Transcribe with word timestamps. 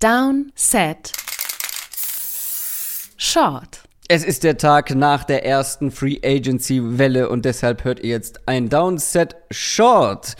Down, 0.00 0.50
Set, 0.54 1.12
Short. 3.18 3.82
Es 4.08 4.24
ist 4.24 4.44
der 4.44 4.56
Tag 4.56 4.94
nach 4.94 5.24
der 5.24 5.44
ersten 5.44 5.90
Free 5.90 6.16
Agency 6.24 6.80
Welle 6.98 7.28
und 7.28 7.44
deshalb 7.44 7.84
hört 7.84 8.00
ihr 8.00 8.08
jetzt 8.08 8.48
ein 8.48 8.70
Downset 8.70 9.36
Short. 9.50 10.36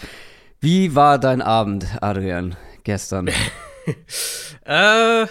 Wie 0.61 0.95
war 0.95 1.19
dein 1.19 1.43
Abend, 1.43 1.87
Adrian, 2.01 2.57
gestern? 2.85 3.29
äh, 4.65 5.27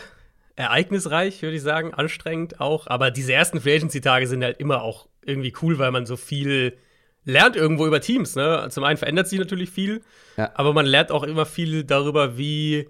ereignisreich, 0.55 1.41
würde 1.41 1.55
ich 1.55 1.63
sagen, 1.63 1.95
anstrengend 1.95 2.61
auch. 2.61 2.85
Aber 2.85 3.09
diese 3.09 3.33
ersten 3.33 3.59
Free 3.59 3.77
Agency-Tage 3.77 4.27
sind 4.27 4.43
halt 4.43 4.59
immer 4.59 4.83
auch 4.83 5.07
irgendwie 5.25 5.55
cool, 5.63 5.79
weil 5.79 5.89
man 5.89 6.05
so 6.05 6.17
viel 6.17 6.77
lernt 7.25 7.55
irgendwo 7.55 7.87
über 7.87 7.99
Teams. 7.99 8.35
Ne? 8.35 8.67
Zum 8.69 8.83
einen 8.83 8.97
verändert 8.97 9.27
sich 9.27 9.39
natürlich 9.39 9.71
viel, 9.71 10.03
ja. 10.37 10.51
aber 10.53 10.71
man 10.73 10.85
lernt 10.85 11.09
auch 11.11 11.23
immer 11.23 11.47
viel 11.47 11.83
darüber, 11.83 12.37
wie 12.37 12.87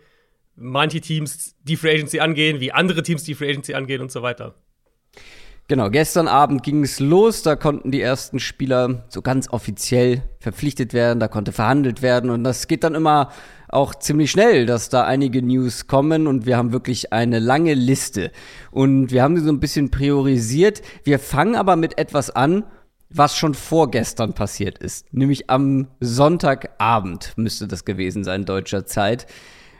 manche 0.60 1.02
Teams 1.02 1.56
die 1.64 1.76
Free 1.76 1.92
Agency 1.92 2.20
angehen, 2.20 2.60
wie 2.60 2.72
andere 2.72 3.04
Teams 3.04 3.24
die 3.24 3.36
Free 3.36 3.50
Agency 3.50 3.74
angehen 3.74 4.02
und 4.02 4.12
so 4.12 4.22
weiter. 4.22 4.56
Genau, 5.70 5.92
gestern 5.92 6.28
Abend 6.28 6.64
ging 6.64 6.84
es 6.84 7.00
los, 7.00 7.44
da 7.44 7.56
konnten 7.56 7.92
die 7.92 8.02
ersten 8.02 8.40
Spieler 8.40 9.06
so 9.10 9.22
ganz 9.22 9.50
offiziell 9.50 10.24
verpflichtet 10.40 10.94
werden, 10.94 11.20
da 11.20 11.28
konnte 11.28 11.52
verhandelt 11.52 12.02
werden 12.02 12.32
und 12.32 12.44
das 12.44 12.68
geht 12.68 12.84
dann 12.84 12.96
immer 12.96 13.30
auch 13.68 13.94
ziemlich 13.94 14.32
schnell, 14.32 14.66
dass 14.66 14.90
da 14.90 15.04
einige 15.04 15.44
News 15.44 15.86
kommen 15.86 16.26
und 16.26 16.48
wir 16.48 16.58
haben 16.58 16.72
wirklich 16.72 17.14
eine 17.14 17.38
lange 17.38 17.76
Liste 17.76 18.32
und 18.72 19.12
wir 19.12 19.22
haben 19.22 19.38
sie 19.38 19.44
so 19.44 19.52
ein 19.52 19.60
bisschen 19.60 19.92
priorisiert. 19.92 20.82
Wir 21.04 21.20
fangen 21.20 21.56
aber 21.56 21.76
mit 21.76 22.00
etwas 22.00 22.32
an, 22.32 22.64
was 23.12 23.38
schon 23.38 23.54
vorgestern 23.54 24.34
passiert 24.34 24.80
ist, 24.80 25.14
nämlich 25.14 25.52
am 25.52 25.88
Sonntagabend 26.00 27.34
müsste 27.36 27.68
das 27.68 27.86
gewesen 27.86 28.24
sein, 28.24 28.46
deutscher 28.46 28.88
Zeit. 28.88 29.28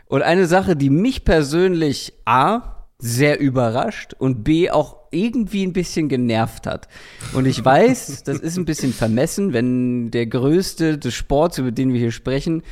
Und 0.10 0.24
eine 0.24 0.48
Sache, 0.48 0.76
die 0.76 0.90
mich 0.90 1.24
persönlich 1.24 2.14
A 2.26 2.88
sehr 2.98 3.40
überrascht 3.40 4.16
und 4.18 4.44
B 4.44 4.72
auch 4.72 4.98
irgendwie 5.12 5.64
ein 5.64 5.72
bisschen 5.72 6.10
genervt 6.10 6.66
hat. 6.66 6.88
Und 7.34 7.46
ich 7.46 7.64
weiß, 7.64 8.24
das 8.26 8.40
ist 8.40 8.58
ein 8.58 8.66
bisschen 8.66 8.92
vermessen, 8.92 9.54
wenn 9.54 10.10
der 10.10 10.26
Größte 10.26 10.98
des 10.98 11.14
Sports, 11.14 11.60
über 11.60 11.72
den 11.72 11.94
wir 11.94 12.00
hier 12.00 12.12
sprechen, 12.12 12.64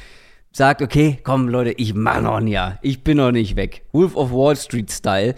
sagt, 0.51 0.81
okay, 0.81 1.19
komm 1.23 1.47
Leute, 1.47 1.73
ich 1.73 1.93
mach 1.93 2.21
noch 2.21 2.37
ein 2.37 2.47
Jahr. 2.47 2.79
Ich 2.81 3.03
bin 3.03 3.17
noch 3.17 3.31
nicht 3.31 3.55
weg. 3.55 3.83
Wolf 3.91 4.15
of 4.15 4.31
Wall 4.31 4.55
Street 4.55 4.91
Style. 4.91 5.35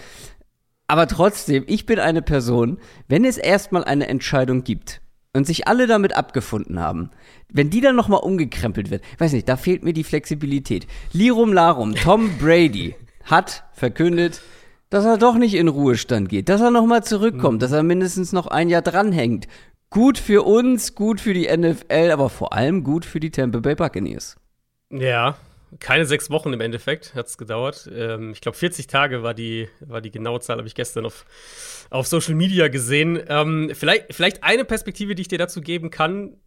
Aber 0.87 1.05
trotzdem, 1.05 1.65
ich 1.67 1.85
bin 1.85 1.99
eine 1.99 2.21
Person, 2.21 2.79
wenn 3.09 3.25
es 3.25 3.37
erstmal 3.37 3.83
eine 3.83 4.07
Entscheidung 4.07 4.63
gibt 4.63 5.01
und 5.33 5.45
sich 5.45 5.67
alle 5.67 5.87
damit 5.87 6.15
abgefunden 6.15 6.79
haben, 6.79 7.11
wenn 7.51 7.69
die 7.69 7.81
dann 7.81 7.95
nochmal 7.95 8.21
umgekrempelt 8.21 8.89
wird, 8.89 9.03
weiß 9.17 9.33
nicht, 9.33 9.47
da 9.47 9.57
fehlt 9.57 9.83
mir 9.83 9.93
die 9.93 10.03
Flexibilität. 10.03 10.87
Lirum 11.13 11.53
Larum, 11.53 11.95
Tom 11.95 12.37
Brady 12.39 12.95
hat 13.25 13.63
verkündet, 13.73 14.41
dass 14.89 15.05
er 15.05 15.17
doch 15.17 15.35
nicht 15.35 15.53
in 15.53 15.67
Ruhestand 15.67 16.29
geht, 16.29 16.49
dass 16.49 16.61
er 16.61 16.71
nochmal 16.71 17.03
zurückkommt, 17.03 17.55
mhm. 17.55 17.59
dass 17.59 17.71
er 17.71 17.83
mindestens 17.83 18.33
noch 18.33 18.47
ein 18.47 18.69
Jahr 18.69 18.81
dranhängt. 18.81 19.47
Gut 19.91 20.17
für 20.17 20.43
uns, 20.45 20.95
gut 20.95 21.19
für 21.21 21.33
die 21.33 21.47
NFL, 21.55 22.11
aber 22.11 22.29
vor 22.29 22.53
allem 22.53 22.83
gut 22.83 23.05
für 23.05 23.19
die 23.19 23.31
Tampa 23.31 23.59
Bay 23.59 23.75
Buccaneers. 23.75 24.37
Ja, 24.91 25.35
keine 25.79 26.05
sechs 26.05 26.29
Wochen 26.29 26.51
im 26.53 26.61
Endeffekt 26.61 27.13
hat 27.15 27.27
es 27.27 27.37
gedauert. 27.37 27.89
Ähm, 27.93 28.31
ich 28.31 28.41
glaube, 28.41 28.57
40 28.57 28.87
Tage 28.87 29.23
war 29.23 29.33
die, 29.33 29.67
war 29.79 30.01
die 30.01 30.11
genaue 30.11 30.39
Zahl, 30.39 30.57
habe 30.57 30.67
ich 30.67 30.75
gestern 30.75 31.05
auf, 31.05 31.25
auf 31.89 32.07
Social 32.07 32.35
Media 32.35 32.67
gesehen. 32.67 33.21
Ähm, 33.27 33.71
vielleicht, 33.73 34.13
vielleicht 34.13 34.43
eine 34.43 34.65
Perspektive, 34.65 35.15
die 35.15 35.21
ich 35.21 35.27
dir 35.27 35.37
dazu 35.37 35.61
geben 35.61 35.91
kann, 35.91 36.37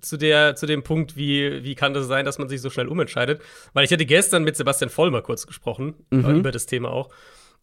zu, 0.00 0.16
der, 0.16 0.56
zu 0.56 0.66
dem 0.66 0.82
Punkt, 0.82 1.16
wie, 1.16 1.64
wie 1.64 1.74
kann 1.74 1.94
das 1.94 2.06
sein, 2.06 2.24
dass 2.24 2.38
man 2.38 2.48
sich 2.48 2.60
so 2.60 2.70
schnell 2.70 2.88
umentscheidet. 2.88 3.42
Weil 3.72 3.84
ich 3.84 3.92
hatte 3.92 4.06
gestern 4.06 4.44
mit 4.44 4.56
Sebastian 4.56 4.90
Vollmer 4.90 5.22
kurz 5.22 5.46
gesprochen, 5.46 5.94
mhm. 6.10 6.24
äh, 6.24 6.32
über 6.32 6.52
das 6.52 6.66
Thema 6.66 6.90
auch. 6.90 7.10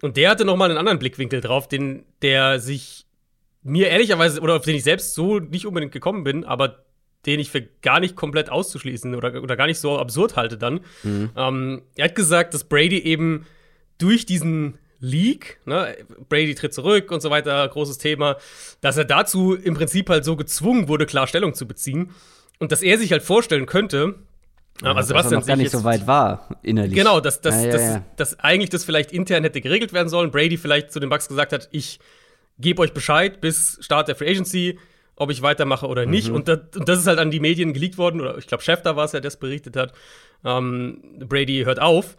Und 0.01 0.17
der 0.17 0.29
hatte 0.29 0.45
noch 0.45 0.57
mal 0.57 0.69
einen 0.69 0.77
anderen 0.77 0.99
Blickwinkel 0.99 1.41
drauf, 1.41 1.67
den, 1.67 2.05
der 2.21 2.59
sich 2.59 3.05
mir 3.63 3.89
ehrlicherweise, 3.89 4.41
oder 4.41 4.55
auf 4.55 4.65
den 4.65 4.75
ich 4.75 4.83
selbst 4.83 5.13
so 5.15 5.39
nicht 5.39 5.65
unbedingt 5.65 5.91
gekommen 5.91 6.23
bin, 6.23 6.45
aber 6.45 6.85
den 7.27 7.39
ich 7.39 7.51
für 7.51 7.61
gar 7.81 7.99
nicht 7.99 8.15
komplett 8.15 8.49
auszuschließen 8.49 9.13
oder, 9.13 9.43
oder 9.43 9.55
gar 9.55 9.67
nicht 9.67 9.79
so 9.79 9.99
absurd 9.99 10.35
halte 10.35 10.57
dann. 10.57 10.79
Mhm. 11.03 11.29
Ähm, 11.35 11.81
er 11.95 12.05
hat 12.05 12.15
gesagt, 12.15 12.53
dass 12.53 12.63
Brady 12.63 12.99
eben 12.99 13.45
durch 13.97 14.25
diesen 14.25 14.79
League, 14.99 15.59
ne, 15.65 15.95
Brady 16.29 16.55
tritt 16.55 16.73
zurück 16.73 17.11
und 17.11 17.21
so 17.21 17.29
weiter, 17.29 17.67
großes 17.67 17.99
Thema, 17.99 18.37
dass 18.81 18.97
er 18.97 19.05
dazu 19.05 19.53
im 19.53 19.75
Prinzip 19.75 20.09
halt 20.09 20.25
so 20.25 20.35
gezwungen 20.35 20.87
wurde, 20.87 21.05
klar 21.05 21.27
Stellung 21.27 21.53
zu 21.53 21.67
beziehen. 21.67 22.11
Und 22.59 22.71
dass 22.71 22.81
er 22.81 22.97
sich 22.97 23.11
halt 23.11 23.21
vorstellen 23.21 23.67
könnte, 23.67 24.15
ja, 24.81 24.93
also 24.93 25.07
Sebastian 25.07 25.39
noch 25.41 25.47
gar 25.47 25.55
nicht 25.55 25.71
so 25.71 25.83
weit 25.83 26.05
war 26.05 26.49
innerlich. 26.61 26.93
Genau, 26.93 27.19
dass, 27.19 27.41
dass, 27.41 27.55
ja, 27.55 27.69
ja, 27.69 27.71
dass, 27.71 28.01
dass 28.15 28.39
eigentlich 28.39 28.69
das 28.69 28.83
vielleicht 28.83 29.11
intern 29.11 29.43
hätte 29.43 29.59
geregelt 29.59 29.91
werden 29.91 30.07
sollen. 30.07 30.31
Brady 30.31 30.57
vielleicht 30.57 30.91
zu 30.91 30.99
den 30.99 31.09
Bucks 31.09 31.27
gesagt 31.27 31.51
hat, 31.51 31.67
ich 31.71 31.99
gebe 32.59 32.81
euch 32.81 32.93
Bescheid 32.93 33.41
bis 33.41 33.77
Start 33.81 34.07
der 34.07 34.15
Free 34.15 34.29
Agency, 34.29 34.79
ob 35.17 35.31
ich 35.31 35.41
weitermache 35.41 35.87
oder 35.87 36.05
nicht. 36.05 36.29
Mhm. 36.29 36.35
Und, 36.35 36.47
das, 36.47 36.59
und, 36.75 36.87
das, 36.87 36.99
ist 36.99 37.07
halt 37.07 37.19
an 37.19 37.31
die 37.31 37.39
Medien 37.39 37.73
geleakt 37.73 37.97
worden, 37.97 38.21
oder 38.21 38.37
ich 38.37 38.47
glaube, 38.47 38.63
Schäfter 38.63 38.95
war 38.95 39.05
es 39.05 39.11
ja, 39.11 39.19
der 39.19 39.29
es 39.29 39.37
berichtet 39.37 39.75
hat. 39.75 39.93
Ähm, 40.45 41.01
Brady 41.27 41.63
hört 41.65 41.81
auf. 41.81 42.17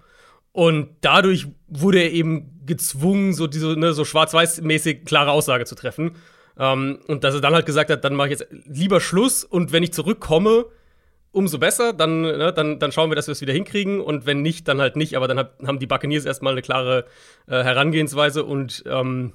Und 0.53 0.91
dadurch 1.03 1.47
wurde 1.69 2.01
er 2.01 2.13
eben 2.13 2.61
gezwungen, 2.67 3.33
so 3.33 3.47
diese 3.47 3.79
ne, 3.79 3.93
so 3.93 4.05
schwarz-weiß-mäßig 4.05 5.05
klare 5.05 5.31
Aussage 5.31 5.65
zu 5.65 5.77
treffen. 5.77 6.17
Ähm, 6.59 6.99
und 7.07 7.23
dass 7.23 7.35
er 7.35 7.41
dann 7.41 7.55
halt 7.55 7.67
gesagt 7.67 7.91
hat, 7.91 8.05
dann 8.05 8.15
mache 8.15 8.29
ich 8.29 8.41
jetzt 8.41 8.47
lieber 8.67 9.01
Schluss 9.01 9.45
und 9.45 9.73
wenn 9.73 9.85
ich 9.85 9.93
zurückkomme, 9.93 10.67
umso 11.31 11.59
besser, 11.59 11.93
dann, 11.93 12.23
ne, 12.23 12.53
dann, 12.53 12.81
dann 12.81 12.91
schauen 12.91 13.11
wir, 13.11 13.15
dass 13.15 13.29
wir 13.29 13.33
es 13.33 13.41
wieder 13.41 13.53
hinkriegen 13.53 14.01
und 14.01 14.27
wenn 14.27 14.43
nicht, 14.43 14.67
dann 14.67 14.81
halt 14.81 14.97
nicht. 14.97 15.17
Aber 15.17 15.29
dann 15.29 15.39
hat, 15.39 15.53
haben 15.65 15.79
die 15.79 15.87
Buccaneers 15.87 16.25
erstmal 16.25 16.53
eine 16.53 16.63
klare 16.63 17.05
äh, 17.47 17.63
Herangehensweise 17.63 18.45
und 18.45 18.83
ähm, 18.87 19.35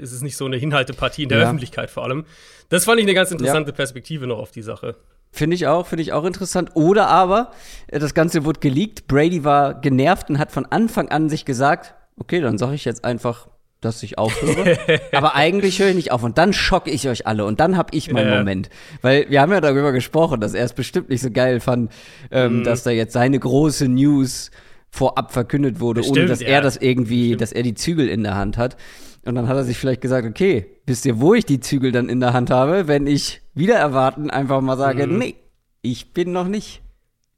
es 0.00 0.12
ist 0.12 0.22
nicht 0.22 0.36
so 0.36 0.46
eine 0.46 0.56
Hinhaltepartie 0.56 1.24
in 1.24 1.28
der 1.28 1.38
ja. 1.38 1.44
Öffentlichkeit 1.44 1.90
vor 1.90 2.04
allem. 2.04 2.24
Das 2.68 2.84
fand 2.84 2.98
ich 2.98 3.04
eine 3.04 3.14
ganz 3.14 3.30
interessante 3.30 3.70
ja. 3.70 3.76
Perspektive 3.76 4.26
noch 4.26 4.38
auf 4.38 4.50
die 4.50 4.62
Sache. 4.62 4.96
Finde 5.30 5.56
ich 5.56 5.66
auch, 5.66 5.86
finde 5.86 6.02
ich 6.02 6.12
auch 6.12 6.24
interessant. 6.24 6.70
Oder 6.74 7.08
aber, 7.08 7.52
äh, 7.88 7.98
das 7.98 8.14
Ganze 8.14 8.44
wurde 8.44 8.60
geleakt, 8.60 9.08
Brady 9.08 9.44
war 9.44 9.80
genervt 9.80 10.28
und 10.28 10.38
hat 10.38 10.52
von 10.52 10.66
Anfang 10.66 11.08
an 11.08 11.30
sich 11.30 11.44
gesagt, 11.44 11.94
okay, 12.16 12.40
dann 12.40 12.58
sage 12.58 12.74
ich 12.74 12.84
jetzt 12.84 13.04
einfach, 13.04 13.48
dass 13.80 14.02
ich 14.02 14.18
aufhöre. 14.18 14.78
aber 15.12 15.34
eigentlich 15.34 15.80
höre 15.80 15.88
ich 15.88 15.96
nicht 15.96 16.12
auf 16.12 16.22
und 16.22 16.38
dann 16.38 16.52
schocke 16.52 16.90
ich 16.90 17.08
euch 17.08 17.26
alle 17.26 17.44
und 17.46 17.60
dann 17.60 17.76
habe 17.76 17.88
ich 17.96 18.12
meinen 18.12 18.30
ja. 18.30 18.38
Moment. 18.38 18.70
Weil 19.00 19.28
wir 19.30 19.40
haben 19.40 19.52
ja 19.52 19.60
darüber 19.60 19.92
gesprochen, 19.92 20.40
dass 20.40 20.54
er 20.54 20.64
es 20.64 20.74
bestimmt 20.74 21.08
nicht 21.08 21.22
so 21.22 21.30
geil 21.30 21.60
fand, 21.60 21.90
ähm, 22.30 22.58
mhm. 22.58 22.64
dass 22.64 22.82
da 22.82 22.90
jetzt 22.90 23.12
seine 23.14 23.38
große 23.38 23.88
News 23.88 24.50
vorab 24.90 25.32
verkündet 25.32 25.80
wurde, 25.80 26.00
bestimmt, 26.00 26.18
ohne 26.18 26.26
dass 26.26 26.40
ja. 26.40 26.48
er 26.48 26.60
das 26.60 26.76
irgendwie, 26.76 27.22
bestimmt. 27.22 27.40
dass 27.40 27.52
er 27.52 27.62
die 27.62 27.74
Zügel 27.74 28.08
in 28.08 28.22
der 28.22 28.34
Hand 28.36 28.58
hat. 28.58 28.76
Und 29.24 29.34
dann 29.36 29.48
hat 29.48 29.56
er 29.56 29.64
sich 29.64 29.78
vielleicht 29.78 30.00
gesagt, 30.00 30.26
okay, 30.26 30.66
wisst 30.86 31.06
ihr, 31.06 31.20
wo 31.20 31.34
ich 31.34 31.46
die 31.46 31.60
Zügel 31.60 31.92
dann 31.92 32.08
in 32.08 32.20
der 32.20 32.32
Hand 32.32 32.50
habe, 32.50 32.88
wenn 32.88 33.06
ich 33.06 33.40
wieder 33.54 33.76
erwarten 33.76 34.30
einfach 34.30 34.60
mal 34.60 34.76
sage, 34.76 35.06
mhm. 35.06 35.18
nee, 35.18 35.36
ich 35.80 36.12
bin 36.12 36.32
noch 36.32 36.48
nicht. 36.48 36.82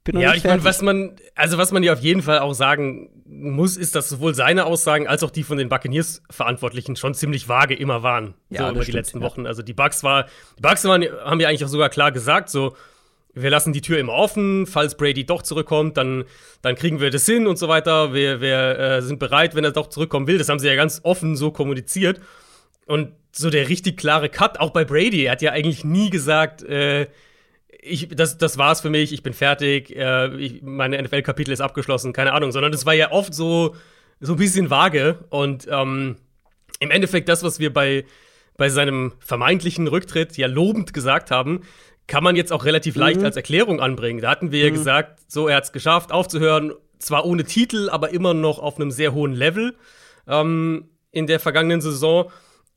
Bin 0.05 0.15
noch 0.17 0.23
ja, 0.23 0.33
nicht 0.33 0.39
ich 0.39 0.45
meine, 0.45 0.65
was 0.65 0.83
man, 0.83 1.17
also 1.35 1.59
was 1.59 1.73
man 1.73 1.83
ja 1.83 1.93
auf 1.93 2.01
jeden 2.01 2.23
Fall 2.23 2.39
auch 2.39 2.55
sagen 2.55 3.11
muss, 3.27 3.77
ist, 3.77 3.95
dass 3.95 4.09
sowohl 4.09 4.35
seine 4.35 4.67
Aussagen 4.67 5.07
als 5.07 5.23
auch 5.23 5.31
die 5.31 5.43
von 5.43 5.59
den 5.59 5.69
Buccaneers-Verantwortlichen 5.69 6.97
schon 6.97 7.15
ziemlich 7.15 7.49
vage 7.49 7.75
immer 7.75 8.03
waren. 8.03 8.35
Ja, 8.51 8.67
so 8.67 8.71
über 8.71 8.81
die 8.81 8.85
stimmt, 8.85 8.97
letzten 8.97 9.21
ja. 9.21 9.27
Wochen. 9.27 9.47
Also 9.47 9.63
die 9.63 9.73
Bucks 9.73 10.03
war, 10.03 10.27
die 10.59 10.63
Bucks 10.63 10.85
waren, 10.85 11.05
haben 11.25 11.41
ja 11.41 11.49
eigentlich 11.49 11.65
auch 11.65 11.69
sogar 11.69 11.89
klar 11.89 12.13
gesagt, 12.13 12.51
so, 12.51 12.77
wir 13.35 13.51
lassen 13.51 13.73
die 13.73 13.81
Tür 13.81 13.99
immer 13.99 14.13
offen, 14.13 14.67
falls 14.67 14.97
Brady 14.97 15.25
doch 15.27 15.43
zurückkommt, 15.43 15.97
dann, 15.97 16.25
dann 16.63 16.77
kriegen 16.77 17.01
wir 17.01 17.11
das 17.11 17.27
hin 17.27 17.47
und 17.47 17.59
so 17.59 17.69
weiter. 17.69 18.15
Wir, 18.15 18.41
wir 18.41 18.79
äh, 18.79 19.03
sind 19.03 19.19
bereit, 19.19 19.55
wenn 19.55 19.65
er 19.65 19.73
doch 19.73 19.89
zurückkommen 19.89 20.27
will. 20.27 20.39
Das 20.39 20.49
haben 20.49 20.59
sie 20.59 20.69
ja 20.69 20.77
ganz 20.77 21.01
offen 21.03 21.37
so 21.37 21.51
kommuniziert. 21.51 22.21
Und 22.87 23.13
so 23.33 23.51
der 23.51 23.69
richtig 23.69 23.97
klare 23.97 24.29
Cut, 24.29 24.61
auch 24.61 24.71
bei 24.71 24.85
Brady, 24.85 25.25
er 25.25 25.33
hat 25.33 25.43
ja 25.43 25.53
eigentlich 25.53 25.85
nie 25.85 26.11
gesagt, 26.11 26.63
äh, 26.63 27.09
ich, 27.81 28.09
das, 28.09 28.39
das 28.39 28.57
war's 28.57 28.81
für 28.81 28.91
mich, 28.91 29.13
ich 29.13 29.23
bin 29.23 29.33
fertig, 29.33 29.95
äh, 29.95 30.35
ich, 30.37 30.63
meine 30.63 31.03
NFL-Kapitel 31.03 31.53
ist 31.53 31.61
abgeschlossen, 31.61 32.13
keine 32.13 32.33
Ahnung, 32.33 32.53
sondern 32.53 32.73
das 32.73 32.87
war 32.87 32.95
ja 32.95 33.11
oft 33.11 33.35
so, 33.35 33.75
so 34.21 34.35
ein 34.35 34.39
bisschen 34.39 34.71
vage. 34.71 35.19
Und 35.31 35.67
ähm, 35.71 36.17
im 36.81 36.91
Endeffekt 36.91 37.29
das, 37.29 37.43
was 37.43 37.59
wir 37.59 37.73
bei, 37.73 38.05
bei 38.57 38.69
seinem 38.69 39.13
vermeintlichen 39.19 39.89
Rücktritt 39.89 40.37
ja 40.37 40.47
lobend 40.47 40.95
gesagt 40.95 41.31
haben, 41.31 41.63
kann 42.07 42.23
man 42.23 42.37
jetzt 42.37 42.53
auch 42.53 42.65
relativ 42.65 42.97
leicht 42.97 43.21
mhm. 43.21 43.27
als 43.27 43.37
Erklärung 43.37 43.81
anbringen. 43.81 44.21
Da 44.21 44.31
hatten 44.31 44.53
wir 44.53 44.61
mhm. 44.61 44.65
ja 44.65 44.71
gesagt, 44.71 45.21
so, 45.29 45.49
er 45.49 45.57
hat 45.57 45.65
es 45.65 45.73
geschafft, 45.73 46.13
aufzuhören, 46.13 46.73
zwar 46.99 47.25
ohne 47.25 47.45
Titel, 47.45 47.89
aber 47.91 48.11
immer 48.11 48.35
noch 48.35 48.59
auf 48.59 48.77
einem 48.77 48.91
sehr 48.91 49.15
hohen 49.15 49.33
Level 49.33 49.75
ähm, 50.27 50.91
in 51.11 51.27
der 51.27 51.41
vergangenen 51.41 51.81
Saison. 51.81 52.31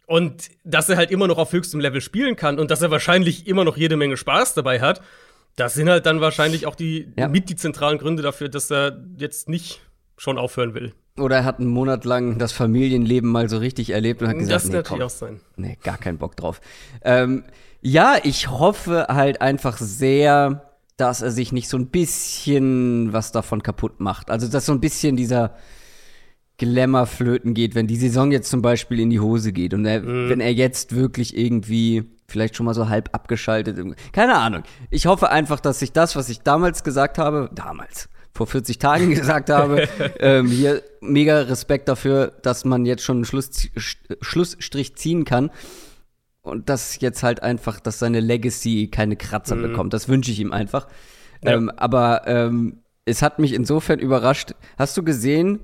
Und 0.06 0.50
dass 0.63 0.88
er 0.88 0.95
halt 0.95 1.12
immer 1.12 1.27
noch 1.27 1.38
auf 1.38 1.51
höchstem 1.51 1.81
Level 1.81 2.00
spielen 2.00 2.38
kann 2.38 2.59
und 2.59 2.71
dass 2.71 2.81
er 2.81 2.91
wahrscheinlich 2.91 3.45
immer 3.45 3.65
noch 3.65 3.75
jede 3.75 3.97
Menge 3.97 4.15
Spaß 4.15 4.53
dabei 4.53 4.79
hat, 4.79 5.01
das 5.57 5.73
sind 5.73 5.89
halt 5.89 6.06
dann 6.06 6.21
wahrscheinlich 6.21 6.65
auch 6.65 6.75
die 6.75 7.12
ja. 7.18 7.27
mit 7.27 7.50
die 7.50 7.56
zentralen 7.56 7.97
Gründe 7.97 8.23
dafür, 8.23 8.47
dass 8.47 8.71
er 8.71 9.03
jetzt 9.18 9.50
nicht 9.50 9.81
schon 10.18 10.38
aufhören 10.38 10.73
will. 10.73 10.94
Oder 11.17 11.37
er 11.37 11.45
hat 11.45 11.59
einen 11.59 11.69
Monat 11.69 12.05
lang 12.05 12.37
das 12.37 12.51
Familienleben 12.51 13.29
mal 13.29 13.49
so 13.49 13.57
richtig 13.57 13.91
erlebt 13.91 14.21
und 14.21 14.29
hat 14.29 14.37
gesagt, 14.37 14.55
das 14.55 14.69
nee, 14.69 14.75
natürlich 14.75 15.03
auch 15.03 15.09
sein. 15.09 15.39
Nee, 15.55 15.77
gar 15.83 15.97
keinen 15.97 16.17
Bock 16.17 16.35
drauf. 16.35 16.61
Ähm, 17.03 17.43
ja, 17.81 18.15
ich 18.23 18.49
hoffe 18.49 19.07
halt 19.09 19.41
einfach 19.41 19.77
sehr, 19.77 20.73
dass 20.97 21.21
er 21.21 21.31
sich 21.31 21.51
nicht 21.51 21.69
so 21.69 21.77
ein 21.77 21.87
bisschen 21.87 23.13
was 23.13 23.31
davon 23.31 23.63
kaputt 23.63 23.99
macht. 23.99 24.29
Also, 24.29 24.47
dass 24.47 24.65
so 24.65 24.73
ein 24.73 24.81
bisschen 24.81 25.15
dieser 25.15 25.55
Glamour 26.57 27.05
flöten 27.05 27.53
geht, 27.53 27.75
wenn 27.75 27.87
die 27.87 27.97
Saison 27.97 28.31
jetzt 28.31 28.49
zum 28.49 28.61
Beispiel 28.61 28.99
in 28.99 29.11
die 29.11 29.19
Hose 29.19 29.53
geht 29.53 29.73
und 29.73 29.85
er, 29.85 30.01
mhm. 30.01 30.29
wenn 30.29 30.39
er 30.39 30.53
jetzt 30.53 30.95
wirklich 30.95 31.37
irgendwie 31.37 32.03
vielleicht 32.27 32.55
schon 32.55 32.65
mal 32.65 32.73
so 32.73 32.89
halb 32.89 33.09
abgeschaltet. 33.13 33.77
Keine 34.11 34.35
Ahnung. 34.35 34.63
Ich 34.89 35.05
hoffe 35.05 35.29
einfach, 35.29 35.59
dass 35.59 35.79
sich 35.79 35.93
das, 35.93 36.15
was 36.15 36.29
ich 36.29 36.41
damals 36.41 36.83
gesagt 36.83 37.19
habe, 37.19 37.49
damals, 37.53 38.09
vor 38.37 38.47
40 38.47 38.77
Tagen 38.77 39.09
gesagt 39.13 39.49
habe, 39.49 39.87
ähm, 40.19 40.47
hier 40.47 40.83
mega 41.01 41.41
Respekt 41.41 41.89
dafür, 41.89 42.33
dass 42.43 42.63
man 42.63 42.85
jetzt 42.85 43.03
schon 43.03 43.17
einen 43.17 43.25
Schluss, 43.25 43.69
Schlussstrich 44.21 44.95
ziehen 44.95 45.25
kann. 45.25 45.51
Und 46.41 46.69
dass 46.69 47.01
jetzt 47.01 47.23
halt 47.23 47.43
einfach, 47.43 47.81
dass 47.81 47.99
seine 47.99 48.21
Legacy 48.21 48.87
keine 48.89 49.17
Kratzer 49.17 49.55
mhm. 49.55 49.63
bekommt. 49.63 49.93
Das 49.93 50.07
wünsche 50.07 50.31
ich 50.31 50.39
ihm 50.39 50.53
einfach. 50.53 50.87
Ja. 51.43 51.51
Ähm, 51.51 51.69
aber 51.69 52.21
ähm, 52.25 52.83
es 53.03 53.21
hat 53.21 53.39
mich 53.39 53.53
insofern 53.53 53.99
überrascht. 53.99 54.53
Hast 54.77 54.95
du 54.95 55.03
gesehen, 55.03 55.59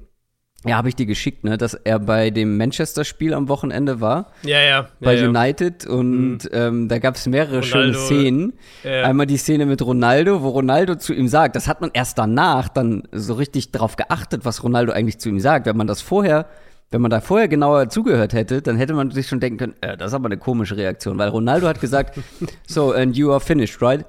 ja, 0.65 0.77
habe 0.77 0.87
ich 0.87 0.95
dir 0.95 1.05
geschickt, 1.05 1.43
ne, 1.43 1.57
dass 1.57 1.73
er 1.73 1.99
bei 1.99 2.29
dem 2.29 2.57
Manchester-Spiel 2.57 3.33
am 3.33 3.49
Wochenende 3.49 3.99
war. 3.99 4.31
Ja, 4.43 4.61
ja. 4.61 4.87
Bei 5.01 5.15
ja, 5.15 5.27
United 5.27 5.85
und 5.85 6.43
mhm. 6.43 6.49
ähm, 6.51 6.87
da 6.87 6.99
gab 6.99 7.15
es 7.15 7.27
mehrere 7.27 7.59
Ronaldo, 7.59 7.67
schöne 7.67 7.93
Szenen. 7.93 8.53
Ja. 8.83 9.03
Einmal 9.03 9.25
die 9.25 9.37
Szene 9.37 9.65
mit 9.65 9.81
Ronaldo, 9.81 10.41
wo 10.41 10.49
Ronaldo 10.49 10.95
zu 10.95 11.13
ihm 11.13 11.27
sagt, 11.27 11.55
das 11.55 11.67
hat 11.67 11.81
man 11.81 11.91
erst 11.93 12.17
danach 12.17 12.69
dann 12.69 13.03
so 13.11 13.33
richtig 13.33 13.71
drauf 13.71 13.97
geachtet, 13.97 14.45
was 14.45 14.63
Ronaldo 14.63 14.93
eigentlich 14.93 15.19
zu 15.19 15.29
ihm 15.29 15.39
sagt. 15.39 15.65
Wenn 15.65 15.75
man 15.75 15.87
das 15.87 16.01
vorher, 16.01 16.47
wenn 16.91 17.01
man 17.01 17.11
da 17.11 17.19
vorher 17.19 17.49
genauer 17.49 17.89
zugehört 17.89 18.33
hätte, 18.33 18.61
dann 18.61 18.77
hätte 18.77 18.93
man 18.93 19.11
sich 19.11 19.27
schon 19.27 19.41
denken 19.41 19.57
können, 19.57 19.75
äh, 19.81 19.97
das 19.97 20.11
ist 20.11 20.13
aber 20.13 20.27
eine 20.27 20.37
komische 20.37 20.77
Reaktion, 20.77 21.17
weil 21.17 21.27
Ronaldo 21.29 21.67
hat 21.67 21.81
gesagt, 21.81 22.17
so, 22.67 22.93
and 22.93 23.17
you 23.17 23.31
are 23.31 23.41
finished, 23.41 23.81
right? 23.81 24.05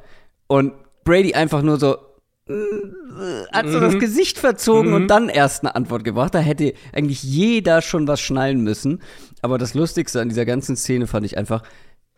Und 0.46 0.72
Brady 1.02 1.34
einfach 1.34 1.62
nur 1.62 1.78
so, 1.78 1.96
hat 2.46 3.68
so 3.68 3.78
mhm. 3.78 3.82
das 3.82 3.98
Gesicht 3.98 4.38
verzogen 4.38 4.90
mhm. 4.90 4.96
und 4.96 5.08
dann 5.08 5.28
erst 5.28 5.62
eine 5.62 5.74
Antwort 5.74 6.04
gebracht. 6.04 6.34
Da 6.34 6.40
hätte 6.40 6.74
eigentlich 6.92 7.22
jeder 7.22 7.80
schon 7.80 8.06
was 8.06 8.20
schnallen 8.20 8.60
müssen. 8.60 9.00
Aber 9.40 9.56
das 9.56 9.74
Lustigste 9.74 10.20
an 10.20 10.28
dieser 10.28 10.44
ganzen 10.44 10.76
Szene 10.76 11.06
fand 11.06 11.24
ich 11.24 11.38
einfach, 11.38 11.62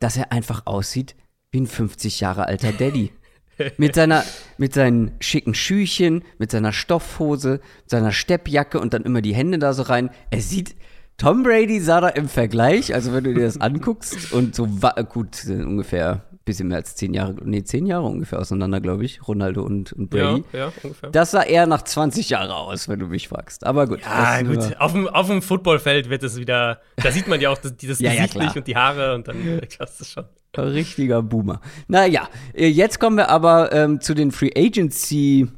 dass 0.01 0.17
er 0.17 0.33
einfach 0.33 0.67
aussieht 0.67 1.15
wie 1.53 1.61
ein 1.61 1.67
50 1.67 2.21
Jahre 2.21 2.47
alter 2.47 2.73
Daddy. 2.73 3.13
mit 3.79 3.95
seiner, 3.95 4.25
mit 4.59 4.75
seinen 4.75 5.13
schicken 5.21 5.55
Schüchen, 5.55 6.25
mit 6.39 6.51
seiner 6.51 6.73
Stoffhose, 6.73 7.61
seiner 7.87 8.13
Steppjacke 8.13 8.79
und 8.81 8.93
dann 8.93 9.03
immer 9.03 9.23
die 9.23 9.35
Hände 9.35 9.59
da 9.59 9.73
so 9.73 9.83
rein. 9.83 10.11
Er 10.31 10.41
sieht, 10.41 10.77
Tom 11.17 11.43
Brady 11.43 11.81
sah 11.81 12.01
da 12.01 12.09
im 12.09 12.29
Vergleich, 12.29 12.93
also 12.93 13.13
wenn 13.15 13.25
du 13.25 13.33
dir 13.33 13.45
das 13.45 13.61
anguckst 13.61 14.33
und 14.33 14.55
so 14.55 14.67
gut, 15.09 15.45
ungefähr 15.47 16.27
bisschen 16.47 16.69
mehr 16.69 16.79
als 16.79 16.95
zehn 16.95 17.13
Jahre, 17.13 17.35
nee, 17.45 17.63
zehn 17.65 17.87
Jahre 17.87 18.07
ungefähr 18.07 18.39
auseinander, 18.39 18.81
glaube 18.81 19.05
ich, 19.05 19.27
Ronaldo 19.29 19.63
und, 19.63 19.93
und 19.93 20.09
Brady. 20.09 20.45
Ja, 20.53 20.59
ja, 20.59 20.73
ungefähr. 20.83 21.11
Das 21.11 21.33
sah 21.33 21.43
eher 21.43 21.67
nach 21.67 21.83
20 21.83 22.31
Jahren 22.31 22.51
aus, 22.51 22.89
wenn 22.89 23.01
du 23.01 23.07
mich 23.07 23.29
fragst. 23.29 23.67
Aber 23.67 23.87
gut. 23.87 24.01
Ja, 24.01 24.41
gut. 24.43 24.77
Auf 24.79 24.93
dem, 24.93 25.09
auf 25.09 25.27
dem 25.27 25.43
Footballfeld 25.43 26.09
wird 26.09 26.23
es 26.23 26.39
wieder, 26.39 26.81
da 26.97 27.11
sieht 27.11 27.29
man 27.29 27.41
ja 27.41 27.51
auch 27.51 27.59
das, 27.59 27.77
dieses 27.77 27.99
ja, 28.01 28.13
Gesicht 28.13 28.37
nicht 28.37 28.57
und 28.57 28.67
die 28.67 28.77
Haare 28.77 29.15
und 29.15 29.29
dann 29.29 29.61
klappst 29.69 30.01
es 30.01 30.11
schon. 30.11 30.25
Richtiger 30.57 31.23
Boomer. 31.23 31.61
Naja, 31.89 32.31
äh, 32.55 32.69
jetzt 32.69 32.99
kommen 32.99 33.19
wir 33.19 33.29
aber 33.29 33.73
ähm, 33.73 34.01
zu 34.01 34.15
den 34.15 34.31
Free 34.31 34.53
Agency 34.57 35.49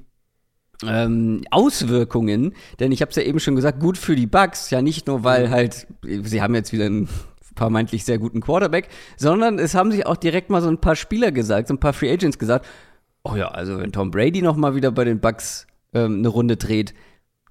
ähm, 0.85 1.43
Auswirkungen, 1.51 2.55
denn 2.81 2.93
ich 2.93 3.03
habe 3.03 3.11
es 3.11 3.17
ja 3.17 3.23
eben 3.23 3.41
schon 3.41 3.57
gesagt, 3.57 3.79
gut 3.79 3.99
für 3.99 4.17
die 4.17 4.27
Bugs, 4.27 4.71
ja 4.71 4.81
nicht 4.83 5.07
nur, 5.07 5.23
weil 5.23 5.49
mhm. 5.49 5.51
halt, 5.51 5.87
sie 6.03 6.41
haben 6.41 6.55
jetzt 6.55 6.73
wieder 6.73 6.87
einen 6.87 7.09
vermeintlich 7.59 8.05
sehr 8.05 8.19
guten 8.19 8.41
Quarterback, 8.41 8.89
sondern 9.17 9.59
es 9.59 9.75
haben 9.75 9.93
sich 9.93 10.07
auch 10.07 10.17
direkt 10.17 10.49
mal 10.49 10.63
so 10.63 10.69
ein 10.69 10.81
paar 10.81 10.97
Spieler 10.97 11.33
gesagt, 11.33 11.69
so 11.69 11.75
ein 11.75 11.81
paar 11.81 11.93
Free 11.93 12.11
Agents 12.11 12.39
gesagt, 12.39 12.67
oh 13.25 13.37
ja, 13.37 13.49
also 13.49 13.79
wenn 13.79 13.93
Tom 13.93 14.11
Brady 14.11 14.41
noch 14.41 14.57
mal 14.57 14.75
wieder 14.75 14.91
bei 14.91 15.05
den 15.05 15.21
Bucks 15.21 15.67
ähm, 15.93 16.19
eine 16.19 16.29
Runde 16.29 16.57
dreht, 16.57 16.95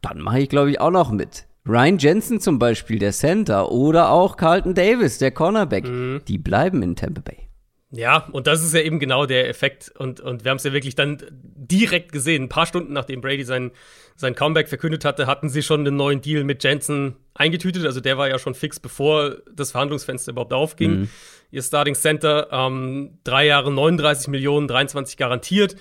dann 0.01 0.19
mache 0.19 0.39
ich 0.39 0.49
glaube 0.49 0.71
ich 0.71 0.81
auch 0.81 0.91
noch 0.91 1.11
mit. 1.11 1.45
Ryan 1.67 1.97
Jensen 1.97 2.39
zum 2.39 2.59
Beispiel, 2.59 2.97
der 2.97 3.11
Center, 3.11 3.71
oder 3.71 4.09
auch 4.09 4.37
Carlton 4.37 4.73
Davis, 4.73 5.17
der 5.17 5.31
Cornerback, 5.31 5.85
mhm. 5.85 6.21
die 6.25 6.37
bleiben 6.37 6.81
in 6.81 6.95
Tampa 6.95 7.21
Bay. 7.21 7.46
Ja, 7.89 8.27
und 8.33 8.47
das 8.47 8.63
ist 8.63 8.73
ja 8.73 8.81
eben 8.81 8.99
genau 8.99 9.25
der 9.25 9.47
Effekt. 9.47 9.91
Und, 9.97 10.19
und 10.19 10.43
wir 10.43 10.51
haben 10.51 10.57
es 10.57 10.63
ja 10.65 10.73
wirklich 10.73 10.95
dann 10.95 11.23
direkt 11.31 12.11
gesehen. 12.11 12.43
Ein 12.43 12.49
paar 12.49 12.65
Stunden 12.65 12.91
nachdem 12.91 13.21
Brady 13.21 13.43
sein, 13.43 13.71
sein 14.17 14.35
Comeback 14.35 14.67
verkündet 14.67 15.05
hatte, 15.05 15.25
hatten 15.25 15.47
sie 15.47 15.63
schon 15.63 15.81
einen 15.81 15.95
neuen 15.95 16.21
Deal 16.21 16.43
mit 16.43 16.63
Jensen 16.63 17.15
eingetütet. 17.33 17.85
Also 17.85 18.01
der 18.01 18.17
war 18.17 18.27
ja 18.27 18.39
schon 18.39 18.55
fix, 18.55 18.79
bevor 18.79 19.37
das 19.53 19.71
Verhandlungsfenster 19.71 20.33
überhaupt 20.33 20.53
aufging. 20.53 20.91
Mhm. 20.91 21.09
Ihr 21.49 21.63
Starting 21.63 21.95
Center, 21.95 22.49
ähm, 22.51 23.19
drei 23.23 23.45
Jahre 23.45 23.71
39 23.71 24.27
Millionen, 24.27 24.67
23 24.67 25.15
garantiert. 25.15 25.77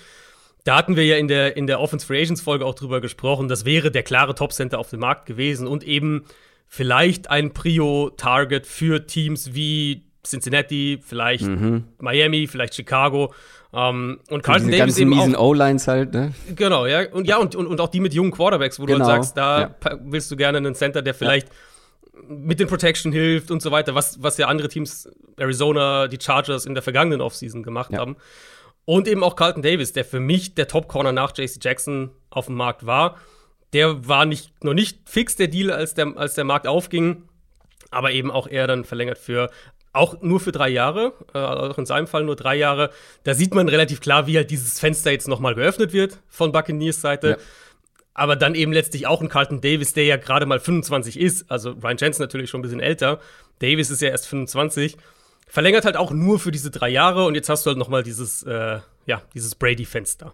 Da 0.63 0.77
hatten 0.77 0.95
wir 0.95 1.05
ja 1.05 1.17
in 1.17 1.27
der, 1.27 1.57
in 1.57 1.67
der 1.67 1.81
Offense 1.81 2.05
Free 2.05 2.21
Agents 2.21 2.41
Folge 2.41 2.65
auch 2.65 2.75
drüber 2.75 3.01
gesprochen. 3.01 3.49
Das 3.49 3.65
wäre 3.65 3.91
der 3.91 4.03
klare 4.03 4.33
Top 4.33 4.53
Center 4.53 4.79
auf 4.79 4.89
dem 4.89 5.01
Markt 5.01 5.25
gewesen 5.25 5.67
und 5.67 5.83
eben 5.83 6.25
vielleicht 6.67 7.29
ein 7.29 7.53
Prio-Target 7.53 8.65
für 8.65 9.07
Teams 9.07 9.53
wie 9.53 10.06
Cincinnati, 10.29 10.99
vielleicht 11.01 11.45
mhm. 11.45 11.85
Miami, 11.99 12.47
vielleicht 12.47 12.75
Chicago. 12.75 13.33
Ähm, 13.73 14.19
und 14.29 14.43
Carlton 14.43 14.67
Davis 14.67 14.79
ganzen 14.79 15.01
eben 15.01 15.09
miesen 15.09 15.35
O-Lines 15.35 15.87
halt, 15.87 16.13
ne? 16.13 16.33
Genau, 16.55 16.85
ja. 16.85 17.09
Und 17.11 17.27
ja, 17.27 17.37
und, 17.37 17.55
und, 17.55 17.67
und 17.67 17.81
auch 17.81 17.89
die 17.89 17.99
mit 17.99 18.13
jungen 18.13 18.31
Quarterbacks, 18.31 18.79
wo 18.79 18.85
genau. 18.85 18.99
du 18.99 19.05
dann 19.05 19.23
sagst, 19.23 19.37
da 19.37 19.61
ja. 19.61 19.99
willst 20.01 20.31
du 20.31 20.35
gerne 20.35 20.57
einen 20.57 20.75
Center, 20.75 21.01
der 21.01 21.13
vielleicht 21.13 21.49
ja. 21.49 22.23
mit 22.27 22.59
den 22.59 22.67
Protection 22.67 23.11
hilft 23.11 23.51
und 23.51 23.61
so 23.61 23.71
weiter, 23.71 23.93
was, 23.95 24.21
was 24.23 24.37
ja 24.37 24.47
andere 24.47 24.69
Teams, 24.69 25.09
Arizona, 25.37 26.07
die 26.07 26.17
Chargers 26.19 26.65
in 26.65 26.73
der 26.73 26.83
vergangenen 26.83 27.21
Offseason 27.21 27.63
gemacht 27.63 27.91
ja. 27.91 27.99
haben. 27.99 28.15
Und 28.85 29.07
eben 29.07 29.21
auch 29.23 29.35
Carlton 29.35 29.61
Davis, 29.61 29.91
der 29.91 30.05
für 30.05 30.21
mich 30.21 30.55
der 30.55 30.67
Top-Corner 30.69 31.11
nach 31.11 31.37
JC 31.37 31.57
Jackson 31.61 32.11
auf 32.29 32.45
dem 32.45 32.55
Markt 32.55 32.85
war. 32.85 33.17
Der 33.73 34.07
war 34.07 34.25
nicht, 34.25 34.63
noch 34.63 34.73
nicht 34.73 35.09
fix 35.09 35.35
der 35.35 35.49
Deal, 35.49 35.71
als 35.71 35.93
der, 35.93 36.13
als 36.15 36.35
der 36.35 36.45
Markt 36.45 36.67
aufging 36.67 37.23
aber 37.91 38.11
eben 38.11 38.31
auch 38.31 38.47
er 38.47 38.67
dann 38.67 38.83
verlängert 38.83 39.17
für 39.17 39.49
auch 39.97 40.21
nur 40.21 40.39
für 40.39 40.51
drei 40.51 40.69
Jahre, 40.69 41.13
äh, 41.33 41.39
auch 41.39 41.77
in 41.77 41.85
seinem 41.85 42.07
Fall 42.07 42.23
nur 42.23 42.35
drei 42.35 42.55
Jahre. 42.55 42.91
Da 43.23 43.33
sieht 43.33 43.53
man 43.53 43.69
relativ 43.69 43.99
klar, 43.99 44.27
wie 44.27 44.37
halt 44.37 44.51
dieses 44.51 44.79
Fenster 44.79 45.11
jetzt 45.11 45.27
nochmal 45.27 45.55
geöffnet 45.55 45.93
wird 45.93 46.19
von 46.27 46.51
Buccaneers 46.51 47.01
Seite. 47.01 47.29
Ja. 47.29 47.37
Aber 48.13 48.35
dann 48.35 48.55
eben 48.55 48.73
letztlich 48.73 49.05
auch 49.05 49.21
ein 49.21 49.29
Carlton 49.29 49.61
Davis, 49.61 49.93
der 49.93 50.05
ja 50.05 50.17
gerade 50.17 50.45
mal 50.45 50.59
25 50.59 51.19
ist. 51.19 51.51
Also 51.51 51.71
Ryan 51.71 51.97
Jensen 51.97 52.21
natürlich 52.21 52.49
schon 52.49 52.59
ein 52.59 52.63
bisschen 52.63 52.79
älter. 52.79 53.19
Davis 53.59 53.91
ist 53.91 54.01
ja 54.01 54.09
erst 54.09 54.27
25. 54.27 54.97
Verlängert 55.47 55.85
halt 55.85 55.97
auch 55.97 56.11
nur 56.11 56.39
für 56.39 56.51
diese 56.51 56.71
drei 56.71 56.89
Jahre 56.89 57.25
und 57.25 57.35
jetzt 57.35 57.49
hast 57.49 57.65
du 57.65 57.69
halt 57.69 57.77
nochmal 57.77 58.03
dieses, 58.03 58.43
äh, 58.43 58.79
ja, 59.05 59.21
dieses 59.33 59.55
Brady-Fenster. 59.55 60.33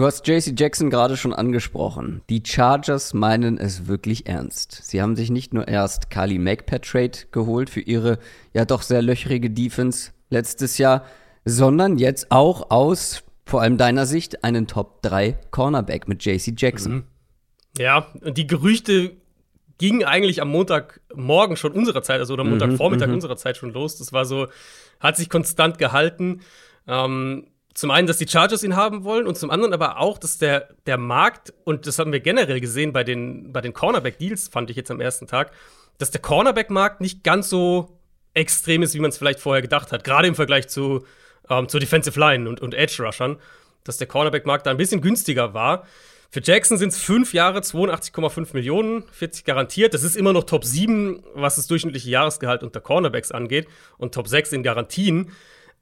Du 0.00 0.06
hast 0.06 0.26
JC 0.26 0.58
Jackson 0.58 0.88
gerade 0.88 1.18
schon 1.18 1.34
angesprochen. 1.34 2.22
Die 2.30 2.42
Chargers 2.42 3.12
meinen 3.12 3.58
es 3.58 3.86
wirklich 3.86 4.26
ernst. 4.26 4.72
Sie 4.72 5.02
haben 5.02 5.14
sich 5.14 5.28
nicht 5.28 5.52
nur 5.52 5.68
erst 5.68 6.08
Kali 6.08 6.38
Mack 6.38 6.64
per 6.64 6.80
Trade 6.80 7.18
geholt 7.32 7.68
für 7.68 7.82
ihre 7.82 8.18
ja 8.54 8.64
doch 8.64 8.80
sehr 8.80 9.02
löchrige 9.02 9.50
Defense 9.50 10.12
letztes 10.30 10.78
Jahr, 10.78 11.04
sondern 11.44 11.98
jetzt 11.98 12.32
auch 12.32 12.70
aus 12.70 13.24
vor 13.44 13.60
allem 13.60 13.76
deiner 13.76 14.06
Sicht 14.06 14.42
einen 14.42 14.66
Top 14.66 15.02
3 15.02 15.36
Cornerback 15.50 16.08
mit 16.08 16.24
JC 16.24 16.54
Jackson. 16.56 16.92
Mhm. 16.94 17.04
Ja, 17.76 18.06
und 18.22 18.38
die 18.38 18.46
Gerüchte 18.46 19.18
gingen 19.76 20.04
eigentlich 20.04 20.40
am 20.40 20.48
Montagmorgen 20.48 21.58
schon 21.58 21.72
unserer 21.72 22.02
Zeit, 22.02 22.20
also 22.20 22.32
oder 22.32 22.44
Montagvormittag 22.44 23.08
mhm, 23.08 23.14
unserer 23.16 23.36
Zeit 23.36 23.58
schon 23.58 23.74
los. 23.74 23.98
Das 23.98 24.14
war 24.14 24.24
so, 24.24 24.46
hat 24.98 25.18
sich 25.18 25.28
konstant 25.28 25.76
gehalten. 25.76 26.40
Ähm, 26.86 27.48
zum 27.74 27.90
einen, 27.90 28.06
dass 28.06 28.18
die 28.18 28.28
Chargers 28.28 28.62
ihn 28.62 28.76
haben 28.76 29.04
wollen 29.04 29.26
und 29.26 29.38
zum 29.38 29.50
anderen 29.50 29.72
aber 29.72 29.98
auch, 29.98 30.18
dass 30.18 30.38
der, 30.38 30.68
der 30.86 30.98
Markt, 30.98 31.52
und 31.64 31.86
das 31.86 31.98
haben 31.98 32.12
wir 32.12 32.20
generell 32.20 32.60
gesehen 32.60 32.92
bei 32.92 33.04
den, 33.04 33.52
bei 33.52 33.60
den 33.60 33.72
Cornerback-Deals, 33.72 34.48
fand 34.48 34.70
ich 34.70 34.76
jetzt 34.76 34.90
am 34.90 35.00
ersten 35.00 35.26
Tag, 35.26 35.52
dass 35.98 36.10
der 36.10 36.20
Cornerback-Markt 36.20 37.00
nicht 37.00 37.22
ganz 37.22 37.48
so 37.48 37.98
extrem 38.34 38.82
ist, 38.82 38.94
wie 38.94 39.00
man 39.00 39.10
es 39.10 39.18
vielleicht 39.18 39.40
vorher 39.40 39.62
gedacht 39.62 39.92
hat. 39.92 40.04
Gerade 40.04 40.28
im 40.28 40.34
Vergleich 40.34 40.68
zu, 40.68 41.04
ähm, 41.48 41.68
zur 41.68 41.80
Defensive 41.80 42.18
Line 42.18 42.48
und, 42.48 42.60
und 42.60 42.74
Edge-Rushern, 42.74 43.38
dass 43.84 43.98
der 43.98 44.06
Cornerback-Markt 44.06 44.66
da 44.66 44.70
ein 44.70 44.76
bisschen 44.76 45.00
günstiger 45.00 45.54
war. 45.54 45.86
Für 46.32 46.40
Jackson 46.42 46.78
sind 46.78 46.90
es 46.92 46.98
fünf 46.98 47.34
Jahre, 47.34 47.58
82,5 47.58 48.54
Millionen, 48.54 49.04
40 49.10 49.44
garantiert. 49.44 49.94
Das 49.94 50.04
ist 50.04 50.16
immer 50.16 50.32
noch 50.32 50.44
Top 50.44 50.64
7, 50.64 51.24
was 51.34 51.56
das 51.56 51.66
durchschnittliche 51.66 52.08
Jahresgehalt 52.08 52.62
unter 52.62 52.80
Cornerbacks 52.80 53.32
angeht 53.32 53.66
und 53.98 54.14
Top 54.14 54.28
6 54.28 54.52
in 54.52 54.62
Garantien. 54.62 55.32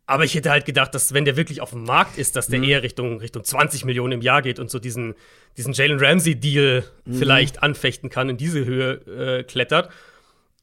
Aber 0.08 0.24
ich 0.24 0.34
hätte 0.34 0.50
halt 0.50 0.64
gedacht, 0.64 0.94
dass 0.94 1.12
wenn 1.12 1.26
der 1.26 1.36
wirklich 1.36 1.60
auf 1.60 1.70
dem 1.70 1.84
Markt 1.84 2.16
ist, 2.16 2.34
dass 2.34 2.48
der 2.48 2.60
mhm. 2.60 2.64
eher 2.64 2.82
Richtung, 2.82 3.20
Richtung 3.20 3.44
20 3.44 3.84
Millionen 3.84 4.12
im 4.14 4.22
Jahr 4.22 4.40
geht 4.40 4.58
und 4.58 4.70
so 4.70 4.78
diesen, 4.78 5.14
diesen 5.58 5.74
Jalen 5.74 6.00
Ramsey-Deal 6.00 6.82
mhm. 7.04 7.14
vielleicht 7.14 7.62
anfechten 7.62 8.08
kann, 8.08 8.30
in 8.30 8.38
diese 8.38 8.64
Höhe 8.64 8.92
äh, 9.40 9.42
klettert. 9.44 9.90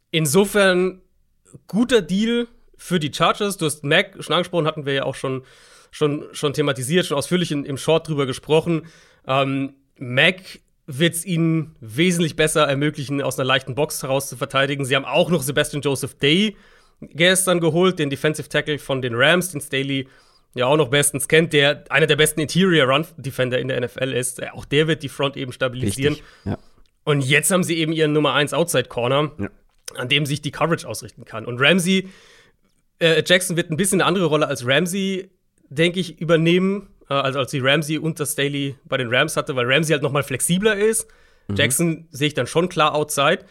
Insofern 0.10 1.04
guter 1.68 2.02
Deal 2.02 2.48
für 2.75 3.00
die 3.00 3.14
Chargers. 3.14 3.58
Du 3.58 3.68
hast 3.68 3.84
Mac 3.84 4.16
schon 4.20 4.34
angesprochen, 4.34 4.66
hatten 4.66 4.88
wir 4.88 4.94
ja 4.94 5.04
auch 5.04 5.14
schon, 5.14 5.44
schon, 5.92 6.25
schon 6.32 6.54
thematisiert, 6.54 7.06
schon 7.06 7.18
ausführlich 7.18 7.52
in, 7.52 7.66
im 7.66 7.78
Short 7.78 8.08
drüber 8.08 8.25
gesprochen. 8.25 8.88
Ähm, 9.28 9.75
Mac 10.00 10.42
wird 10.88 11.14
es 11.14 11.24
ihnen 11.24 11.75
wesentlich 11.82 12.36
besser 12.36 12.68
ermöglichen, 12.68 13.22
aus 13.22 13.38
einer 13.38 13.46
leichten 13.46 13.75
Box 13.75 14.02
heraus 14.02 14.28
zu 14.28 14.38
verteidigen. 14.38 14.86
Sie 14.86 14.96
haben 14.96 15.06
auch 15.06 15.30
noch 15.30 15.44
Sebastian 15.44 15.84
Joseph 15.84 16.16
Day 16.16 16.56
gestern 17.02 17.60
geholt, 17.60 18.00
den 18.00 18.10
Defensive 18.10 18.50
Tackle 18.50 18.80
von 18.80 19.02
den 19.02 19.16
Rams, 19.16 19.52
den 19.52 19.62
Staley 19.62 20.08
ja 20.56 20.66
auch 20.66 20.78
noch 20.78 20.90
bestens 20.90 21.28
kennt, 21.28 21.54
der 21.54 21.84
einer 21.90 22.08
der 22.08 22.16
besten 22.16 22.40
Interior 22.40 22.88
Run 22.88 23.06
Defender 23.18 23.60
in 23.60 23.68
der 23.68 23.82
NFL 23.82 24.14
ist. 24.14 24.42
Auch 24.54 24.66
der 24.66 24.88
wird 24.88 25.04
die 25.04 25.10
Front 25.10 25.38
eben 25.38 25.52
stabilisieren. 25.52 26.18
Ja. 26.46 26.58
Und 27.04 27.22
jetzt 27.22 27.52
haben 27.52 27.64
sie 27.64 27.78
eben 27.78 27.92
ihren 27.92 28.14
Nummer 28.14 28.34
1 28.34 28.54
Outside 28.54 28.86
Corner, 28.86 29.32
ja. 29.38 29.50
an 29.96 30.10
dem 30.10 30.25
sich 30.25 30.42
die 30.42 30.52
Coverage 30.52 30.88
ausrichten 30.88 31.25
kann. 31.25 31.46
Und 31.46 31.60
Ramsey, 31.60 32.10
äh, 33.00 33.22
Jackson 33.25 33.58
wird 33.58 33.70
ein 33.70 33.78
bisschen 33.78 34.02
eine 34.02 34.08
andere 34.08 34.25
Rolle 34.25 34.48
als 34.48 34.66
Ramsey, 34.66 35.30
denke 35.70 36.00
ich, 36.00 36.20
übernehmen. 36.20 36.90
Äh, 37.10 37.16
also 37.16 37.40
als 37.40 37.52
die 37.52 37.60
Ramsey 37.60 37.98
unter 37.98 38.25
Staley 38.25 38.75
bei 38.86 38.98
den 38.98 39.14
Rams 39.14 39.38
hatte, 39.38 39.56
weil 39.56 39.72
Ramsey 39.72 39.92
halt 39.92 40.04
noch 40.04 40.12
mal 40.12 40.24
flexibler 40.24 40.75
ist. 40.75 41.08
Mhm. 41.48 41.56
Jackson 41.56 42.08
sehe 42.12 42.28
ich 42.28 42.34
dann 42.34 42.48
schon 42.48 42.70
klar 42.70 42.96
Outside. 42.96 43.46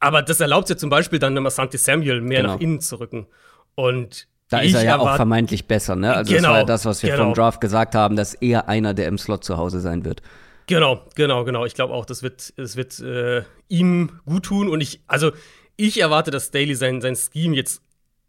Aber 0.00 0.22
das 0.22 0.40
erlaubt 0.40 0.68
ja 0.70 0.76
zum 0.76 0.90
Beispiel 0.90 1.18
dann 1.18 1.46
Asante 1.46 1.78
Samuel 1.78 2.20
mehr 2.20 2.40
genau. 2.40 2.54
nach 2.54 2.60
innen 2.60 2.80
zu 2.80 2.98
rücken. 2.98 3.26
Und 3.74 4.26
da 4.48 4.60
ist 4.60 4.74
er 4.74 4.82
ja 4.82 4.98
auch 4.98 5.14
vermeintlich 5.14 5.66
besser, 5.66 5.94
ne? 5.94 6.14
Also 6.14 6.34
genau, 6.34 6.42
das 6.42 6.50
war 6.50 6.58
ja 6.58 6.64
das, 6.64 6.84
was 6.86 7.02
wir 7.02 7.10
genau. 7.10 7.24
vom 7.24 7.34
Draft 7.34 7.60
gesagt 7.60 7.94
haben, 7.94 8.16
dass 8.16 8.34
er 8.34 8.68
einer, 8.68 8.94
der 8.94 9.06
im 9.06 9.18
Slot 9.18 9.44
zu 9.44 9.56
Hause 9.56 9.80
sein 9.80 10.04
wird. 10.04 10.22
Genau, 10.66 11.04
genau, 11.14 11.44
genau. 11.44 11.64
Ich 11.66 11.74
glaube 11.74 11.94
auch, 11.94 12.04
das 12.04 12.22
wird, 12.22 12.52
das 12.56 12.76
wird 12.76 12.98
äh, 13.00 13.42
ihm 13.68 14.20
gut 14.24 14.44
tun. 14.44 14.68
Und 14.68 14.80
ich, 14.80 15.02
also 15.06 15.32
ich 15.76 16.00
erwarte, 16.00 16.30
dass 16.30 16.50
Daly 16.50 16.74
sein, 16.74 17.00
sein 17.00 17.16
Scheme 17.16 17.54
jetzt 17.54 17.82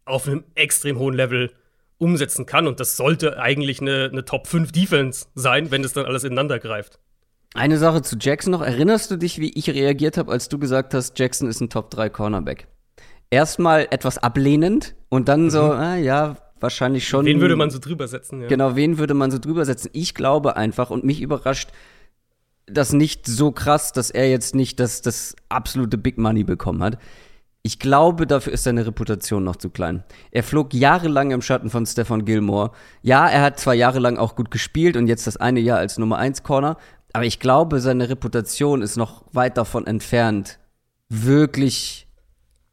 auf 0.04 0.28
einem 0.28 0.44
extrem 0.54 0.98
hohen 0.98 1.14
Level 1.14 1.52
umsetzen 1.98 2.46
kann. 2.46 2.66
Und 2.66 2.80
das 2.80 2.96
sollte 2.96 3.38
eigentlich 3.38 3.80
eine, 3.80 4.08
eine 4.10 4.24
Top 4.24 4.46
5 4.46 4.72
Defense 4.72 5.26
sein, 5.34 5.70
wenn 5.70 5.84
es 5.84 5.92
dann 5.92 6.04
alles 6.04 6.24
ineinander 6.24 6.58
greift. 6.58 6.98
Eine 7.54 7.78
Sache 7.78 8.02
zu 8.02 8.16
Jackson 8.18 8.52
noch. 8.52 8.62
Erinnerst 8.62 9.10
du 9.10 9.16
dich, 9.16 9.38
wie 9.38 9.50
ich 9.50 9.70
reagiert 9.70 10.16
habe, 10.16 10.32
als 10.32 10.48
du 10.48 10.58
gesagt 10.58 10.94
hast, 10.94 11.18
Jackson 11.18 11.48
ist 11.48 11.60
ein 11.60 11.68
Top 11.68 11.90
3 11.90 12.08
Cornerback? 12.08 12.66
erstmal 13.32 13.88
etwas 13.90 14.18
ablehnend 14.18 14.94
und 15.08 15.28
dann 15.28 15.50
so, 15.50 15.64
mhm. 15.64 15.70
ah, 15.70 15.96
ja, 15.96 16.36
wahrscheinlich 16.60 17.08
schon. 17.08 17.24
Wen 17.24 17.40
würde 17.40 17.56
man 17.56 17.70
so 17.70 17.78
drüber 17.80 18.06
setzen? 18.06 18.42
Ja. 18.42 18.48
Genau, 18.48 18.76
wen 18.76 18.98
würde 18.98 19.14
man 19.14 19.30
so 19.30 19.38
drüber 19.38 19.64
setzen? 19.64 19.88
Ich 19.94 20.14
glaube 20.14 20.56
einfach 20.56 20.90
und 20.90 21.02
mich 21.02 21.20
überrascht 21.20 21.70
das 22.66 22.92
nicht 22.92 23.26
so 23.26 23.50
krass, 23.50 23.92
dass 23.92 24.10
er 24.10 24.30
jetzt 24.30 24.54
nicht 24.54 24.78
das, 24.78 25.02
das 25.02 25.34
absolute 25.48 25.98
Big 25.98 26.16
Money 26.16 26.44
bekommen 26.44 26.82
hat. 26.82 26.98
Ich 27.64 27.78
glaube, 27.78 28.26
dafür 28.26 28.52
ist 28.52 28.64
seine 28.64 28.86
Reputation 28.86 29.44
noch 29.44 29.56
zu 29.56 29.70
klein. 29.70 30.04
Er 30.30 30.42
flog 30.42 30.72
jahrelang 30.72 31.32
im 31.32 31.42
Schatten 31.42 31.70
von 31.70 31.86
Stefan 31.86 32.24
Gilmore. 32.24 32.70
Ja, 33.02 33.28
er 33.28 33.42
hat 33.42 33.58
zwar 33.58 33.74
jahrelang 33.74 34.16
auch 34.16 34.36
gut 34.36 34.50
gespielt 34.50 34.96
und 34.96 35.06
jetzt 35.06 35.26
das 35.26 35.36
eine 35.36 35.60
Jahr 35.60 35.78
als 35.78 35.98
Nummer 35.98 36.18
1 36.18 36.44
Corner, 36.44 36.76
aber 37.12 37.24
ich 37.24 37.38
glaube, 37.38 37.80
seine 37.80 38.08
Reputation 38.08 38.82
ist 38.82 38.96
noch 38.96 39.24
weit 39.32 39.56
davon 39.56 39.86
entfernt, 39.86 40.58
wirklich 41.08 42.06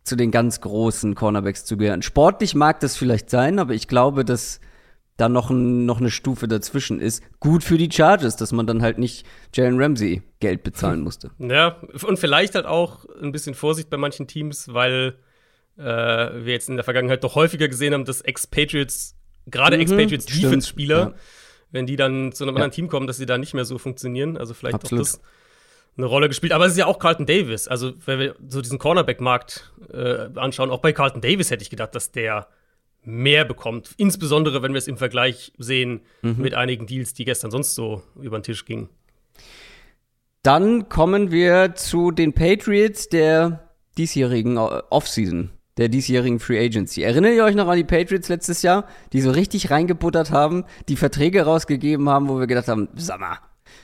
zu 0.03 0.15
den 0.15 0.31
ganz 0.31 0.61
großen 0.61 1.13
Cornerbacks 1.15 1.65
zu 1.65 1.77
gehören. 1.77 2.01
Sportlich 2.01 2.55
mag 2.55 2.79
das 2.79 2.97
vielleicht 2.97 3.29
sein, 3.29 3.59
aber 3.59 3.73
ich 3.73 3.87
glaube, 3.87 4.25
dass 4.25 4.59
da 5.17 5.27
noch, 5.27 5.49
ein, 5.49 5.85
noch 5.85 5.99
eine 5.99 6.11
Stufe 6.11 6.47
dazwischen 6.47 7.01
ist. 7.01 7.21
Gut 7.39 7.63
für 7.63 7.77
die 7.77 7.91
Charges, 7.91 8.37
dass 8.37 8.51
man 8.51 8.65
dann 8.65 8.81
halt 8.81 8.97
nicht 8.97 9.25
Jalen 9.53 9.79
Ramsey 9.79 10.23
Geld 10.39 10.63
bezahlen 10.63 11.01
musste. 11.01 11.31
Ja, 11.39 11.81
und 12.05 12.17
vielleicht 12.17 12.55
halt 12.55 12.65
auch 12.65 13.05
ein 13.21 13.31
bisschen 13.31 13.53
Vorsicht 13.53 13.89
bei 13.89 13.97
manchen 13.97 14.27
Teams, 14.27 14.73
weil 14.73 15.15
äh, 15.77 15.83
wir 15.83 16.53
jetzt 16.53 16.69
in 16.69 16.75
der 16.75 16.85
Vergangenheit 16.85 17.23
doch 17.23 17.35
häufiger 17.35 17.67
gesehen 17.67 17.93
haben, 17.93 18.05
dass 18.05 18.21
Ex-Patriots, 18.21 19.15
gerade 19.47 19.75
mhm, 19.75 19.83
Ex-Patriots-Defense-Spieler, 19.83 20.99
ja. 20.99 21.13
Wenn 21.71 21.85
die 21.85 21.95
dann 21.95 22.31
zu 22.31 22.43
einem 22.43 22.55
ja. 22.55 22.55
anderen 22.57 22.71
Team 22.71 22.87
kommen, 22.87 23.07
dass 23.07 23.17
sie 23.17 23.25
da 23.25 23.37
nicht 23.37 23.53
mehr 23.53 23.65
so 23.65 23.77
funktionieren. 23.77 24.37
Also 24.37 24.53
vielleicht 24.53 24.75
Absolut. 24.75 25.05
auch 25.05 25.11
das 25.11 25.21
eine 25.97 26.07
Rolle 26.07 26.27
gespielt. 26.27 26.53
Aber 26.53 26.65
es 26.65 26.73
ist 26.73 26.77
ja 26.77 26.85
auch 26.85 26.99
Carlton 26.99 27.25
Davis. 27.25 27.67
Also, 27.67 27.93
wenn 28.05 28.19
wir 28.19 28.35
so 28.47 28.61
diesen 28.61 28.79
Cornerback-Markt 28.79 29.73
äh, 29.91 30.29
anschauen, 30.35 30.71
auch 30.71 30.79
bei 30.79 30.93
Carlton 30.93 31.21
Davis 31.21 31.51
hätte 31.51 31.61
ich 31.63 31.69
gedacht, 31.69 31.93
dass 31.93 32.11
der 32.11 32.47
mehr 33.03 33.45
bekommt. 33.45 33.91
Insbesondere, 33.97 34.61
wenn 34.61 34.73
wir 34.73 34.77
es 34.77 34.87
im 34.87 34.97
Vergleich 34.97 35.53
sehen 35.57 36.01
mhm. 36.21 36.37
mit 36.37 36.53
einigen 36.53 36.85
Deals, 36.87 37.13
die 37.13 37.25
gestern 37.25 37.51
sonst 37.51 37.75
so 37.75 38.01
über 38.21 38.37
den 38.39 38.43
Tisch 38.43 38.65
gingen. 38.65 38.89
Dann 40.43 40.89
kommen 40.89 41.31
wir 41.31 41.75
zu 41.75 42.11
den 42.11 42.33
Patriots 42.33 43.09
der 43.09 43.69
diesjährigen 43.97 44.57
äh, 44.57 44.81
Offseason, 44.89 45.51
der 45.79 45.89
diesjährigen 45.89 46.39
Free 46.39 46.63
Agency. 46.63 47.01
Erinnert 47.01 47.33
ihr 47.33 47.43
euch 47.43 47.55
noch 47.55 47.67
an 47.67 47.77
die 47.77 47.83
Patriots 47.83 48.29
letztes 48.29 48.61
Jahr, 48.61 48.85
die 49.13 49.21
so 49.21 49.31
richtig 49.31 49.71
reingebuttert 49.71 50.29
haben, 50.29 50.65
die 50.89 50.97
Verträge 50.97 51.41
rausgegeben 51.41 52.07
haben, 52.09 52.29
wo 52.29 52.39
wir 52.39 52.45
gedacht 52.45 52.67
haben, 52.67 52.89
sag 52.95 53.19
mal, 53.19 53.39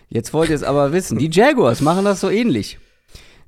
Jetzt 0.09 0.33
wollt 0.33 0.49
ihr 0.49 0.55
es 0.55 0.63
aber 0.63 0.93
wissen. 0.93 1.17
Die 1.17 1.29
Jaguars 1.31 1.81
machen 1.81 2.05
das 2.05 2.21
so 2.21 2.29
ähnlich. 2.29 2.79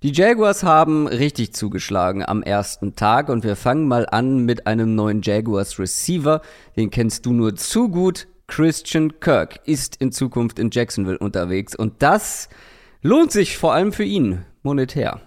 Die 0.03 0.11
Jaguars 0.11 0.63
haben 0.63 1.07
richtig 1.07 1.53
zugeschlagen 1.53 2.23
am 2.23 2.43
ersten 2.43 2.95
Tag 2.95 3.29
und 3.29 3.43
wir 3.43 3.55
fangen 3.55 3.87
mal 3.87 4.05
an 4.07 4.45
mit 4.45 4.67
einem 4.67 4.93
neuen 4.93 5.21
Jaguars 5.23 5.79
Receiver. 5.79 6.41
Den 6.75 6.91
kennst 6.91 7.25
du 7.25 7.33
nur 7.33 7.55
zu 7.55 7.89
gut. 7.89 8.27
Christian 8.47 9.19
Kirk 9.19 9.59
ist 9.65 9.97
in 9.97 10.11
Zukunft 10.11 10.59
in 10.59 10.69
Jacksonville 10.71 11.17
unterwegs 11.17 11.75
und 11.75 12.01
das 12.01 12.47
lohnt 13.01 13.31
sich 13.31 13.57
vor 13.57 13.73
allem 13.73 13.91
für 13.91 14.05
ihn 14.05 14.45
monetär. 14.63 15.19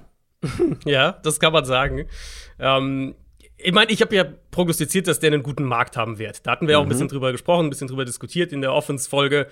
Ja, 0.84 1.12
das 1.22 1.40
kann 1.40 1.52
man 1.52 1.64
sagen. 1.64 2.06
Ähm, 2.58 3.14
ich 3.56 3.72
meine, 3.72 3.90
ich 3.90 4.00
habe 4.00 4.14
ja 4.14 4.24
prognostiziert, 4.50 5.06
dass 5.06 5.20
der 5.20 5.32
einen 5.32 5.42
guten 5.42 5.64
Markt 5.64 5.96
haben 5.96 6.18
wird. 6.18 6.46
Da 6.46 6.52
hatten 6.52 6.66
wir 6.66 6.76
mhm. 6.76 6.78
auch 6.78 6.84
ein 6.84 6.86
mhm. 6.86 6.92
bisschen 6.92 7.08
drüber 7.08 7.32
gesprochen, 7.32 7.66
ein 7.66 7.70
bisschen 7.70 7.88
drüber 7.88 8.04
diskutiert 8.04 8.52
in 8.52 8.60
der 8.60 8.72
Offense-Folge. 8.72 9.48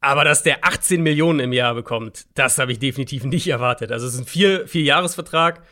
Aber 0.00 0.24
dass 0.24 0.42
der 0.42 0.64
18 0.64 1.02
Millionen 1.02 1.40
im 1.40 1.52
Jahr 1.52 1.74
bekommt, 1.74 2.26
das 2.34 2.58
habe 2.58 2.72
ich 2.72 2.78
definitiv 2.78 3.24
nicht 3.24 3.48
erwartet. 3.48 3.92
Also 3.92 4.06
es 4.06 4.14
ist 4.14 4.20
ein 4.20 4.26
vier, 4.26 4.66
vier 4.66 4.82
Jahresvertrag 4.82 5.62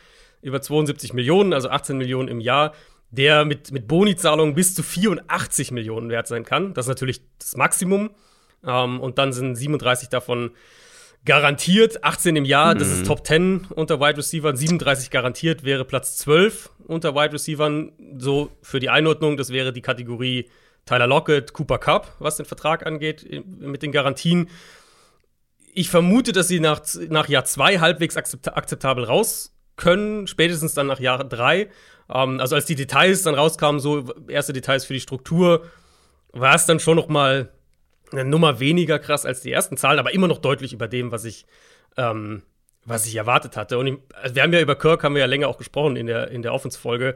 über 0.41 0.61
72 0.61 1.13
Millionen, 1.13 1.53
also 1.53 1.69
18 1.69 1.97
Millionen 1.97 2.27
im 2.27 2.39
Jahr, 2.39 2.73
der 3.09 3.43
mit, 3.43 3.71
mit 3.71 3.87
Bonizahlungen 3.87 4.53
bis 4.53 4.75
zu 4.75 4.83
84 4.83 5.71
Millionen 5.71 6.09
wert 6.09 6.27
sein 6.27 6.45
kann. 6.45 6.73
Das 6.73 6.85
ist 6.85 6.89
natürlich 6.89 7.21
das 7.39 7.55
Maximum. 7.55 8.11
Ähm, 8.65 8.99
und 8.99 9.17
dann 9.17 9.33
sind 9.33 9.55
37 9.55 10.09
davon 10.09 10.51
garantiert, 11.25 12.03
18 12.03 12.35
im 12.35 12.45
Jahr, 12.45 12.75
das 12.75 12.87
ist 12.87 12.99
mhm. 13.01 13.05
Top 13.05 13.25
10 13.25 13.67
unter 13.75 13.99
Wide 13.99 14.17
Receivers, 14.17 14.59
37 14.59 15.09
garantiert 15.11 15.63
wäre 15.63 15.85
Platz 15.85 16.17
12 16.17 16.69
unter 16.87 17.15
Wide 17.15 17.33
Receivers. 17.33 17.91
So 18.17 18.51
für 18.61 18.79
die 18.79 18.89
Einordnung, 18.89 19.37
das 19.37 19.51
wäre 19.51 19.73
die 19.73 19.81
Kategorie 19.81 20.49
Tyler 20.85 21.07
Lockett, 21.07 21.53
Cooper 21.53 21.77
Cup, 21.77 22.15
was 22.19 22.37
den 22.37 22.45
Vertrag 22.45 22.85
angeht, 22.85 23.25
mit 23.45 23.83
den 23.83 23.91
Garantien. 23.91 24.49
Ich 25.73 25.89
vermute, 25.89 26.31
dass 26.31 26.47
sie 26.47 26.59
nach, 26.59 26.81
nach 27.09 27.29
Jahr 27.29 27.45
zwei 27.45 27.79
halbwegs 27.79 28.17
akzeptabel 28.17 29.03
raus 29.03 29.55
können, 29.75 30.27
spätestens 30.27 30.73
dann 30.73 30.87
nach 30.87 30.99
Jahr 30.99 31.23
drei. 31.23 31.69
Ähm, 32.11 32.39
also 32.39 32.55
als 32.55 32.65
die 32.65 32.75
Details 32.75 33.21
dann 33.23 33.35
rauskamen, 33.35 33.79
so 33.79 34.11
erste 34.27 34.53
Details 34.53 34.85
für 34.85 34.93
die 34.93 34.99
Struktur, 34.99 35.63
war 36.31 36.55
es 36.55 36.65
dann 36.65 36.79
schon 36.79 36.95
noch 36.95 37.07
mal 37.07 37.51
eine 38.11 38.25
Nummer 38.25 38.59
weniger 38.59 38.99
krass 38.99 39.25
als 39.25 39.41
die 39.41 39.51
ersten 39.51 39.77
Zahlen, 39.77 39.99
aber 39.99 40.13
immer 40.13 40.27
noch 40.27 40.39
deutlich 40.39 40.73
über 40.73 40.87
dem, 40.87 41.11
was 41.11 41.25
ich, 41.25 41.45
ähm, 41.97 42.43
was 42.85 43.05
ich 43.05 43.15
erwartet 43.15 43.57
hatte. 43.57 43.77
Und 43.77 43.87
ich, 43.87 43.97
also 44.13 44.35
wir 44.35 44.43
haben 44.43 44.53
ja 44.53 44.61
über 44.61 44.75
Kirk 44.75 45.03
haben 45.03 45.15
wir 45.15 45.21
ja 45.21 45.27
länger 45.27 45.47
auch 45.47 45.57
gesprochen 45.57 45.95
in 45.95 46.07
der, 46.07 46.29
in 46.29 46.41
der 46.41 46.53
Offense-Folge. 46.53 47.15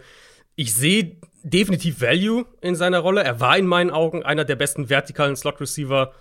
Ich 0.56 0.74
sehe 0.74 1.18
definitiv 1.44 2.02
Value 2.02 2.46
in 2.62 2.76
seiner 2.76 3.00
Rolle. 3.00 3.24
Er 3.24 3.40
war 3.40 3.58
in 3.58 3.66
meinen 3.66 3.90
Augen 3.90 4.24
einer 4.24 4.46
der 4.46 4.56
besten 4.56 4.90
vertikalen 4.90 5.36
Slot-Receiver 5.36 6.14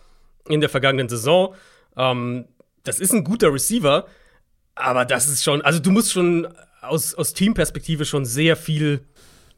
in 0.49 0.61
der 0.61 0.71
vergangenen 0.71 1.09
Saison. 1.09 1.55
Ähm, 1.97 2.47
das 2.85 2.99
ist 2.99 3.13
ein 3.13 3.25
guter 3.25 3.53
Receiver, 3.53 4.07
aber 4.75 5.05
das 5.05 5.29
ist 5.29 5.45
schon, 5.45 5.63
also 5.63 5.79
du 5.79 5.91
musst 5.91 6.13
schon 6.13 6.49
aus, 6.81 7.15
aus 7.15 7.33
Teamperspektive 7.33 8.05
schon 8.05 8.25
sehr 8.25 8.57
viel 8.57 9.05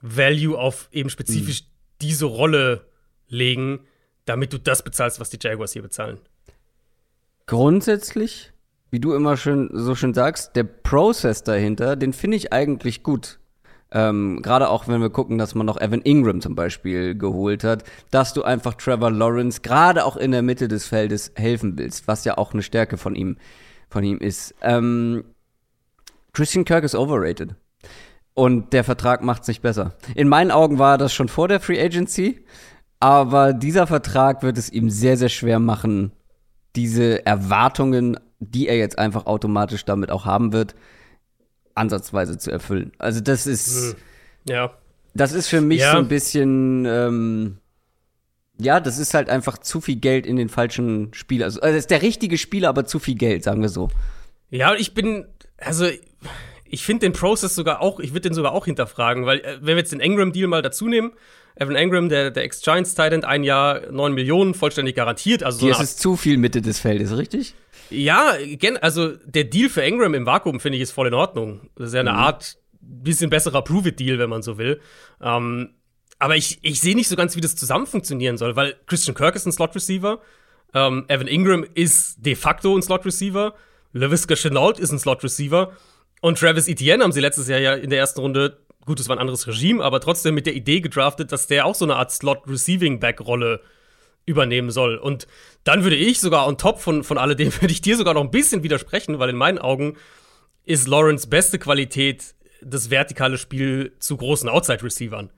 Value 0.03 0.59
auf 0.59 0.89
eben 0.93 1.09
spezifisch 1.09 1.63
mhm. 1.63 1.67
diese 2.03 2.27
Rolle 2.27 2.87
legen, 3.29 3.81
damit 4.25 4.53
du 4.53 4.59
das 4.59 4.83
bezahlst, 4.83 5.21
was 5.21 5.31
die 5.31 5.39
Jaguars 5.41 5.73
hier 5.73 5.83
bezahlen. 5.83 6.19
Grundsätzlich, 7.47 8.53
wie 8.91 9.01
du 9.01 9.13
immer 9.15 9.37
schön 9.37 9.71
so 9.73 9.95
schön 9.95 10.15
sagst, 10.15 10.57
der 10.57 10.65
Prozess 10.65 11.43
dahinter, 11.43 11.97
den 11.97 12.13
finde 12.13 12.37
ich 12.37 12.53
eigentlich 12.53 13.03
gut. 13.03 13.39
Ähm, 13.93 14.41
Gerade 14.43 14.71
auch, 14.71 14.89
wenn 14.89 15.01
wir 15.01 15.11
gucken, 15.11 15.39
dass 15.39 15.55
man 15.55 15.67
noch 15.67 15.81
Evan 15.81 16.01
Ingram 16.03 16.41
zum 16.41 16.57
Beispiel 16.57 17.15
geholt 17.17 17.63
hat, 17.63 17.85
dass 18.11 18.33
du 18.33 18.43
einfach 18.43 18.75
Trevor 18.75 19.11
Lawrence 19.11 19.61
gerade 19.61 20.05
auch 20.05 20.17
in 20.17 20.33
der 20.33 20.43
Mitte 20.43 20.69
des 20.69 20.87
Feldes 20.87 21.33
helfen 21.37 21.79
willst, 21.79 22.09
was 22.09 22.25
ja 22.25 22.37
auch 22.37 22.53
eine 22.53 22.63
Stärke 22.63 22.97
von 22.97 23.15
ihm, 23.15 23.37
von 23.89 24.03
ihm 24.03 24.19
ist. 24.19 24.55
Ähm, 24.63 25.25
Christian 26.33 26.65
Kirk 26.65 26.83
ist 26.83 26.97
overrated. 26.97 27.55
Und 28.35 28.73
der 28.73 28.83
Vertrag 28.83 29.23
macht 29.23 29.43
es 29.43 29.49
nicht 29.49 29.63
besser. 29.63 29.95
In 30.17 30.29
meinen 30.29 30.51
Augen 30.51 30.81
war 30.81 30.99
das 30.99 31.15
schon 31.15 31.29
vor 31.29 31.47
der 31.47 31.61
Free 31.61 31.81
Agency, 31.81 32.45
aber 33.05 33.53
dieser 33.53 33.87
Vertrag 33.87 34.43
wird 34.43 34.57
es 34.57 34.73
ihm 34.73 34.89
sehr, 34.89 35.19
sehr 35.19 35.29
schwer 35.29 35.59
machen, 35.59 36.13
diese 36.75 37.27
Erwartungen, 37.27 38.19
die 38.39 38.67
er 38.67 38.79
jetzt 38.79 38.99
einfach 38.99 39.27
automatisch 39.27 39.85
damit 39.85 40.11
auch 40.11 40.25
haben 40.25 40.55
wird, 40.55 40.75
ansatzweise 41.75 42.39
zu 42.39 42.51
erfüllen. 42.51 42.93
Also 42.97 43.21
das 43.21 43.47
ist, 43.47 43.93
hm. 43.93 43.97
ja. 44.49 44.79
Das 45.13 45.33
ist 45.33 45.49
für 45.49 45.61
mich 45.61 45.83
ja. 45.83 45.93
so 45.93 45.99
ein 45.99 46.09
bisschen, 46.09 46.87
ähm, 46.87 47.59
ja, 48.59 48.81
das 48.81 48.97
ist 48.97 49.13
halt 49.13 49.29
einfach 49.29 49.59
zu 49.59 49.83
viel 49.83 49.97
Geld 49.97 50.25
in 50.25 50.37
den 50.37 50.49
falschen 50.49 51.13
Spieler. 51.13 51.45
Also, 51.45 51.61
also 51.61 51.77
ist 51.77 51.91
der 51.91 52.01
richtige 52.01 52.39
Spieler, 52.39 52.71
aber 52.71 52.87
zu 52.87 53.01
viel 53.01 53.17
Geld, 53.17 53.45
sagen 53.45 53.61
wir 53.61 53.69
so. 53.69 53.91
Ja, 54.49 54.75
ich 54.75 54.95
bin, 54.95 55.27
also 55.59 55.87
ich 56.65 56.83
finde 56.83 57.05
den 57.05 57.13
Prozess 57.13 57.55
sogar 57.55 57.83
auch, 57.83 58.01
ich 58.01 58.13
würde 58.13 58.31
den 58.31 58.35
sogar 58.35 58.53
auch 58.53 58.65
hinterfragen, 58.65 59.27
weil 59.27 59.41
äh, 59.41 59.59
wenn 59.61 59.77
wir 59.77 59.81
jetzt 59.81 59.93
den 59.93 60.01
Engram-Deal 60.01 60.49
mal 60.49 60.63
dazu 60.63 60.89
nehmen, 60.89 61.13
Evan 61.57 61.77
Engram, 61.77 62.09
der, 62.09 62.31
der 62.31 62.45
Ex-Giants-Titan, 62.45 63.25
ein 63.25 63.45
Jahr 63.45 63.91
9 63.91 64.13
Millionen, 64.13 64.55
vollständig 64.55 64.97
garantiert. 64.97 65.43
Also 65.43 65.59
so 65.59 65.67
Hier 65.67 65.73
ist 65.73 65.81
es 65.81 65.97
zu 65.97 66.17
viel 66.17 66.37
Mitte 66.37 66.63
des 66.63 66.81
Feldes, 66.81 67.17
richtig? 67.17 67.55
Ja, 67.91 68.33
also 68.81 69.11
der 69.25 69.45
Deal 69.45 69.69
für 69.69 69.83
Ingram 69.83 70.15
im 70.15 70.27
Vakuum 70.27 70.59
finde 70.59 70.77
ich 70.77 70.83
ist 70.83 70.93
voll 70.93 71.09
in 71.09 71.15
Ordnung. 71.15 71.69
Das 71.77 71.89
ist 71.89 71.95
ja 71.95 72.01
eine 72.01 72.13
mhm. 72.13 72.19
Art 72.19 72.59
bisschen 72.81 73.31
besserer 73.31 73.63
Prove-It-Deal, 73.63 74.19
wenn 74.19 74.31
man 74.31 74.43
so 74.43 74.59
will. 74.59 74.81
Ähm, 75.23 75.71
aber 76.19 76.37
ich, 76.37 76.59
ich 76.63 76.81
sehe 76.81 76.95
nicht 76.95 77.09
so 77.09 77.17
ganz, 77.17 77.37
wie 77.37 77.41
das 77.41 77.57
zusammen 77.57 77.87
funktionieren 77.87 78.37
soll, 78.37 78.57
weil 78.57 78.77
Christian 78.87 79.15
Kirk 79.15 79.35
ist 79.37 79.47
ein 79.47 79.53
Slot-Receiver, 79.53 80.21
ähm, 80.75 81.05
Evan 81.09 81.27
Ingram 81.27 81.65
ist 81.75 82.25
de 82.25 82.35
facto 82.35 82.77
ein 82.77 82.83
Slot-Receiver, 82.83 83.55
LaVisca 83.93 84.35
Chenault 84.35 84.79
ist 84.79 84.93
ein 84.93 84.99
Slot-Receiver 84.99 85.73
und 86.21 86.39
Travis 86.39 86.69
Etienne 86.69 87.03
haben 87.03 87.13
sie 87.13 87.21
letztes 87.21 87.49
Jahr 87.49 87.61
ja 87.61 87.75
in 87.75 87.91
der 87.91 87.99
ersten 87.99 88.21
Runde, 88.21 88.59
gut, 88.87 89.01
es 89.01 89.09
war 89.09 89.17
ein 89.17 89.21
anderes 89.21 89.47
Regime, 89.47 89.83
aber 89.83 90.01
trotzdem 90.01 90.35
mit 90.35 90.47
der 90.47 90.55
Idee 90.55 90.81
gedraftet, 90.81 91.33
dass 91.33 91.47
der 91.47 91.67
auch 91.67 91.75
so 91.75 91.85
eine 91.85 91.97
Art 91.97 92.11
Slot-Receiving-Back-Rolle 92.11 93.61
übernehmen 94.27 94.71
soll. 94.71 94.97
Und 94.97 95.27
dann 95.65 95.83
würde 95.83 95.97
ich 95.97 96.21
sogar 96.21 96.47
on 96.47 96.59
top 96.59 96.81
von, 96.81 97.05
von 97.05 97.19
alledem, 97.19 97.53
würde 97.61 97.73
ich 97.73 97.83
dir 97.83 97.97
sogar 97.97 98.15
noch 98.15 98.23
ein 98.23 98.31
bisschen 98.31 98.63
widersprechen, 98.63 99.19
weil 99.19 99.31
in 99.31 99.37
meinen 99.37 99.59
Augen 99.59 99.97
ist 100.65 100.89
Lawrence 100.89 101.29
beste 101.29 101.59
Qualität 101.59 102.35
das 102.63 102.91
vertikale 102.91 103.37
Spiel 103.37 103.93
zu 103.99 104.17
großen 104.17 104.49
Outside-Receivern. 104.49 105.31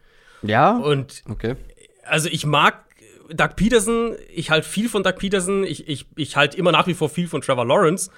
Ja. 0.43 0.77
Und 0.77 1.25
okay. 1.29 1.57
also 2.05 2.29
ich 2.29 2.47
mag 2.47 2.85
Doug 3.29 3.57
Peterson, 3.57 4.15
ich 4.33 4.51
halte 4.51 4.69
viel 4.69 4.89
von 4.89 5.03
Doug 5.03 5.15
Peterson, 5.19 5.65
ich, 5.65 5.89
ich, 5.89 6.07
ich 6.15 6.37
halte 6.37 6.57
immer 6.57 6.71
nach 6.71 6.87
wie 6.87 6.95
vor 6.95 7.09
viel 7.09 7.27
von 7.27 7.41
Trevor 7.41 7.67
Lawrence. 7.67 8.11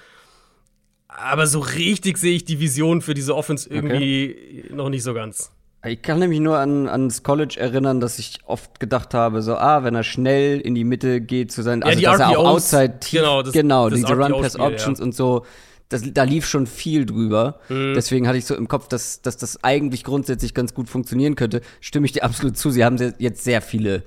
Aber 1.09 1.47
so 1.47 1.59
richtig 1.59 2.17
sehe 2.17 2.35
ich 2.35 2.45
die 2.45 2.59
Vision 2.59 3.01
für 3.01 3.13
diese 3.13 3.35
Offense 3.35 3.69
irgendwie 3.69 4.63
okay. 4.63 4.73
noch 4.73 4.89
nicht 4.89 5.03
so 5.03 5.13
ganz. 5.13 5.51
Ich 5.85 6.01
kann 6.01 6.19
nämlich 6.19 6.39
nur 6.39 6.57
an, 6.57 6.87
ans 6.87 7.23
College 7.23 7.55
erinnern, 7.57 7.99
dass 7.99 8.19
ich 8.19 8.39
oft 8.45 8.79
gedacht 8.79 9.13
habe, 9.13 9.41
so, 9.41 9.55
ah, 9.55 9.83
wenn 9.83 9.95
er 9.95 10.03
schnell 10.03 10.59
in 10.59 10.75
die 10.75 10.83
Mitte 10.83 11.21
geht 11.21 11.51
zu 11.51 11.61
sein, 11.61 11.83
also 11.83 11.99
ja, 11.99 12.11
dass 12.11 12.21
RPOs, 12.21 12.31
er 12.31 12.39
auch 12.39 12.47
outside 12.47 12.99
tief, 12.99 13.19
genau, 13.21 13.41
das, 13.41 13.53
genau 13.53 13.89
das 13.89 13.99
diese 13.99 14.13
Run-Pass-Options 14.13 14.99
ja. 14.99 15.05
und 15.05 15.15
so, 15.15 15.45
das, 15.87 16.03
da 16.13 16.23
lief 16.23 16.45
schon 16.45 16.67
viel 16.67 17.05
drüber. 17.05 17.59
Mhm. 17.69 17.93
Deswegen 17.95 18.27
hatte 18.27 18.37
ich 18.37 18.45
so 18.45 18.55
im 18.55 18.67
Kopf, 18.67 18.87
dass, 18.87 19.21
dass 19.21 19.37
das 19.37 19.63
eigentlich 19.63 20.03
grundsätzlich 20.03 20.53
ganz 20.53 20.73
gut 20.73 20.87
funktionieren 20.87 21.35
könnte. 21.35 21.61
Stimme 21.81 22.05
ich 22.05 22.11
dir 22.11 22.23
absolut 22.25 22.57
zu. 22.57 22.69
Sie 22.69 22.85
haben 22.85 22.97
jetzt 23.17 23.43
sehr 23.43 23.61
viele 23.61 24.03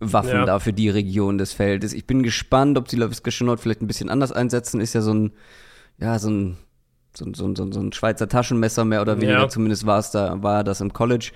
Waffen 0.00 0.30
ja. 0.30 0.44
da 0.46 0.58
für 0.58 0.72
die 0.72 0.88
Region 0.88 1.36
des 1.36 1.52
Feldes. 1.52 1.92
Ich 1.92 2.06
bin 2.06 2.22
gespannt, 2.22 2.78
ob 2.78 2.88
sie 2.88 2.96
Laviska 2.96 3.30
Chenault 3.30 3.60
vielleicht 3.60 3.82
ein 3.82 3.88
bisschen 3.88 4.08
anders 4.08 4.32
einsetzen. 4.32 4.80
Ist 4.80 4.94
ja 4.94 5.02
so 5.02 5.12
ein, 5.12 5.32
ja, 5.98 6.18
so 6.18 6.30
ein, 6.30 6.56
so, 7.16 7.26
so, 7.34 7.54
so, 7.54 7.72
so 7.72 7.80
ein 7.80 7.92
Schweizer 7.92 8.28
Taschenmesser 8.28 8.84
mehr 8.84 9.02
oder 9.02 9.20
weniger. 9.20 9.40
Ja. 9.40 9.48
Zumindest 9.48 9.86
war 9.86 9.98
es 9.98 10.10
da, 10.10 10.42
war 10.42 10.64
das 10.64 10.80
im 10.80 10.92
College. 10.92 11.32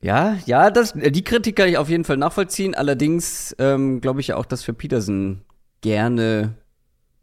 Ja, 0.00 0.36
ja, 0.46 0.70
das, 0.70 0.92
die 0.94 1.24
Kritik 1.24 1.56
kann 1.56 1.68
ich 1.68 1.78
auf 1.78 1.88
jeden 1.88 2.04
Fall 2.04 2.16
nachvollziehen. 2.16 2.74
Allerdings 2.74 3.56
ähm, 3.58 4.00
glaube 4.00 4.20
ich 4.20 4.28
ja 4.28 4.36
auch, 4.36 4.46
dass 4.46 4.62
für 4.62 4.74
Peterson 4.74 5.42
gerne 5.80 6.54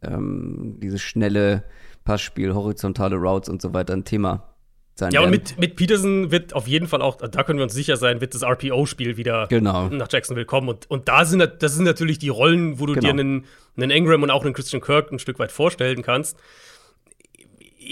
ähm, 0.02 0.78
dieses 0.80 1.00
schnelle 1.00 1.64
Passspiel, 2.04 2.54
horizontale 2.54 3.16
Routes 3.16 3.48
und 3.48 3.62
so 3.62 3.72
weiter 3.72 3.94
ein 3.94 4.04
Thema 4.04 4.53
sein 4.94 5.12
Ja, 5.12 5.20
werden. 5.20 5.26
und 5.26 5.30
mit, 5.30 5.58
mit 5.58 5.76
Peterson 5.76 6.30
wird 6.30 6.54
auf 6.54 6.68
jeden 6.68 6.86
Fall 6.86 7.02
auch, 7.02 7.16
da 7.16 7.42
können 7.42 7.58
wir 7.58 7.64
uns 7.64 7.74
sicher 7.74 7.96
sein, 7.96 8.20
wird 8.20 8.34
das 8.34 8.42
RPO-Spiel 8.42 9.16
wieder 9.16 9.46
genau. 9.48 9.88
nach 9.88 10.08
Jacksonville 10.10 10.46
kommen. 10.46 10.68
Und, 10.68 10.90
und 10.90 11.08
da 11.08 11.24
sind 11.24 11.40
das 11.58 11.74
sind 11.74 11.84
natürlich 11.84 12.18
die 12.18 12.28
Rollen, 12.28 12.78
wo 12.78 12.86
du 12.86 12.94
genau. 12.94 13.06
dir 13.06 13.10
einen, 13.10 13.44
einen 13.76 13.90
Ingram 13.90 14.22
und 14.22 14.30
auch 14.30 14.44
einen 14.44 14.54
Christian 14.54 14.80
Kirk 14.80 15.10
ein 15.10 15.18
Stück 15.18 15.38
weit 15.38 15.52
vorstellen 15.52 16.02
kannst. 16.02 16.38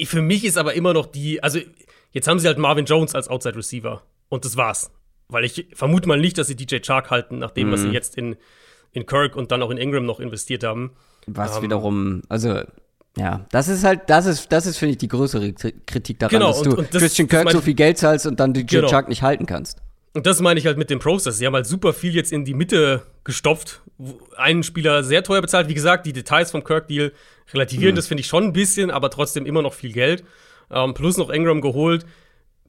Für 0.04 0.22
mich 0.22 0.44
ist 0.44 0.56
aber 0.56 0.74
immer 0.74 0.94
noch 0.94 1.06
die, 1.06 1.42
also 1.42 1.58
jetzt 2.12 2.28
haben 2.28 2.38
sie 2.38 2.46
halt 2.46 2.58
Marvin 2.58 2.86
Jones 2.86 3.14
als 3.14 3.28
Outside 3.28 3.56
Receiver 3.56 4.02
und 4.28 4.44
das 4.44 4.56
war's. 4.56 4.90
Weil 5.28 5.44
ich 5.44 5.66
vermute 5.72 6.08
mal 6.08 6.20
nicht, 6.20 6.38
dass 6.38 6.46
sie 6.46 6.56
DJ 6.56 6.78
Chark 6.78 7.10
halten, 7.10 7.38
nach 7.38 7.50
dem, 7.50 7.68
mhm. 7.68 7.72
was 7.72 7.80
sie 7.80 7.88
mhm. 7.88 7.94
jetzt 7.94 8.16
in, 8.16 8.36
in 8.92 9.06
Kirk 9.06 9.34
und 9.34 9.50
dann 9.50 9.62
auch 9.62 9.70
in 9.70 9.78
Ingram 9.78 10.04
noch 10.04 10.20
investiert 10.20 10.62
haben. 10.62 10.92
Was 11.26 11.52
um, 11.52 11.56
ähm, 11.56 11.62
wiederum, 11.62 12.22
also 12.28 12.62
ja, 13.16 13.46
das 13.50 13.68
ist 13.68 13.84
halt, 13.84 14.02
das 14.08 14.26
ist, 14.26 14.50
das 14.50 14.66
ist, 14.66 14.78
finde 14.78 14.92
ich, 14.92 14.98
die 14.98 15.08
größere 15.08 15.52
Kritik 15.52 16.18
daran, 16.18 16.30
genau, 16.30 16.48
dass 16.48 16.58
und, 16.58 16.66
du 16.66 16.76
und 16.78 16.94
das, 16.94 17.02
Christian 17.02 17.28
Kirk 17.28 17.50
so 17.50 17.60
viel 17.60 17.74
Geld 17.74 17.98
zahlst 17.98 18.26
und 18.26 18.40
dann 18.40 18.54
DJ 18.54 18.76
genau. 18.76 18.88
Chuck 18.88 19.08
nicht 19.08 19.22
halten 19.22 19.46
kannst. 19.46 19.78
Und 20.14 20.26
das 20.26 20.40
meine 20.40 20.58
ich 20.58 20.66
halt 20.66 20.78
mit 20.78 20.90
dem 20.90 20.98
Prozess. 20.98 21.38
Sie 21.38 21.46
haben 21.46 21.54
halt 21.54 21.66
super 21.66 21.92
viel 21.92 22.14
jetzt 22.14 22.32
in 22.32 22.44
die 22.44 22.54
Mitte 22.54 23.02
gestopft. 23.24 23.80
Einen 24.36 24.62
Spieler 24.62 25.04
sehr 25.04 25.22
teuer 25.22 25.40
bezahlt. 25.40 25.68
Wie 25.68 25.74
gesagt, 25.74 26.04
die 26.06 26.12
Details 26.12 26.50
vom 26.50 26.64
Kirk-Deal 26.64 27.12
relativieren 27.52 27.94
mhm. 27.94 27.96
das, 27.96 28.08
finde 28.08 28.20
ich 28.20 28.26
schon 28.26 28.44
ein 28.44 28.52
bisschen, 28.52 28.90
aber 28.90 29.10
trotzdem 29.10 29.46
immer 29.46 29.62
noch 29.62 29.74
viel 29.74 29.92
Geld. 29.92 30.24
Ähm, 30.70 30.94
plus 30.94 31.16
noch 31.16 31.30
Ingram 31.30 31.60
geholt. 31.60 32.04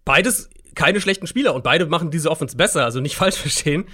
Beides 0.05 0.49
keine 0.75 1.01
schlechten 1.01 1.27
Spieler 1.27 1.53
und 1.53 1.63
beide 1.63 1.85
machen 1.85 2.11
diese 2.11 2.31
Offense 2.31 2.55
besser, 2.57 2.83
also 2.83 2.99
nicht 2.99 3.15
falsch 3.17 3.37
verstehen. 3.37 3.85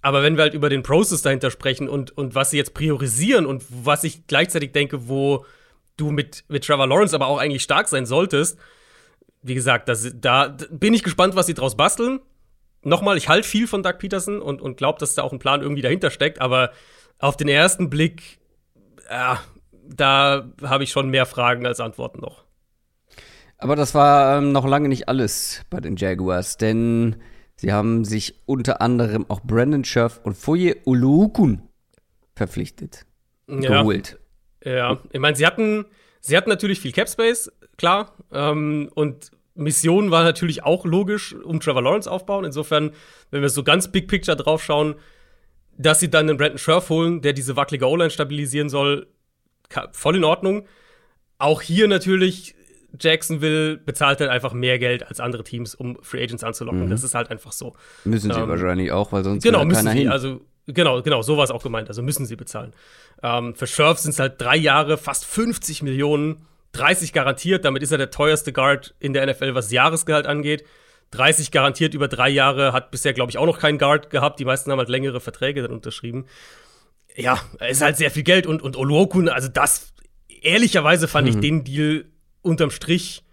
Aber 0.00 0.22
wenn 0.22 0.36
wir 0.36 0.42
halt 0.42 0.54
über 0.54 0.68
den 0.68 0.82
Prozess 0.82 1.22
dahinter 1.22 1.50
sprechen 1.50 1.88
und, 1.88 2.16
und 2.16 2.34
was 2.34 2.50
sie 2.50 2.56
jetzt 2.56 2.74
priorisieren 2.74 3.46
und 3.46 3.64
was 3.68 4.04
ich 4.04 4.26
gleichzeitig 4.26 4.72
denke, 4.72 5.08
wo 5.08 5.44
du 5.98 6.10
mit, 6.10 6.44
mit 6.48 6.64
Trevor 6.64 6.86
Lawrence 6.86 7.14
aber 7.14 7.26
auch 7.26 7.38
eigentlich 7.38 7.62
stark 7.62 7.88
sein 7.88 8.06
solltest, 8.06 8.58
wie 9.42 9.54
gesagt, 9.54 9.88
das, 9.88 10.10
da 10.14 10.56
bin 10.70 10.94
ich 10.94 11.02
gespannt, 11.02 11.36
was 11.36 11.46
sie 11.46 11.54
draus 11.54 11.76
basteln. 11.76 12.20
Nochmal, 12.82 13.16
ich 13.16 13.28
halte 13.28 13.46
viel 13.46 13.66
von 13.66 13.82
Doug 13.82 13.98
Peterson 13.98 14.40
und, 14.40 14.60
und 14.60 14.76
glaube, 14.76 14.98
dass 14.98 15.14
da 15.14 15.22
auch 15.22 15.32
ein 15.32 15.38
Plan 15.38 15.62
irgendwie 15.62 15.82
dahinter 15.82 16.10
steckt, 16.10 16.40
aber 16.40 16.72
auf 17.18 17.36
den 17.36 17.48
ersten 17.48 17.90
Blick, 17.90 18.38
ja, 19.10 19.40
da 19.72 20.48
habe 20.62 20.84
ich 20.84 20.90
schon 20.90 21.10
mehr 21.10 21.26
Fragen 21.26 21.66
als 21.66 21.80
Antworten 21.80 22.20
noch. 22.20 22.44
Aber 23.58 23.74
das 23.74 23.94
war 23.94 24.38
ähm, 24.38 24.52
noch 24.52 24.66
lange 24.66 24.88
nicht 24.88 25.08
alles 25.08 25.62
bei 25.70 25.80
den 25.80 25.96
Jaguars, 25.96 26.56
denn 26.56 27.16
Sie 27.58 27.72
haben 27.72 28.04
sich 28.04 28.40
unter 28.46 28.80
anderem 28.80 29.26
auch 29.28 29.40
Brandon 29.40 29.84
Scherf 29.84 30.20
und 30.22 30.36
Foye 30.36 30.76
Uluukun 30.84 31.62
verpflichtet. 32.36 33.04
Ja. 33.48 33.80
Geholt. 33.80 34.17
Ja, 34.64 34.98
ich 35.12 35.20
meine, 35.20 35.36
sie 35.36 35.46
hatten, 35.46 35.86
sie 36.20 36.36
hatten 36.36 36.50
natürlich 36.50 36.80
viel 36.80 36.92
Cap 36.92 37.08
Space, 37.08 37.50
klar. 37.76 38.14
Ähm, 38.32 38.90
und 38.94 39.30
Mission 39.54 40.10
war 40.10 40.22
natürlich 40.22 40.62
auch 40.62 40.84
logisch, 40.84 41.34
um 41.34 41.60
Trevor 41.60 41.82
Lawrence 41.82 42.10
aufbauen. 42.10 42.44
Insofern, 42.44 42.92
wenn 43.30 43.42
wir 43.42 43.48
so 43.48 43.64
ganz 43.64 43.88
Big 43.88 44.08
Picture 44.08 44.36
drauf 44.36 44.62
schauen, 44.62 44.94
dass 45.76 46.00
sie 46.00 46.10
dann 46.10 46.28
einen 46.28 46.38
Brandon 46.38 46.58
Scherf 46.58 46.90
holen, 46.90 47.22
der 47.22 47.32
diese 47.32 47.56
wackelige 47.56 47.86
O-Line 47.88 48.10
stabilisieren 48.10 48.68
soll, 48.68 49.06
voll 49.92 50.16
in 50.16 50.24
Ordnung. 50.24 50.66
Auch 51.38 51.62
hier 51.62 51.86
natürlich 51.88 52.54
Jacksonville 52.98 53.76
bezahlt 53.76 54.20
halt 54.20 54.30
einfach 54.30 54.52
mehr 54.52 54.78
Geld 54.78 55.06
als 55.06 55.20
andere 55.20 55.44
Teams, 55.44 55.74
um 55.74 55.98
Free 56.02 56.22
Agents 56.22 56.42
anzulocken. 56.42 56.86
Mhm. 56.86 56.90
Das 56.90 57.02
ist 57.02 57.14
halt 57.14 57.30
einfach 57.30 57.52
so. 57.52 57.74
Müssen 58.04 58.32
sie 58.32 58.40
ähm, 58.40 58.48
wahrscheinlich 58.48 58.92
auch, 58.92 59.12
weil 59.12 59.24
sonst 59.24 59.42
genau, 59.42 59.64
müssen 59.64 59.88
sie, 59.88 59.98
hin. 59.98 60.08
Also 60.08 60.40
genau, 60.68 61.02
genau, 61.02 61.22
so 61.22 61.36
war 61.36 61.44
es 61.44 61.50
auch 61.50 61.62
gemeint. 61.62 61.88
Also 61.88 62.02
müssen 62.02 62.26
sie 62.26 62.36
bezahlen. 62.36 62.72
Ähm, 63.22 63.54
für 63.54 63.66
Scherf 63.66 63.98
sind 63.98 64.12
es 64.12 64.18
halt 64.18 64.40
drei 64.40 64.56
Jahre, 64.56 64.98
fast 64.98 65.24
50 65.24 65.82
Millionen, 65.82 66.46
30 66.72 67.12
garantiert. 67.12 67.64
Damit 67.64 67.82
ist 67.82 67.92
er 67.92 67.98
der 67.98 68.10
teuerste 68.10 68.52
Guard 68.52 68.94
in 69.00 69.12
der 69.12 69.26
NFL, 69.26 69.54
was 69.54 69.72
Jahresgehalt 69.72 70.26
angeht. 70.26 70.64
30 71.10 71.50
garantiert 71.50 71.94
über 71.94 72.08
drei 72.08 72.28
Jahre, 72.28 72.72
hat 72.72 72.90
bisher, 72.90 73.14
glaube 73.14 73.30
ich, 73.30 73.38
auch 73.38 73.46
noch 73.46 73.58
keinen 73.58 73.78
Guard 73.78 74.10
gehabt. 74.10 74.38
Die 74.40 74.44
meisten 74.44 74.70
haben 74.70 74.78
halt 74.78 74.90
längere 74.90 75.20
Verträge 75.20 75.62
dann 75.62 75.72
unterschrieben. 75.72 76.26
Ja, 77.16 77.40
ist 77.66 77.80
halt 77.80 77.96
sehr 77.96 78.10
viel 78.10 78.22
Geld 78.22 78.46
und, 78.46 78.62
und 78.62 78.76
Oluokun, 78.76 79.28
also 79.28 79.48
das, 79.48 79.92
ehrlicherweise 80.42 81.08
fand 81.08 81.26
mhm. 81.26 81.34
ich 81.34 81.40
den 81.40 81.64
Deal 81.64 82.04
unterm 82.42 82.70
Strich 82.70 83.24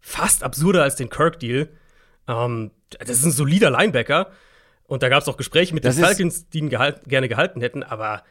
fast 0.00 0.44
absurder 0.44 0.82
als 0.82 0.96
den 0.96 1.08
Kirk-Deal. 1.08 1.68
Ähm, 2.28 2.70
das 2.98 3.18
ist 3.18 3.24
ein 3.24 3.32
solider 3.32 3.70
Linebacker. 3.70 4.30
Und 4.86 5.02
da 5.02 5.08
gab 5.08 5.22
es 5.22 5.28
auch 5.28 5.36
Gespräche 5.36 5.74
mit 5.74 5.84
das 5.84 5.96
den 5.96 6.04
Falcons, 6.04 6.48
die 6.48 6.58
ihn 6.58 6.68
gehalt, 6.68 7.04
gerne 7.06 7.28
gehalten 7.28 7.60
hätten, 7.60 7.82
aber. 7.82 8.22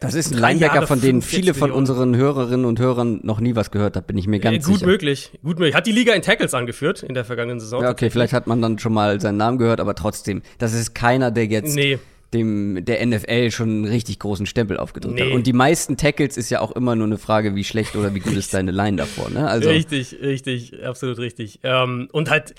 Das 0.00 0.14
ist 0.14 0.32
ein 0.32 0.38
Linebacker, 0.38 0.74
Jahre, 0.74 0.86
von 0.88 1.00
denen 1.00 1.22
viele 1.22 1.54
von 1.54 1.70
unseren 1.70 2.16
Hörerinnen 2.16 2.66
und 2.66 2.80
Hörern 2.80 3.20
noch 3.22 3.38
nie 3.38 3.54
was 3.54 3.70
gehört 3.70 3.94
haben, 3.94 4.04
bin 4.04 4.18
ich 4.18 4.26
mir 4.26 4.40
ganz 4.40 4.56
äh, 4.56 4.58
gut 4.58 4.66
sicher. 4.66 4.78
Gut 4.78 4.86
möglich, 4.86 5.30
gut 5.44 5.58
möglich. 5.60 5.76
Hat 5.76 5.86
die 5.86 5.92
Liga 5.92 6.12
in 6.12 6.22
Tackles 6.22 6.54
angeführt 6.54 7.04
in 7.04 7.14
der 7.14 7.24
vergangenen 7.24 7.60
Saison. 7.60 7.82
Ja, 7.82 7.90
okay, 7.90 8.10
vielleicht 8.10 8.32
hat 8.32 8.48
man 8.48 8.60
dann 8.60 8.80
schon 8.80 8.92
mal 8.92 9.20
seinen 9.20 9.36
Namen 9.36 9.58
gehört, 9.58 9.78
aber 9.78 9.94
trotzdem, 9.94 10.42
das 10.58 10.74
ist 10.74 10.94
keiner, 10.94 11.30
der 11.30 11.46
jetzt 11.46 11.76
nee 11.76 12.00
dem 12.32 12.84
der 12.84 13.04
NFL 13.04 13.50
schon 13.50 13.68
einen 13.68 13.84
richtig 13.84 14.18
großen 14.18 14.46
Stempel 14.46 14.78
aufgedrückt 14.78 15.16
nee. 15.16 15.26
hat. 15.26 15.32
Und 15.32 15.46
die 15.46 15.52
meisten 15.52 15.96
Tackles 15.96 16.36
ist 16.36 16.50
ja 16.50 16.60
auch 16.60 16.72
immer 16.72 16.96
nur 16.96 17.06
eine 17.06 17.18
Frage, 17.18 17.54
wie 17.54 17.64
schlecht 17.64 17.96
oder 17.96 18.14
wie 18.14 18.20
gut 18.20 18.34
ist 18.34 18.54
deine 18.54 18.70
Line 18.70 18.96
davor. 18.96 19.30
Ne? 19.30 19.46
Also 19.48 19.68
richtig, 19.68 20.16
richtig, 20.20 20.84
absolut 20.84 21.18
richtig. 21.18 21.60
Ähm, 21.62 22.08
und 22.12 22.30
halt, 22.30 22.54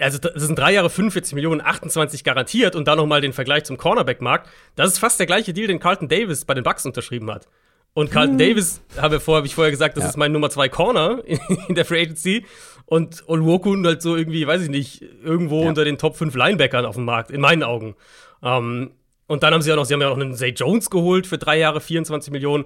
also 0.00 0.18
das 0.18 0.42
sind 0.42 0.58
drei 0.58 0.72
Jahre 0.72 0.90
45 0.90 1.34
Millionen, 1.34 1.60
28 1.60 2.24
garantiert 2.24 2.76
und 2.76 2.88
dann 2.88 2.98
nochmal 2.98 3.20
den 3.20 3.32
Vergleich 3.32 3.64
zum 3.64 3.76
Cornerback-Markt. 3.76 4.48
Das 4.76 4.92
ist 4.92 4.98
fast 4.98 5.18
der 5.18 5.26
gleiche 5.26 5.52
Deal, 5.52 5.66
den 5.66 5.80
Carlton 5.80 6.08
Davis 6.08 6.44
bei 6.44 6.54
den 6.54 6.64
Bucks 6.64 6.84
unterschrieben 6.86 7.30
hat. 7.30 7.48
Und 7.92 8.10
Carlton 8.10 8.38
hm. 8.38 8.48
Davis, 8.48 8.82
habe 8.96 9.16
ich 9.16 9.22
vorher, 9.22 9.40
hab 9.40 9.46
ich 9.46 9.54
vorher 9.54 9.70
gesagt, 9.70 9.96
das 9.96 10.04
ja. 10.04 10.10
ist 10.10 10.16
mein 10.16 10.32
Nummer 10.32 10.50
zwei 10.50 10.68
Corner 10.68 11.22
in, 11.26 11.40
in 11.68 11.74
der 11.74 11.84
Free 11.84 12.02
Agency. 12.02 12.46
Und 12.86 13.28
Olwokun 13.28 13.86
halt 13.86 14.02
so 14.02 14.16
irgendwie, 14.16 14.46
weiß 14.46 14.62
ich 14.62 14.68
nicht, 14.68 15.02
irgendwo 15.22 15.62
ja. 15.62 15.68
unter 15.68 15.84
den 15.84 15.98
Top 15.98 16.16
5 16.16 16.34
Linebackern 16.34 16.84
auf 16.84 16.96
dem 16.96 17.04
Markt, 17.04 17.30
in 17.30 17.40
meinen 17.40 17.62
Augen. 17.62 17.94
Ähm, 18.42 18.92
und 19.26 19.44
dann 19.44 19.54
haben 19.54 19.62
sie 19.62 19.70
ja 19.70 19.76
noch, 19.76 19.84
sie 19.84 19.94
haben 19.94 20.00
ja 20.00 20.08
noch 20.08 20.16
einen 20.16 20.34
Zay 20.34 20.50
Jones 20.50 20.90
geholt 20.90 21.26
für 21.26 21.38
drei 21.38 21.56
Jahre, 21.56 21.80
24 21.80 22.32
Millionen. 22.32 22.64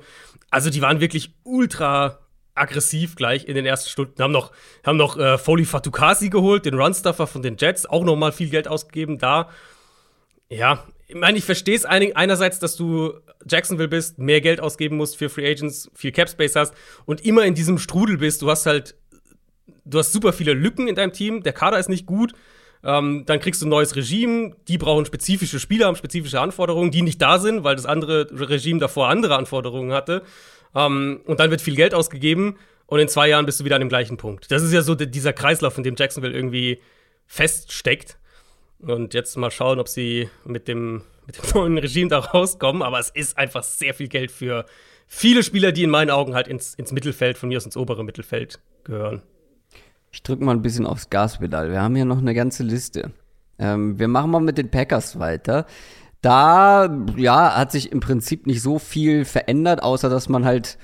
Also 0.50 0.70
die 0.70 0.80
waren 0.80 1.00
wirklich 1.00 1.34
ultra 1.42 2.20
aggressiv 2.54 3.16
gleich 3.16 3.46
in 3.46 3.54
den 3.54 3.66
ersten 3.66 3.90
Stunden. 3.90 4.22
Haben 4.22 4.32
noch, 4.32 4.52
haben 4.84 4.96
noch 4.96 5.18
äh, 5.18 5.38
Foley 5.38 5.64
Fatukasi 5.64 6.30
geholt, 6.30 6.66
den 6.66 6.74
Runstuffer 6.74 7.26
von 7.26 7.42
den 7.42 7.56
Jets, 7.58 7.86
auch 7.86 8.04
noch 8.04 8.16
mal 8.16 8.32
viel 8.32 8.48
Geld 8.48 8.68
ausgegeben 8.68 9.18
da. 9.18 9.50
Ja, 10.48 10.84
ich 11.06 11.14
meine, 11.16 11.36
ich 11.36 11.44
verstehe 11.44 11.76
es 11.76 11.84
einerseits, 11.84 12.58
dass 12.58 12.76
du 12.76 13.14
Jacksonville 13.48 13.88
bist, 13.88 14.18
mehr 14.18 14.40
Geld 14.40 14.60
ausgeben 14.60 14.96
musst 14.96 15.16
für 15.16 15.28
Free 15.28 15.50
Agents, 15.50 15.90
viel 15.94 16.12
Cap 16.12 16.28
Space 16.28 16.56
hast 16.56 16.74
und 17.04 17.24
immer 17.24 17.44
in 17.44 17.54
diesem 17.54 17.78
Strudel 17.78 18.18
bist. 18.18 18.42
Du 18.42 18.50
hast 18.50 18.66
halt, 18.66 18.96
du 19.84 19.98
hast 19.98 20.12
super 20.12 20.32
viele 20.32 20.52
Lücken 20.52 20.88
in 20.88 20.94
deinem 20.94 21.12
Team, 21.12 21.42
der 21.42 21.52
Kader 21.52 21.78
ist 21.78 21.88
nicht 21.88 22.06
gut. 22.06 22.32
Ähm, 22.82 23.24
dann 23.26 23.40
kriegst 23.40 23.62
du 23.62 23.66
ein 23.66 23.70
neues 23.70 23.96
Regime, 23.96 24.54
die 24.68 24.76
brauchen 24.76 25.06
spezifische 25.06 25.58
Spieler, 25.58 25.86
haben 25.86 25.96
spezifische 25.96 26.40
Anforderungen, 26.40 26.90
die 26.90 27.00
nicht 27.00 27.20
da 27.20 27.38
sind, 27.38 27.64
weil 27.64 27.76
das 27.76 27.86
andere 27.86 28.28
Regime 28.30 28.78
davor 28.78 29.08
andere 29.08 29.36
Anforderungen 29.36 29.92
hatte. 29.92 30.22
Ähm, 30.74 31.20
und 31.26 31.40
dann 31.40 31.50
wird 31.50 31.60
viel 31.60 31.76
Geld 31.76 31.94
ausgegeben 31.94 32.56
und 32.86 33.00
in 33.00 33.08
zwei 33.08 33.28
Jahren 33.28 33.46
bist 33.46 33.60
du 33.60 33.64
wieder 33.64 33.76
an 33.76 33.80
dem 33.80 33.88
gleichen 33.88 34.16
Punkt. 34.16 34.50
Das 34.50 34.62
ist 34.62 34.72
ja 34.72 34.82
so 34.82 34.94
dieser 34.94 35.32
Kreislauf, 35.32 35.76
in 35.78 35.84
dem 35.84 35.96
Jacksonville 35.96 36.34
irgendwie 36.34 36.80
feststeckt. 37.26 38.18
Und 38.80 39.14
jetzt 39.14 39.36
mal 39.36 39.50
schauen, 39.50 39.78
ob 39.78 39.88
sie 39.88 40.28
mit 40.44 40.68
dem, 40.68 41.02
mit 41.26 41.38
dem 41.38 41.44
neuen 41.54 41.78
Regime 41.78 42.08
da 42.08 42.18
rauskommen. 42.18 42.82
Aber 42.82 42.98
es 42.98 43.10
ist 43.10 43.38
einfach 43.38 43.62
sehr 43.62 43.94
viel 43.94 44.08
Geld 44.08 44.30
für 44.30 44.66
viele 45.06 45.42
Spieler, 45.42 45.72
die 45.72 45.84
in 45.84 45.90
meinen 45.90 46.10
Augen 46.10 46.34
halt 46.34 46.48
ins, 46.48 46.74
ins 46.74 46.92
Mittelfeld, 46.92 47.38
von 47.38 47.48
mir 47.48 47.56
aus 47.56 47.64
ins 47.64 47.76
obere 47.76 48.04
Mittelfeld 48.04 48.60
gehören. 48.84 49.22
Ich 50.12 50.22
drücke 50.22 50.44
mal 50.44 50.52
ein 50.52 50.62
bisschen 50.62 50.86
aufs 50.86 51.10
Gaspedal. 51.10 51.70
Wir 51.70 51.82
haben 51.82 51.96
hier 51.96 52.04
noch 52.04 52.18
eine 52.18 52.34
ganze 52.34 52.62
Liste. 52.62 53.12
Ähm, 53.58 53.98
wir 53.98 54.08
machen 54.08 54.30
mal 54.30 54.40
mit 54.40 54.58
den 54.58 54.70
Packers 54.70 55.18
weiter. 55.18 55.66
Da, 56.24 56.88
ja, 57.16 57.54
hat 57.54 57.70
sich 57.70 57.92
im 57.92 58.00
Prinzip 58.00 58.46
nicht 58.46 58.62
so 58.62 58.78
viel 58.78 59.26
verändert, 59.26 59.82
außer 59.82 60.08
dass 60.08 60.30
man 60.30 60.46
halt 60.46 60.78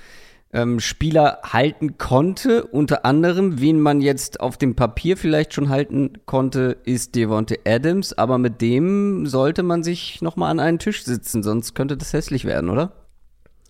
ähm, 0.53 0.79
Spieler 0.79 1.39
halten 1.43 1.97
konnte. 1.97 2.65
Unter 2.65 3.05
anderem, 3.05 3.59
wen 3.59 3.79
man 3.79 4.01
jetzt 4.01 4.39
auf 4.39 4.57
dem 4.57 4.75
Papier 4.75 5.17
vielleicht 5.17 5.55
schon 5.55 5.69
halten 5.69 6.13
konnte, 6.27 6.77
ist 6.83 7.15
Devonte 7.15 7.57
Adams. 7.65 8.13
Aber 8.13 8.37
mit 8.37 8.61
dem 8.61 9.25
sollte 9.25 9.63
man 9.63 9.81
sich 9.81 10.21
noch 10.21 10.35
mal 10.35 10.51
an 10.51 10.59
einen 10.59 10.77
Tisch 10.77 11.03
sitzen, 11.03 11.41
sonst 11.41 11.73
könnte 11.73 11.97
das 11.97 12.13
hässlich 12.13 12.45
werden, 12.45 12.69
oder? 12.69 12.91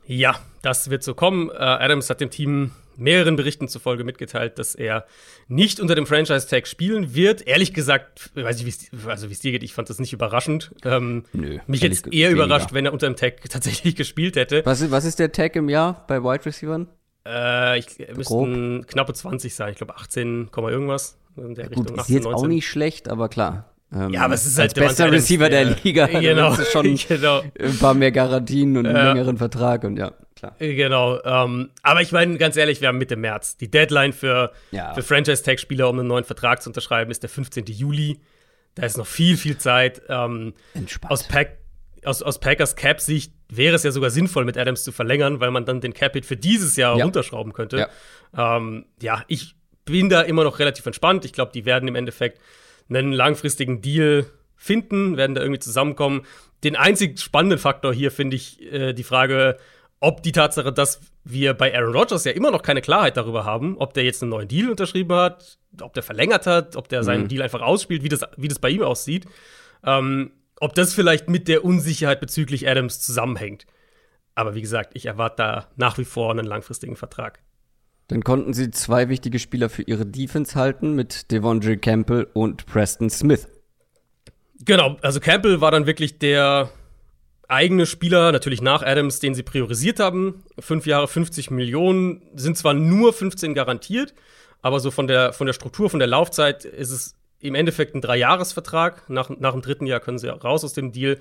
Ja, 0.05 0.35
das 0.61 0.89
wird 0.89 1.03
so 1.03 1.13
kommen. 1.13 1.49
Äh, 1.51 1.53
Adams 1.53 2.09
hat 2.09 2.19
dem 2.19 2.31
Team 2.31 2.71
mehreren 3.01 3.35
Berichten 3.35 3.67
zufolge 3.67 4.03
mitgeteilt, 4.03 4.59
dass 4.59 4.75
er 4.75 5.05
nicht 5.47 5.79
unter 5.79 5.95
dem 5.95 6.05
Franchise-Tag 6.05 6.67
spielen 6.67 7.13
wird. 7.15 7.45
Ehrlich 7.47 7.73
gesagt, 7.73 8.31
weiß 8.35 8.61
ich, 8.61 8.65
wie 8.65 9.09
also 9.09 9.27
es 9.27 9.39
dir 9.39 9.51
geht, 9.51 9.63
ich 9.63 9.73
fand 9.73 9.89
das 9.89 9.99
nicht 9.99 10.13
überraschend. 10.13 10.71
Ähm, 10.85 11.25
Nö, 11.33 11.59
mich 11.67 11.81
jetzt 11.81 12.07
eher 12.07 12.29
weniger. 12.29 12.45
überrascht, 12.45 12.73
wenn 12.73 12.85
er 12.85 12.93
unter 12.93 13.07
dem 13.07 13.15
Tag 13.15 13.41
tatsächlich 13.49 13.95
gespielt 13.95 14.35
hätte. 14.35 14.61
Was 14.65 14.81
ist, 14.81 14.91
was 14.91 15.03
ist 15.05 15.19
der 15.19 15.31
Tag 15.31 15.55
im 15.55 15.67
Jahr 15.67 16.05
bei 16.07 16.23
Wide 16.23 16.45
Receivers? 16.45 16.87
Äh, 17.25 17.79
ich 17.79 17.87
müssten 18.15 18.85
knappe 18.87 19.13
20 19.13 19.53
sein, 19.53 19.71
ich 19.71 19.77
glaube 19.77 19.95
18, 19.95 20.49
irgendwas. 20.55 21.17
In 21.37 21.55
der 21.55 21.69
Richtung, 21.69 21.85
Gut, 21.85 21.99
18, 21.99 22.01
ist 22.01 22.09
jetzt 22.09 22.23
19. 22.31 22.43
auch 22.43 22.47
nicht 22.47 22.67
schlecht, 22.67 23.09
aber 23.09 23.29
klar. 23.29 23.71
Ähm, 23.93 24.11
ja, 24.11 24.21
aber 24.23 24.33
es 24.33 24.45
ist 24.45 24.57
halt 24.57 24.77
als 24.77 24.87
bester 24.87 25.11
Receiver 25.11 25.49
der, 25.49 25.65
der 25.65 25.75
Liga. 25.83 26.07
Genau. 26.19 26.55
Das 26.55 26.71
schon 26.71 26.95
genau. 27.07 27.41
ein 27.59 27.77
paar 27.77 27.93
mehr 27.93 28.11
Garantien 28.11 28.77
und 28.77 28.85
einen 28.85 28.95
ja. 28.95 29.13
längeren 29.13 29.37
Vertrag 29.37 29.83
und 29.83 29.97
ja 29.97 30.13
klar. 30.41 30.55
Äh, 30.59 30.75
genau. 30.75 31.21
Ähm, 31.23 31.69
aber 31.83 32.01
ich 32.01 32.11
meine, 32.11 32.37
ganz 32.37 32.57
ehrlich, 32.57 32.81
wir 32.81 32.89
haben 32.89 32.97
Mitte 32.97 33.15
März. 33.15 33.57
Die 33.57 33.71
Deadline 33.71 34.13
für, 34.13 34.51
ja. 34.71 34.93
für 34.93 35.03
Franchise-Tag-Spieler, 35.03 35.89
um 35.89 35.99
einen 35.99 36.07
neuen 36.07 36.25
Vertrag 36.25 36.61
zu 36.61 36.69
unterschreiben, 36.69 37.11
ist 37.11 37.23
der 37.23 37.29
15. 37.29 37.65
Juli. 37.67 38.19
Da 38.75 38.85
ist 38.85 38.97
noch 38.97 39.07
viel, 39.07 39.37
viel 39.37 39.57
Zeit. 39.57 40.01
Ähm, 40.09 40.53
Entspannt. 40.73 41.11
Aus, 41.11 41.27
Pack, 41.27 41.57
aus, 42.03 42.21
aus 42.21 42.39
Packers 42.39 42.75
Cap-Sicht 42.75 43.33
wäre 43.49 43.75
es 43.75 43.83
ja 43.83 43.91
sogar 43.91 44.09
sinnvoll, 44.09 44.45
mit 44.45 44.57
Adams 44.57 44.83
zu 44.83 44.91
verlängern, 44.91 45.39
weil 45.39 45.51
man 45.51 45.65
dann 45.65 45.81
den 45.81 45.93
Cap-Hit 45.93 46.25
für 46.25 46.37
dieses 46.37 46.75
Jahr 46.75 46.97
ja. 46.97 47.03
runterschrauben 47.03 47.53
könnte. 47.53 47.89
Ja. 48.35 48.57
Ähm, 48.57 48.85
ja, 49.01 49.23
ich 49.27 49.55
bin 49.85 50.09
da 50.09 50.21
immer 50.21 50.43
noch 50.43 50.59
relativ 50.59 50.85
entspannt. 50.85 51.25
Ich 51.25 51.33
glaube, 51.33 51.51
die 51.53 51.65
werden 51.65 51.87
im 51.87 51.95
Endeffekt 51.95 52.39
einen 52.89 53.11
langfristigen 53.11 53.81
Deal 53.81 54.25
finden, 54.55 55.17
werden 55.17 55.35
da 55.35 55.41
irgendwie 55.41 55.59
zusammenkommen. 55.59 56.21
Den 56.63 56.75
einzig 56.75 57.19
spannenden 57.19 57.59
Faktor 57.59 57.93
hier 57.93 58.11
finde 58.11 58.35
ich 58.35 58.61
äh, 58.71 58.93
die 58.93 59.03
Frage, 59.03 59.57
ob 60.01 60.23
die 60.23 60.31
Tatsache, 60.31 60.73
dass 60.73 60.99
wir 61.23 61.53
bei 61.53 61.73
Aaron 61.73 61.95
Rodgers 61.95 62.25
ja 62.25 62.31
immer 62.31 62.51
noch 62.51 62.63
keine 62.63 62.81
Klarheit 62.81 63.15
darüber 63.15 63.45
haben, 63.45 63.77
ob 63.77 63.93
der 63.93 64.03
jetzt 64.03 64.21
einen 64.21 64.31
neuen 64.31 64.47
Deal 64.47 64.69
unterschrieben 64.69 65.15
hat, 65.15 65.59
ob 65.79 65.93
der 65.93 66.03
verlängert 66.03 66.47
hat, 66.47 66.75
ob 66.75 66.89
der 66.89 67.03
seinen 67.03 67.23
mhm. 67.23 67.27
Deal 67.29 67.43
einfach 67.43 67.61
ausspielt, 67.61 68.03
wie 68.03 68.09
das, 68.09 68.21
wie 68.35 68.47
das 68.47 68.59
bei 68.59 68.69
ihm 68.69 68.81
aussieht, 68.81 69.27
ähm, 69.85 70.31
ob 70.59 70.73
das 70.73 70.93
vielleicht 70.93 71.29
mit 71.29 71.47
der 71.47 71.63
Unsicherheit 71.63 72.19
bezüglich 72.19 72.67
Adams 72.67 72.99
zusammenhängt. 72.99 73.67
Aber 74.33 74.55
wie 74.55 74.61
gesagt, 74.61 74.91
ich 74.95 75.05
erwarte 75.05 75.35
da 75.37 75.67
nach 75.75 75.97
wie 75.99 76.05
vor 76.05 76.31
einen 76.31 76.45
langfristigen 76.45 76.95
Vertrag. 76.95 77.39
Dann 78.07 78.23
konnten 78.23 78.53
sie 78.53 78.71
zwei 78.71 79.07
wichtige 79.07 79.39
Spieler 79.39 79.69
für 79.69 79.83
ihre 79.83 80.05
Defense 80.05 80.55
halten 80.59 80.95
mit 80.95 81.31
Devondre 81.31 81.77
Campbell 81.77 82.27
und 82.33 82.65
Preston 82.65 83.09
Smith. 83.09 83.47
Genau, 84.65 84.97
also 85.01 85.19
Campbell 85.19 85.61
war 85.61 85.71
dann 85.71 85.85
wirklich 85.85 86.17
der 86.17 86.71
eigene 87.51 87.85
Spieler, 87.85 88.31
natürlich 88.31 88.61
nach 88.61 88.81
Adams, 88.81 89.19
den 89.19 89.35
sie 89.35 89.43
priorisiert 89.43 89.99
haben. 89.99 90.43
Fünf 90.59 90.85
Jahre 90.85 91.07
50 91.07 91.51
Millionen, 91.51 92.21
sind 92.35 92.57
zwar 92.57 92.73
nur 92.73 93.13
15 93.13 93.53
garantiert, 93.53 94.13
aber 94.61 94.79
so 94.79 94.91
von 94.91 95.07
der, 95.07 95.33
von 95.33 95.47
der 95.47 95.53
Struktur, 95.53 95.89
von 95.89 95.99
der 95.99 96.07
Laufzeit 96.07 96.65
ist 96.65 96.91
es 96.91 97.15
im 97.39 97.55
Endeffekt 97.55 97.95
ein 97.95 98.01
Dreijahresvertrag. 98.01 99.09
Nach, 99.09 99.29
nach 99.29 99.53
dem 99.53 99.61
dritten 99.61 99.87
Jahr 99.87 99.99
können 99.99 100.19
sie 100.19 100.29
raus 100.29 100.63
aus 100.63 100.73
dem 100.73 100.91
Deal. 100.91 101.19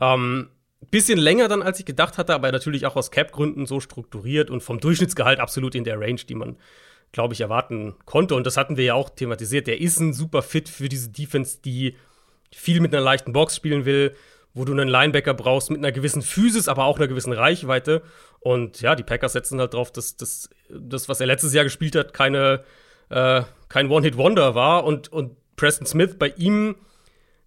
Ähm, 0.00 0.50
bisschen 0.90 1.18
länger 1.18 1.48
dann, 1.48 1.62
als 1.62 1.78
ich 1.78 1.86
gedacht 1.86 2.18
hatte, 2.18 2.34
aber 2.34 2.50
natürlich 2.50 2.86
auch 2.86 2.96
aus 2.96 3.10
Cap-Gründen 3.10 3.66
so 3.66 3.80
strukturiert 3.80 4.50
und 4.50 4.62
vom 4.62 4.80
Durchschnittsgehalt 4.80 5.38
absolut 5.38 5.74
in 5.74 5.84
der 5.84 6.00
Range, 6.00 6.20
die 6.28 6.34
man, 6.34 6.56
glaube 7.12 7.34
ich, 7.34 7.40
erwarten 7.40 7.94
konnte. 8.06 8.34
Und 8.34 8.46
das 8.46 8.56
hatten 8.56 8.76
wir 8.76 8.84
ja 8.84 8.94
auch 8.94 9.10
thematisiert. 9.10 9.66
Der 9.66 9.80
ist 9.80 10.00
ein 10.00 10.12
super 10.12 10.42
Fit 10.42 10.68
für 10.68 10.88
diese 10.88 11.10
Defense, 11.10 11.58
die 11.64 11.96
viel 12.52 12.80
mit 12.80 12.94
einer 12.94 13.04
leichten 13.04 13.32
Box 13.32 13.54
spielen 13.56 13.84
will, 13.84 14.14
wo 14.54 14.64
du 14.64 14.72
einen 14.72 14.88
Linebacker 14.88 15.34
brauchst 15.34 15.70
mit 15.70 15.78
einer 15.78 15.92
gewissen 15.92 16.22
Physis, 16.22 16.68
aber 16.68 16.84
auch 16.84 16.98
einer 16.98 17.08
gewissen 17.08 17.32
Reichweite. 17.32 18.02
Und 18.40 18.80
ja, 18.80 18.94
die 18.96 19.02
Packers 19.02 19.32
setzen 19.32 19.60
halt 19.60 19.74
drauf, 19.74 19.92
dass 19.92 20.16
das, 20.16 20.50
das 20.68 21.08
was 21.08 21.20
er 21.20 21.26
letztes 21.26 21.54
Jahr 21.54 21.64
gespielt 21.64 21.94
hat, 21.94 22.12
keine, 22.12 22.64
äh, 23.10 23.42
kein 23.68 23.90
One-Hit-Wonder 23.90 24.54
war. 24.54 24.84
Und, 24.84 25.12
und 25.12 25.36
Preston 25.56 25.86
Smith 25.86 26.16
bei 26.18 26.28
ihm, 26.36 26.76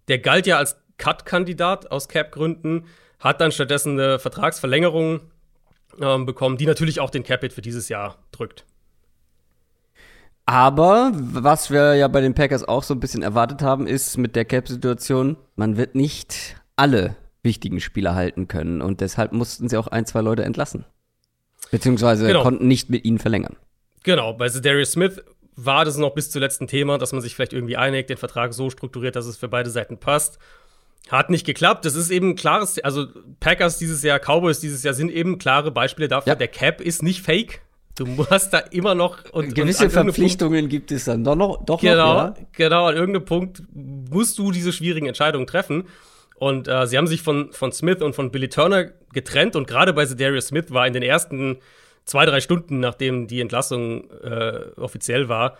der 0.08 0.18
galt 0.18 0.46
ja 0.46 0.58
als 0.58 0.76
Cut-Kandidat 0.96 1.90
aus 1.90 2.08
Cap-Gründen, 2.08 2.86
hat 3.18 3.40
dann 3.40 3.52
stattdessen 3.52 3.98
eine 3.98 4.18
Vertragsverlängerung 4.18 5.20
ähm, 6.00 6.26
bekommen, 6.26 6.56
die 6.56 6.66
natürlich 6.66 7.00
auch 7.00 7.10
den 7.10 7.24
Cap-Hit 7.24 7.52
für 7.52 7.62
dieses 7.62 7.88
Jahr 7.88 8.18
drückt. 8.32 8.64
Aber 10.46 11.10
was 11.14 11.70
wir 11.70 11.94
ja 11.94 12.06
bei 12.08 12.20
den 12.20 12.34
Packers 12.34 12.64
auch 12.64 12.82
so 12.82 12.94
ein 12.94 13.00
bisschen 13.00 13.22
erwartet 13.22 13.62
haben, 13.62 13.86
ist 13.86 14.18
mit 14.18 14.36
der 14.36 14.44
Cap-Situation, 14.44 15.36
man 15.56 15.76
wird 15.76 15.94
nicht 15.94 16.56
alle 16.76 17.16
wichtigen 17.42 17.80
Spieler 17.80 18.14
halten 18.14 18.48
können. 18.48 18.82
Und 18.82 19.00
deshalb 19.00 19.32
mussten 19.32 19.68
sie 19.68 19.76
auch 19.76 19.88
ein, 19.88 20.06
zwei 20.06 20.20
Leute 20.20 20.44
entlassen. 20.44 20.84
Beziehungsweise 21.70 22.26
genau. 22.26 22.42
konnten 22.42 22.68
nicht 22.68 22.90
mit 22.90 23.04
ihnen 23.04 23.18
verlängern. 23.18 23.56
Genau, 24.02 24.34
bei 24.34 24.48
Darius 24.48 24.92
Smith 24.92 25.22
war 25.56 25.84
das 25.84 25.96
noch 25.96 26.14
bis 26.14 26.30
zuletzt 26.30 26.60
ein 26.60 26.66
Thema, 26.66 26.98
dass 26.98 27.12
man 27.12 27.20
sich 27.20 27.34
vielleicht 27.34 27.52
irgendwie 27.52 27.76
einigt, 27.76 28.10
den 28.10 28.16
Vertrag 28.16 28.54
so 28.54 28.70
strukturiert, 28.70 29.16
dass 29.16 29.26
es 29.26 29.36
für 29.36 29.48
beide 29.48 29.70
Seiten 29.70 29.98
passt. 29.98 30.38
Hat 31.10 31.30
nicht 31.30 31.44
geklappt. 31.44 31.84
Das 31.84 31.94
ist 31.94 32.10
eben 32.10 32.34
klares, 32.34 32.78
also 32.82 33.06
Packers 33.40 33.78
dieses 33.78 34.02
Jahr, 34.02 34.18
Cowboys 34.18 34.60
dieses 34.60 34.82
Jahr 34.82 34.94
sind 34.94 35.10
eben 35.10 35.38
klare 35.38 35.70
Beispiele 35.70 36.08
dafür. 36.08 36.32
Ja. 36.32 36.34
Der 36.34 36.48
Cap 36.48 36.80
ist 36.80 37.02
nicht 37.02 37.22
fake. 37.22 37.60
Du 37.96 38.26
hast 38.28 38.50
da 38.50 38.58
immer 38.58 38.94
noch 38.94 39.18
und 39.30 39.54
gewisse 39.54 39.84
und 39.84 39.90
Verpflichtungen 39.90 40.62
Punkt, 40.62 40.70
gibt 40.70 40.90
es 40.90 41.04
dann 41.04 41.22
doch 41.22 41.36
noch. 41.36 41.64
Doch 41.64 41.80
genau, 41.80 42.14
noch, 42.14 42.36
ja? 42.36 42.46
genau. 42.52 42.86
An 42.86 42.96
irgendeinem 42.96 43.24
Punkt 43.24 43.62
musst 43.72 44.38
du 44.38 44.50
diese 44.50 44.72
schwierigen 44.72 45.06
Entscheidungen 45.06 45.46
treffen. 45.46 45.84
Und 46.36 46.68
äh, 46.68 46.86
sie 46.86 46.98
haben 46.98 47.06
sich 47.06 47.22
von, 47.22 47.52
von 47.52 47.72
Smith 47.72 48.02
und 48.02 48.14
von 48.14 48.30
Billy 48.30 48.48
Turner 48.48 48.90
getrennt. 49.12 49.56
Und 49.56 49.66
gerade 49.66 49.92
bei 49.92 50.04
Darius 50.04 50.48
Smith 50.48 50.66
war 50.70 50.86
in 50.86 50.92
den 50.92 51.02
ersten 51.02 51.58
zwei, 52.04 52.26
drei 52.26 52.40
Stunden, 52.40 52.80
nachdem 52.80 53.26
die 53.26 53.40
Entlassung 53.40 54.10
äh, 54.22 54.60
offiziell 54.76 55.28
war, 55.28 55.56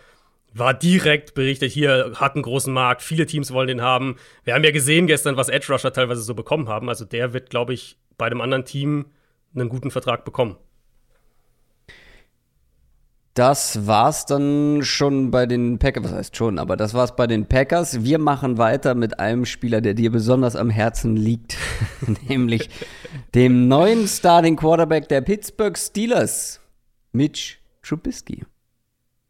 war 0.53 0.73
direkt 0.73 1.33
berichtet, 1.33 1.71
hier 1.71 2.13
hat 2.15 2.35
einen 2.35 2.43
großen 2.43 2.73
Markt, 2.73 3.01
viele 3.01 3.25
Teams 3.25 3.51
wollen 3.51 3.67
den 3.67 3.81
haben. 3.81 4.15
Wir 4.45 4.53
haben 4.53 4.63
ja 4.63 4.71
gesehen 4.71 5.05
gestern, 5.05 5.35
was 5.35 5.49
Edge 5.49 5.71
Rusher 5.71 5.91
teilweise 5.91 6.21
so 6.21 6.33
bekommen 6.33 6.69
haben. 6.69 6.87
Also 6.87 7.03
der 7.03 7.33
wird, 7.33 7.49
glaube 7.49 7.73
ich, 7.73 7.97
bei 8.17 8.29
dem 8.29 8.39
anderen 8.39 8.63
Team 8.63 9.07
einen 9.53 9.67
guten 9.67 9.91
Vertrag 9.91 10.23
bekommen. 10.23 10.55
Das 13.35 13.85
war's 13.85 14.25
dann 14.25 14.79
schon 14.83 15.29
bei 15.29 15.45
den 15.45 15.77
Packers. 15.77 16.05
Was 16.05 16.13
heißt 16.13 16.37
schon, 16.37 16.57
aber 16.57 16.77
das 16.77 16.93
war's 16.93 17.17
bei 17.17 17.27
den 17.27 17.45
Packers. 17.47 18.05
Wir 18.05 18.17
machen 18.17 18.57
weiter 18.57 18.95
mit 18.95 19.19
einem 19.19 19.45
Spieler, 19.45 19.81
der 19.81 19.93
dir 19.93 20.09
besonders 20.09 20.55
am 20.55 20.69
Herzen 20.69 21.17
liegt, 21.17 21.57
nämlich 22.29 22.69
dem 23.35 23.67
neuen 23.67 24.07
Starting 24.07 24.55
Quarterback 24.55 25.09
der 25.09 25.19
Pittsburgh 25.19 25.77
Steelers, 25.77 26.61
Mitch 27.11 27.57
Trubisky. 27.83 28.45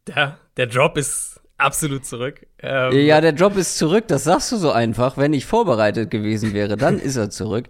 Der, 0.06 0.38
der 0.56 0.68
Drop 0.68 0.98
ist 0.98 1.42
absolut 1.58 2.06
zurück. 2.06 2.46
Ähm 2.60 2.92
ja, 3.08 3.20
der 3.22 3.34
Drop 3.34 3.58
ist 3.58 3.76
zurück. 3.76 4.08
Das 4.08 4.26
sagst 4.26 4.52
du 4.52 4.58
so 4.58 4.72
einfach. 4.72 5.18
Wenn 5.18 5.34
ich 5.34 5.48
vorbereitet 5.48 6.12
gewesen 6.12 6.54
wäre, 6.54 6.78
dann 6.78 7.00
ist 7.00 7.16
er 7.16 7.32
zurück. 7.32 7.66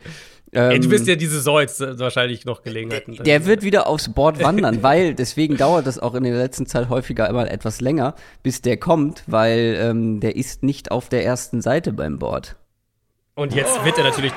Ähm, 0.56 0.82
du 0.82 0.90
wirst 0.90 1.06
ja 1.06 1.16
diese 1.16 1.52
jetzt 1.60 1.82
äh, 1.82 2.00
wahrscheinlich 2.00 2.46
noch 2.46 2.64
Gelegenheiten. 2.64 3.22
Der 3.24 3.46
wird 3.46 3.62
wieder 3.62 3.88
aufs 3.88 4.10
Board 4.10 4.42
wandern, 4.42 4.82
weil 4.84 5.14
deswegen 5.14 5.58
dauert 5.58 5.86
das 5.86 6.00
auch 6.00 6.16
in 6.16 6.24
der 6.24 6.34
letzten 6.34 6.66
Zeit 6.66 6.88
häufiger 6.88 7.30
immer 7.30 7.52
etwas 7.52 7.82
länger, 7.82 8.16
bis 8.42 8.62
der 8.62 8.78
kommt, 8.78 9.24
weil 9.28 9.78
ähm, 9.80 10.22
der 10.22 10.38
ist 10.38 10.64
nicht 10.64 10.92
auf 10.92 11.10
der 11.10 11.26
ersten 11.26 11.62
Seite 11.62 11.92
beim 11.92 12.20
Board. 12.20 12.56
Und 13.36 13.54
jetzt 13.54 13.84
wird 13.84 13.98
er 13.98 14.06
natürlich. 14.06 14.32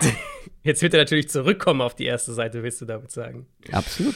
jetzt 0.62 0.80
wird 0.80 0.94
er 0.94 1.00
natürlich 1.00 1.28
zurückkommen 1.28 1.82
auf 1.82 1.94
die 1.94 2.06
erste 2.06 2.32
Seite, 2.32 2.62
willst 2.62 2.80
du 2.80 2.86
damit 2.86 3.10
sagen? 3.10 3.46
Absolut. 3.70 4.14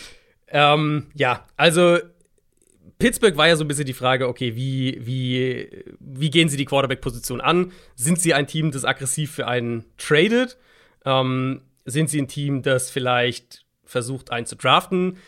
Ähm, 0.48 1.08
ja, 1.14 1.46
also 1.56 1.98
Pittsburgh 2.98 3.36
war 3.36 3.48
ja 3.48 3.56
so 3.56 3.64
ein 3.64 3.68
bisschen 3.68 3.84
die 3.84 3.92
Frage, 3.92 4.28
okay, 4.28 4.56
wie, 4.56 4.98
wie, 5.04 5.68
wie 6.00 6.30
gehen 6.30 6.48
sie 6.48 6.56
die 6.56 6.64
Quarterback-Position 6.64 7.40
an? 7.40 7.72
Sind 7.96 8.18
sie 8.18 8.32
ein 8.32 8.46
Team, 8.46 8.70
das 8.70 8.84
aggressiv 8.84 9.32
für 9.32 9.46
einen 9.46 9.84
tradet? 9.98 10.56
Ähm, 11.04 11.62
sind 11.84 12.10
sie 12.10 12.20
ein 12.20 12.28
Team, 12.28 12.62
das 12.62 12.90
vielleicht 12.90 13.64
versucht, 13.84 14.30
einen 14.30 14.46
zu 14.46 14.56
draften? 14.56 15.18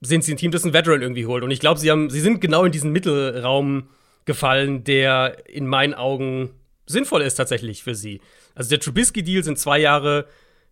Sind 0.00 0.24
sie 0.24 0.34
ein 0.34 0.36
Team, 0.36 0.50
das 0.50 0.64
einen 0.64 0.74
Veteran 0.74 1.02
irgendwie 1.02 1.26
holt? 1.26 1.44
Und 1.44 1.50
ich 1.50 1.60
glaube, 1.60 1.80
sie, 1.80 1.90
sie 2.08 2.20
sind 2.20 2.40
genau 2.40 2.64
in 2.64 2.72
diesen 2.72 2.92
Mittelraum 2.92 3.88
gefallen, 4.24 4.84
der 4.84 5.48
in 5.48 5.66
meinen 5.66 5.94
Augen 5.94 6.50
sinnvoll 6.86 7.22
ist 7.22 7.36
tatsächlich 7.36 7.82
für 7.82 7.94
sie. 7.94 8.20
Also 8.54 8.70
der 8.70 8.80
Trubisky-Deal 8.80 9.42
sind 9.44 9.58
zwei 9.58 9.78
Jahre 9.78 10.26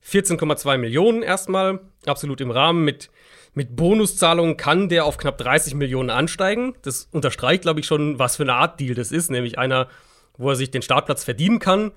14,2 0.07 0.79
Millionen 0.79 1.23
erstmal, 1.23 1.81
absolut 2.07 2.41
im 2.41 2.51
Rahmen. 2.51 2.85
Mit, 2.85 3.11
mit 3.55 3.77
Bonuszahlungen 3.77 4.57
kann 4.57 4.89
der 4.89 5.05
auf 5.05 5.17
knapp 5.17 5.39
30 5.39 5.75
Millionen 5.75 6.11
ansteigen. 6.11 6.75
Das 6.83 7.09
unterstreicht, 7.13 7.63
glaube 7.63 7.81
ich, 7.81 7.87
schon, 7.87 8.19
was 8.19 8.37
für 8.37 8.43
eine 8.43 8.55
Art 8.55 8.81
Deal 8.81 8.95
das 8.95 9.13
ist, 9.13 9.31
nämlich 9.31 9.59
einer, 9.59 9.89
wo 10.37 10.51
er 10.51 10.57
sich 10.57 10.71
den 10.71 10.83
Startplatz 10.83 11.25
verdienen 11.25 11.59
kann. 11.59 11.93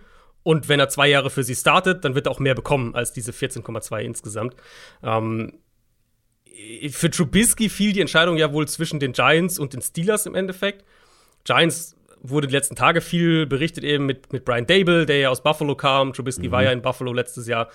Und 0.45 0.69
wenn 0.69 0.79
er 0.79 0.89
zwei 0.89 1.07
Jahre 1.07 1.31
für 1.31 1.43
sie 1.43 1.55
startet, 1.55 2.05
dann 2.05 2.13
wird 2.13 2.27
er 2.27 2.31
auch 2.31 2.39
mehr 2.39 2.53
bekommen 2.53 2.93
als 2.93 3.11
diese 3.11 3.31
14,2 3.31 4.01
insgesamt. 4.01 4.55
Ähm, 5.01 5.53
für 6.91 7.09
Trubisky 7.09 7.67
fiel 7.67 7.93
die 7.93 7.99
Entscheidung 7.99 8.37
ja 8.37 8.53
wohl 8.53 8.67
zwischen 8.67 8.99
den 8.99 9.13
Giants 9.13 9.57
und 9.57 9.73
den 9.73 9.81
Steelers 9.81 10.27
im 10.27 10.35
Endeffekt. 10.35 10.85
Giants 11.45 11.95
wurde 12.21 12.45
die 12.45 12.53
letzten 12.53 12.75
Tage 12.75 13.01
viel 13.01 13.47
berichtet, 13.47 13.83
eben 13.83 14.05
mit, 14.05 14.31
mit 14.31 14.45
Brian 14.45 14.67
Dable, 14.67 15.07
der 15.07 15.17
ja 15.17 15.29
aus 15.29 15.41
Buffalo 15.41 15.73
kam. 15.73 16.13
Trubisky 16.13 16.49
mhm. 16.49 16.51
war 16.51 16.61
ja 16.61 16.71
in 16.71 16.83
Buffalo 16.83 17.11
letztes 17.11 17.47
Jahr. 17.47 17.71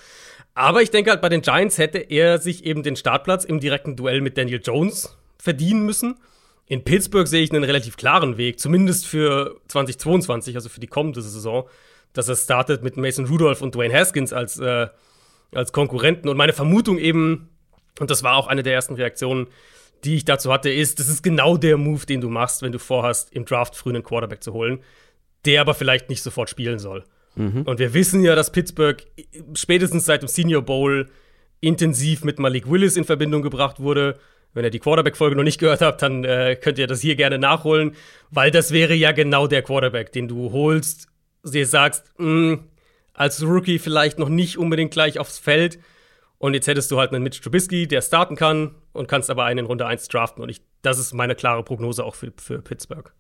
Aber 0.55 0.81
ich 0.81 0.93
denke 0.93 1.11
halt, 1.11 1.23
bei 1.23 1.29
den 1.29 1.43
Giants 1.43 1.77
hätte 1.77 1.99
er 1.99 2.39
sich 2.39 2.65
eben 2.65 2.85
den 2.85 2.95
Startplatz 2.95 3.45
im 3.45 3.59
direkten 3.59 3.97
Duell 3.97 4.21
mit 4.21 4.39
Daniel 4.39 4.61
Jones 4.63 5.19
verdienen 5.39 5.85
müssen. 5.85 6.21
In 6.67 6.85
Pittsburgh 6.85 7.27
sehe 7.27 7.43
ich 7.43 7.51
einen 7.51 7.65
relativ 7.65 7.97
klaren 7.97 8.37
Weg, 8.37 8.61
zumindest 8.61 9.09
für 9.09 9.61
2022, 9.67 10.55
also 10.55 10.69
für 10.69 10.79
die 10.79 10.87
kommende 10.87 11.21
Saison, 11.21 11.69
dass 12.13 12.29
er 12.29 12.37
startet 12.37 12.83
mit 12.83 12.97
Mason 12.97 13.27
Rudolph 13.27 13.63
und 13.63 13.75
Dwayne 13.75 13.95
Haskins 13.95 14.33
als, 14.33 14.59
äh, 14.59 14.89
als 15.53 15.73
Konkurrenten. 15.73 16.29
Und 16.29 16.37
meine 16.37 16.53
Vermutung 16.53 16.99
eben, 16.99 17.49
und 17.99 18.11
das 18.11 18.23
war 18.23 18.37
auch 18.37 18.47
eine 18.47 18.63
der 18.63 18.75
ersten 18.75 18.95
Reaktionen, 18.95 19.47
die 20.05 20.17
ich 20.17 20.25
dazu 20.25 20.53
hatte, 20.53 20.71
ist, 20.71 20.99
das 20.99 21.09
ist 21.09 21.23
genau 21.23 21.57
der 21.57 21.77
Move, 21.77 22.07
den 22.07 22.21
du 22.21 22.29
machst, 22.29 22.63
wenn 22.63 22.73
du 22.73 22.79
vorhast, 22.79 23.33
im 23.33 23.45
Draft 23.45 23.77
früh 23.77 23.91
einen 23.91 24.03
Quarterback 24.03 24.43
zu 24.43 24.53
holen, 24.53 24.81
der 25.45 25.61
aber 25.61 25.75
vielleicht 25.75 26.09
nicht 26.09 26.23
sofort 26.23 26.49
spielen 26.51 26.79
soll. 26.79 27.05
Mhm. 27.35 27.63
Und 27.63 27.79
wir 27.79 27.95
wissen 27.95 28.23
ja, 28.23 28.35
dass 28.35 28.51
Pittsburgh 28.51 29.05
spätestens 29.55 30.07
seit 30.07 30.23
dem 30.23 30.29
Senior 30.29 30.63
Bowl 30.63 31.09
intensiv 31.61 32.25
mit 32.25 32.39
Malik 32.39 32.69
Willis 32.71 32.97
in 32.97 33.05
Verbindung 33.05 33.43
gebracht 33.43 33.81
wurde. 33.81 34.19
Wenn 34.53 34.65
ihr 34.65 34.71
die 34.71 34.81
Quarterback-Folge 34.81 35.37
noch 35.37 35.45
nicht 35.45 35.61
gehört 35.61 35.81
habt, 35.81 36.03
dann 36.03 36.25
äh, 36.25 36.57
könnt 36.61 36.79
ihr 36.79 36.87
das 36.87 37.01
hier 37.01 37.15
gerne 37.15 37.39
nachholen, 37.39 37.95
weil 38.31 38.51
das 38.51 38.73
wäre 38.73 38.95
ja 38.95 39.13
genau 39.13 39.47
der 39.47 39.63
Quarterback, 39.63 40.13
den 40.13 40.27
du 40.27 40.51
holst, 40.51 41.09
dir 41.45 41.67
sagst, 41.67 42.13
mh, 42.19 42.27
hm, 42.27 42.65
als 43.15 43.43
Rookie 43.43 43.79
vielleicht 43.79 44.19
noch 44.19 44.29
nicht 44.29 44.57
unbedingt 44.59 44.93
gleich 44.93 45.19
aufs 45.19 45.39
Feld, 45.39 45.79
und 46.41 46.55
jetzt 46.55 46.67
hättest 46.67 46.91
du 46.91 46.99
halt 46.99 47.13
einen 47.13 47.23
Mitch 47.23 47.43
Trubisky, 47.43 47.87
der 47.87 48.01
starten 48.01 48.35
kann 48.35 48.75
und 48.95 49.09
kannst 49.09 49.29
aber 49.29 49.45
einen 49.45 49.59
in 49.59 49.67
Runde 49.67 49.87
1 49.87 50.09
draften. 50.09 50.43
Und 50.43 50.49
ich, 50.49 50.63
das 50.81 50.99
ist 50.99 51.13
meine 51.13 51.35
klare 51.35 51.63
Prognose 51.63 52.03
auch 52.03 52.15
für, 52.15 52.33
für 52.39 52.63
Pittsburgh. 52.63 53.13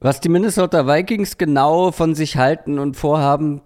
Was 0.00 0.18
die 0.20 0.30
Minnesota 0.30 0.86
Vikings 0.86 1.36
genau 1.36 1.92
von 1.92 2.14
sich 2.14 2.38
halten 2.38 2.78
und 2.78 2.96
vorhaben, 2.96 3.60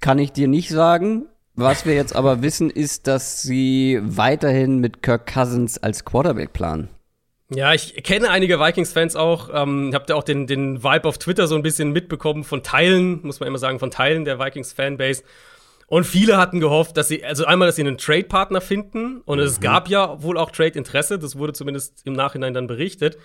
kann 0.00 0.20
ich 0.20 0.30
dir 0.30 0.46
nicht 0.46 0.68
sagen. 0.68 1.26
Was 1.56 1.84
wir 1.84 1.94
jetzt 1.94 2.14
aber 2.14 2.42
wissen, 2.42 2.70
ist, 2.70 3.08
dass 3.08 3.42
sie 3.42 3.98
weiterhin 4.00 4.78
mit 4.78 5.02
Kirk 5.02 5.26
Cousins 5.26 5.76
als 5.78 6.04
Quarterback 6.04 6.52
planen. 6.52 6.90
Ja, 7.52 7.74
ich 7.74 7.94
kenne 8.04 8.30
einige 8.30 8.60
Vikings-Fans 8.60 9.16
auch. 9.16 9.50
Ähm, 9.52 9.90
habt 9.92 10.08
ihr 10.10 10.16
auch 10.16 10.22
den, 10.22 10.46
den 10.46 10.84
Vibe 10.84 11.08
auf 11.08 11.18
Twitter 11.18 11.48
so 11.48 11.56
ein 11.56 11.62
bisschen 11.62 11.92
mitbekommen 11.92 12.44
von 12.44 12.62
Teilen, 12.62 13.20
muss 13.22 13.40
man 13.40 13.48
immer 13.48 13.58
sagen, 13.58 13.80
von 13.80 13.90
Teilen 13.90 14.24
der 14.24 14.38
Vikings-Fanbase. 14.38 15.24
Und 15.88 16.04
viele 16.04 16.36
hatten 16.36 16.60
gehofft, 16.60 16.96
dass 16.96 17.08
sie, 17.08 17.24
also 17.24 17.44
einmal, 17.44 17.66
dass 17.66 17.74
sie 17.74 17.82
einen 17.82 17.98
Trade-Partner 17.98 18.60
finden. 18.60 19.20
Und 19.24 19.38
mhm. 19.38 19.44
es 19.44 19.60
gab 19.60 19.88
ja 19.88 20.22
wohl 20.22 20.38
auch 20.38 20.52
Trade-Interesse. 20.52 21.18
Das 21.18 21.36
wurde 21.36 21.52
zumindest 21.52 22.06
im 22.06 22.12
Nachhinein 22.12 22.54
dann 22.54 22.68
berichtet. 22.68 23.18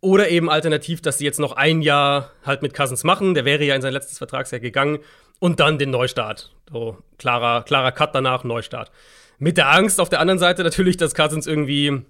Oder 0.00 0.30
eben 0.30 0.48
alternativ, 0.48 1.02
dass 1.02 1.18
sie 1.18 1.26
jetzt 1.26 1.38
noch 1.38 1.52
ein 1.52 1.82
Jahr 1.82 2.30
halt 2.46 2.62
mit 2.62 2.72
Cousins 2.72 3.04
machen. 3.04 3.34
Der 3.34 3.44
wäre 3.44 3.64
ja 3.64 3.74
in 3.74 3.82
sein 3.82 3.92
letztes 3.92 4.16
Vertragsjahr 4.16 4.60
gegangen. 4.60 5.00
Und 5.38 5.60
dann 5.60 5.78
den 5.78 5.90
Neustart. 5.90 6.54
So, 6.72 6.96
klarer, 7.18 7.64
klarer 7.64 7.92
Cut 7.92 8.14
danach, 8.14 8.44
Neustart. 8.44 8.90
Mit 9.38 9.58
der 9.58 9.70
Angst 9.70 10.00
auf 10.00 10.08
der 10.08 10.20
anderen 10.20 10.38
Seite 10.38 10.64
natürlich, 10.64 10.96
dass 10.96 11.14
Cousins 11.14 11.46
irgendwie 11.46 12.02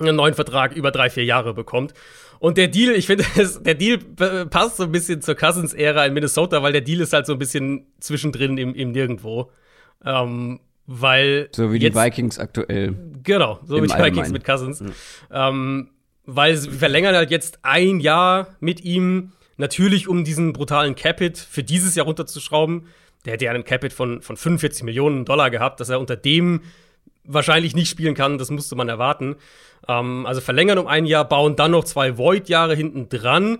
einen 0.00 0.16
neuen 0.16 0.34
Vertrag 0.34 0.74
über 0.74 0.90
drei, 0.90 1.10
vier 1.10 1.24
Jahre 1.24 1.54
bekommt. 1.54 1.94
Und 2.38 2.56
der 2.56 2.68
Deal, 2.68 2.94
ich 2.94 3.06
finde, 3.06 3.24
der 3.60 3.74
Deal 3.74 3.98
passt 4.46 4.78
so 4.78 4.84
ein 4.84 4.92
bisschen 4.92 5.22
zur 5.22 5.34
Cousins-Ära 5.34 6.06
in 6.06 6.14
Minnesota, 6.14 6.62
weil 6.62 6.72
der 6.72 6.80
Deal 6.80 7.00
ist 7.00 7.12
halt 7.12 7.26
so 7.26 7.34
ein 7.34 7.38
bisschen 7.38 7.86
zwischendrin 8.00 8.58
im, 8.58 8.74
im 8.74 8.92
Nirgendwo. 8.92 9.50
Ähm, 10.04 10.60
weil. 10.86 11.48
So 11.52 11.72
wie 11.72 11.78
jetzt, 11.78 11.94
die 11.94 12.00
Vikings 12.00 12.38
aktuell. 12.38 12.96
Genau, 13.22 13.60
so 13.64 13.76
wie 13.76 13.86
die 13.86 13.92
Allgemeinen. 13.92 14.16
Vikings 14.16 14.32
mit 14.32 14.44
Cousins. 14.44 14.80
Mhm. 14.80 14.92
Ähm, 15.30 15.90
weil 16.24 16.56
sie 16.56 16.70
verlängern 16.70 17.14
halt 17.14 17.30
jetzt 17.30 17.60
ein 17.62 18.00
Jahr 18.00 18.56
mit 18.60 18.84
ihm, 18.84 19.32
natürlich 19.56 20.08
um 20.08 20.24
diesen 20.24 20.52
brutalen 20.52 20.94
Capit 20.94 21.38
für 21.38 21.62
dieses 21.62 21.94
Jahr 21.94 22.06
runterzuschrauben. 22.06 22.86
Der 23.24 23.34
hätte 23.34 23.44
ja 23.44 23.50
einen 23.50 23.64
Capit 23.64 23.92
von, 23.92 24.22
von 24.22 24.36
45 24.36 24.82
Millionen 24.84 25.24
Dollar 25.24 25.50
gehabt, 25.50 25.80
dass 25.80 25.90
er 25.90 26.00
unter 26.00 26.16
dem 26.16 26.62
wahrscheinlich 27.24 27.74
nicht 27.74 27.90
spielen 27.90 28.14
kann, 28.14 28.38
das 28.38 28.50
musste 28.50 28.76
man 28.76 28.88
erwarten. 28.88 29.36
Ähm, 29.88 30.26
also 30.26 30.40
verlängern 30.40 30.78
um 30.78 30.86
ein 30.86 31.06
Jahr, 31.06 31.28
bauen 31.28 31.56
dann 31.56 31.72
noch 31.72 31.84
zwei 31.84 32.16
Void-Jahre 32.16 32.74
hinten 32.74 33.08
dran 33.08 33.58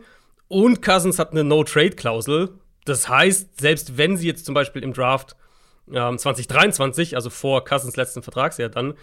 und 0.49 0.83
Cousins 0.83 1.19
hat 1.19 1.33
eine 1.33 1.45
No-Trade-Klausel. 1.45 2.51
Das 2.85 3.09
heißt, 3.09 3.61
selbst 3.61 3.99
wenn 3.99 4.17
sie 4.17 4.27
jetzt 4.27 4.47
zum 4.47 4.55
Beispiel 4.55 4.83
im 4.83 4.93
Draft 4.93 5.37
ähm, 5.93 6.19
2023, 6.19 7.15
also 7.15 7.31
vor 7.31 7.65
Cousins 7.65 7.97
letzten 7.97 8.23
Vertragsjahr 8.23 8.69
dann, 8.69 8.95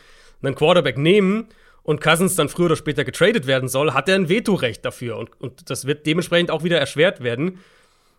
einen 0.42 0.56
Quarterback 0.56 0.98
nehmen 0.98 1.48
und 1.84 2.02
Cousins 2.02 2.36
dann 2.36 2.50
früher 2.50 2.68
oder 2.68 2.76
später 2.76 3.04
getradet 3.04 3.48
werden 3.48 3.70
soll, 3.70 3.94
hat 3.94 4.10
er 4.10 4.16
ein 4.16 4.30
Vetorecht 4.30 4.84
dafür 4.86 5.18
und, 5.18 5.30
und 5.40 5.70
das 5.70 5.86
wird 5.86 6.06
dementsprechend 6.06 6.52
auch 6.52 6.64
wieder 6.64 6.78
erschwert 6.78 7.24
werden. 7.24 7.60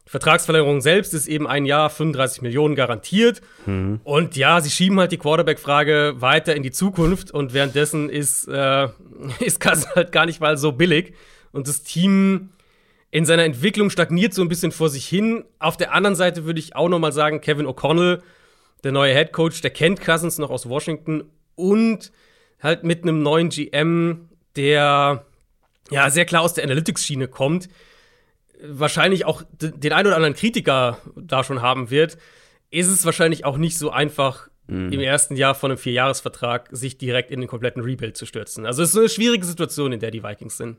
Vertragsverlängerung 0.09 0.81
selbst 0.81 1.13
ist 1.13 1.29
eben 1.29 1.47
ein 1.47 1.67
Jahr 1.67 1.91
35 1.91 2.41
Millionen 2.41 2.75
garantiert. 2.75 3.43
Mhm. 3.67 4.01
Und 4.05 4.37
ja, 4.37 4.61
sie 4.63 4.71
schieben 4.71 4.99
halt 4.99 5.13
die 5.13 5.19
Quarterback-Frage 5.19 6.15
weiter 6.17 6.57
in 6.57 6.63
die 6.63 6.71
Zukunft 6.71 7.31
und 7.31 7.53
währenddessen 7.53 8.09
ist, 8.09 8.49
äh, 8.49 8.89
ist 9.41 9.61
Kassel 9.61 9.91
halt 9.95 10.13
gar 10.13 10.25
nicht 10.25 10.41
mal 10.41 10.57
so 10.57 10.73
billig. 10.73 11.13
Und 11.53 11.69
das 11.69 11.83
Team 11.83 12.49
in 13.11 13.27
seiner 13.27 13.45
Entwicklung 13.45 13.91
stagniert 13.91 14.33
so 14.33 14.41
ein 14.41 14.49
bisschen 14.49 14.73
vor 14.73 14.89
sich 14.89 15.07
hin. 15.07 15.45
Auf 15.59 15.77
der 15.77 15.93
anderen 15.93 16.17
Seite 16.17 16.47
würde 16.47 16.59
ich 16.59 16.75
auch 16.75 16.89
noch 16.89 16.99
mal 16.99 17.13
sagen, 17.13 17.43
Kevin 17.43 17.67
O'Connell, 17.67 18.23
der 18.85 18.93
neue 18.93 19.13
Head 19.13 19.33
Coach, 19.33 19.61
der 19.61 19.71
kennt 19.71 20.01
Cousins 20.01 20.39
noch 20.39 20.51
aus 20.51 20.67
Washington 20.69 21.25
und 21.55 22.13
halt 22.63 22.83
mit 22.83 23.03
einem 23.03 23.23
neuen 23.23 23.51
GM, 23.51 24.29
der 24.57 25.27
ja 25.91 26.11
sehr 26.11 26.25
klar 26.25 26.43
aus 26.43 26.55
der 26.55 26.65
Analytics-Schiene 26.65 27.29
kommt 27.29 27.69
wahrscheinlich 28.63 29.25
auch 29.25 29.43
den 29.61 29.93
ein 29.93 30.07
oder 30.07 30.17
anderen 30.17 30.35
Kritiker 30.35 30.99
da 31.17 31.45
schon 31.45 31.63
haben 31.63 31.91
wird, 31.91 32.19
ist 32.71 32.89
es 32.89 33.05
wahrscheinlich 33.05 33.45
auch 33.45 33.57
nicht 33.57 33.79
so 33.79 33.91
einfach, 33.91 34.49
mhm. 34.67 34.93
im 34.93 35.01
ersten 35.01 35.37
Jahr 35.37 35.55
von 35.55 35.71
einem 35.71 35.79
Vierjahresvertrag 35.79 36.69
sich 36.71 36.99
direkt 36.99 37.31
in 37.31 37.41
den 37.41 37.49
kompletten 37.49 37.83
Rebuild 37.83 38.17
zu 38.17 38.27
stürzen. 38.27 38.67
Also 38.67 38.83
es 38.83 38.91
ist 38.91 38.95
so 38.95 39.01
eine 39.01 39.09
schwierige 39.09 39.45
Situation, 39.45 39.93
in 39.93 40.01
der 40.01 40.11
die 40.11 40.23
Vikings 40.23 40.57
sind. 40.57 40.77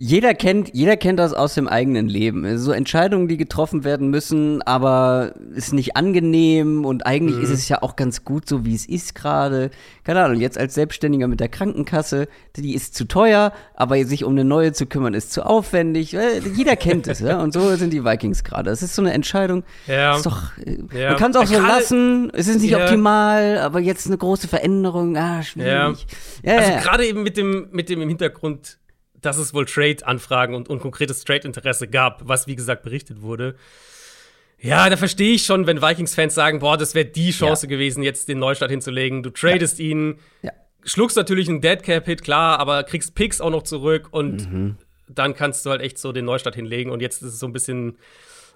Jeder 0.00 0.32
kennt, 0.32 0.70
jeder 0.74 0.96
kennt 0.96 1.18
das 1.18 1.34
aus 1.34 1.54
dem 1.54 1.66
eigenen 1.66 2.08
Leben. 2.08 2.56
So 2.56 2.70
Entscheidungen, 2.70 3.26
die 3.26 3.36
getroffen 3.36 3.82
werden 3.82 4.10
müssen, 4.10 4.62
aber 4.62 5.34
ist 5.56 5.72
nicht 5.72 5.96
angenehm 5.96 6.84
und 6.84 7.04
eigentlich 7.04 7.36
mhm. 7.36 7.42
ist 7.42 7.50
es 7.50 7.68
ja 7.68 7.82
auch 7.82 7.96
ganz 7.96 8.24
gut 8.24 8.48
so, 8.48 8.64
wie 8.64 8.76
es 8.76 8.86
ist 8.86 9.16
gerade. 9.16 9.70
Keine 10.04 10.22
Ahnung, 10.22 10.40
jetzt 10.40 10.56
als 10.56 10.74
Selbstständiger 10.74 11.26
mit 11.26 11.40
der 11.40 11.48
Krankenkasse, 11.48 12.28
die 12.54 12.74
ist 12.74 12.94
zu 12.94 13.06
teuer, 13.06 13.52
aber 13.74 14.04
sich 14.04 14.22
um 14.22 14.32
eine 14.32 14.44
neue 14.44 14.72
zu 14.72 14.86
kümmern 14.86 15.14
ist 15.14 15.32
zu 15.32 15.44
aufwendig. 15.44 16.16
Jeder 16.54 16.76
kennt 16.76 17.08
es, 17.08 17.18
ja. 17.18 17.40
Und 17.40 17.52
so 17.52 17.74
sind 17.74 17.92
die 17.92 18.04
Vikings 18.04 18.44
gerade. 18.44 18.70
Es 18.70 18.82
ist 18.82 18.94
so 18.94 19.02
eine 19.02 19.12
Entscheidung. 19.12 19.64
Ja. 19.88 20.16
Ist 20.16 20.26
doch, 20.26 20.56
äh, 20.58 20.78
ja. 20.96 21.08
Man 21.08 21.18
kann 21.18 21.32
es 21.32 21.36
auch 21.36 21.46
so 21.46 21.60
lassen. 21.60 22.30
Es 22.34 22.46
ist 22.46 22.60
nicht 22.62 22.70
ja. 22.70 22.84
optimal, 22.84 23.58
aber 23.58 23.80
jetzt 23.80 24.06
eine 24.06 24.16
große 24.16 24.46
Veränderung. 24.46 25.16
Ah, 25.16 25.42
schwierig. 25.42 26.06
Ja. 26.44 26.52
ja 26.52 26.58
also 26.58 26.88
gerade 26.88 27.04
eben 27.04 27.24
mit 27.24 27.36
dem, 27.36 27.66
mit 27.72 27.88
dem 27.88 28.00
im 28.00 28.08
Hintergrund 28.08 28.78
dass 29.20 29.38
es 29.38 29.54
wohl 29.54 29.64
Trade-Anfragen 29.64 30.54
und, 30.54 30.68
und 30.68 30.80
konkretes 30.80 31.24
Trade-Interesse 31.24 31.88
gab, 31.88 32.26
was 32.26 32.46
wie 32.46 32.56
gesagt 32.56 32.82
berichtet 32.82 33.22
wurde. 33.22 33.56
Ja, 34.60 34.90
da 34.90 34.96
verstehe 34.96 35.34
ich 35.34 35.44
schon, 35.44 35.66
wenn 35.66 35.80
Vikings-Fans 35.80 36.34
sagen, 36.34 36.58
boah, 36.58 36.76
das 36.76 36.94
wäre 36.94 37.06
die 37.06 37.30
Chance 37.30 37.66
ja. 37.66 37.70
gewesen, 37.70 38.02
jetzt 38.02 38.28
den 38.28 38.38
Neustart 38.38 38.70
hinzulegen. 38.70 39.22
Du 39.22 39.30
tradest 39.30 39.78
ja. 39.78 39.84
ihn, 39.86 40.18
ja. 40.42 40.50
schluckst 40.84 41.16
natürlich 41.16 41.48
einen 41.48 41.60
Dead-Cap-Hit, 41.60 42.22
klar, 42.22 42.58
aber 42.58 42.82
kriegst 42.82 43.14
Picks 43.14 43.40
auch 43.40 43.50
noch 43.50 43.62
zurück 43.62 44.08
und 44.10 44.50
mhm. 44.50 44.76
dann 45.08 45.34
kannst 45.34 45.64
du 45.64 45.70
halt 45.70 45.80
echt 45.80 45.98
so 45.98 46.10
den 46.10 46.24
Neustart 46.24 46.56
hinlegen. 46.56 46.90
Und 46.90 47.00
jetzt 47.00 47.22
ist 47.22 47.34
es 47.34 47.38
so 47.38 47.46
ein 47.46 47.52
bisschen 47.52 47.98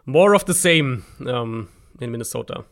more 0.04 0.34
of 0.34 0.42
the 0.46 0.52
same 0.52 1.02
ähm, 1.24 1.68
in 2.00 2.10
Minnesota. 2.10 2.64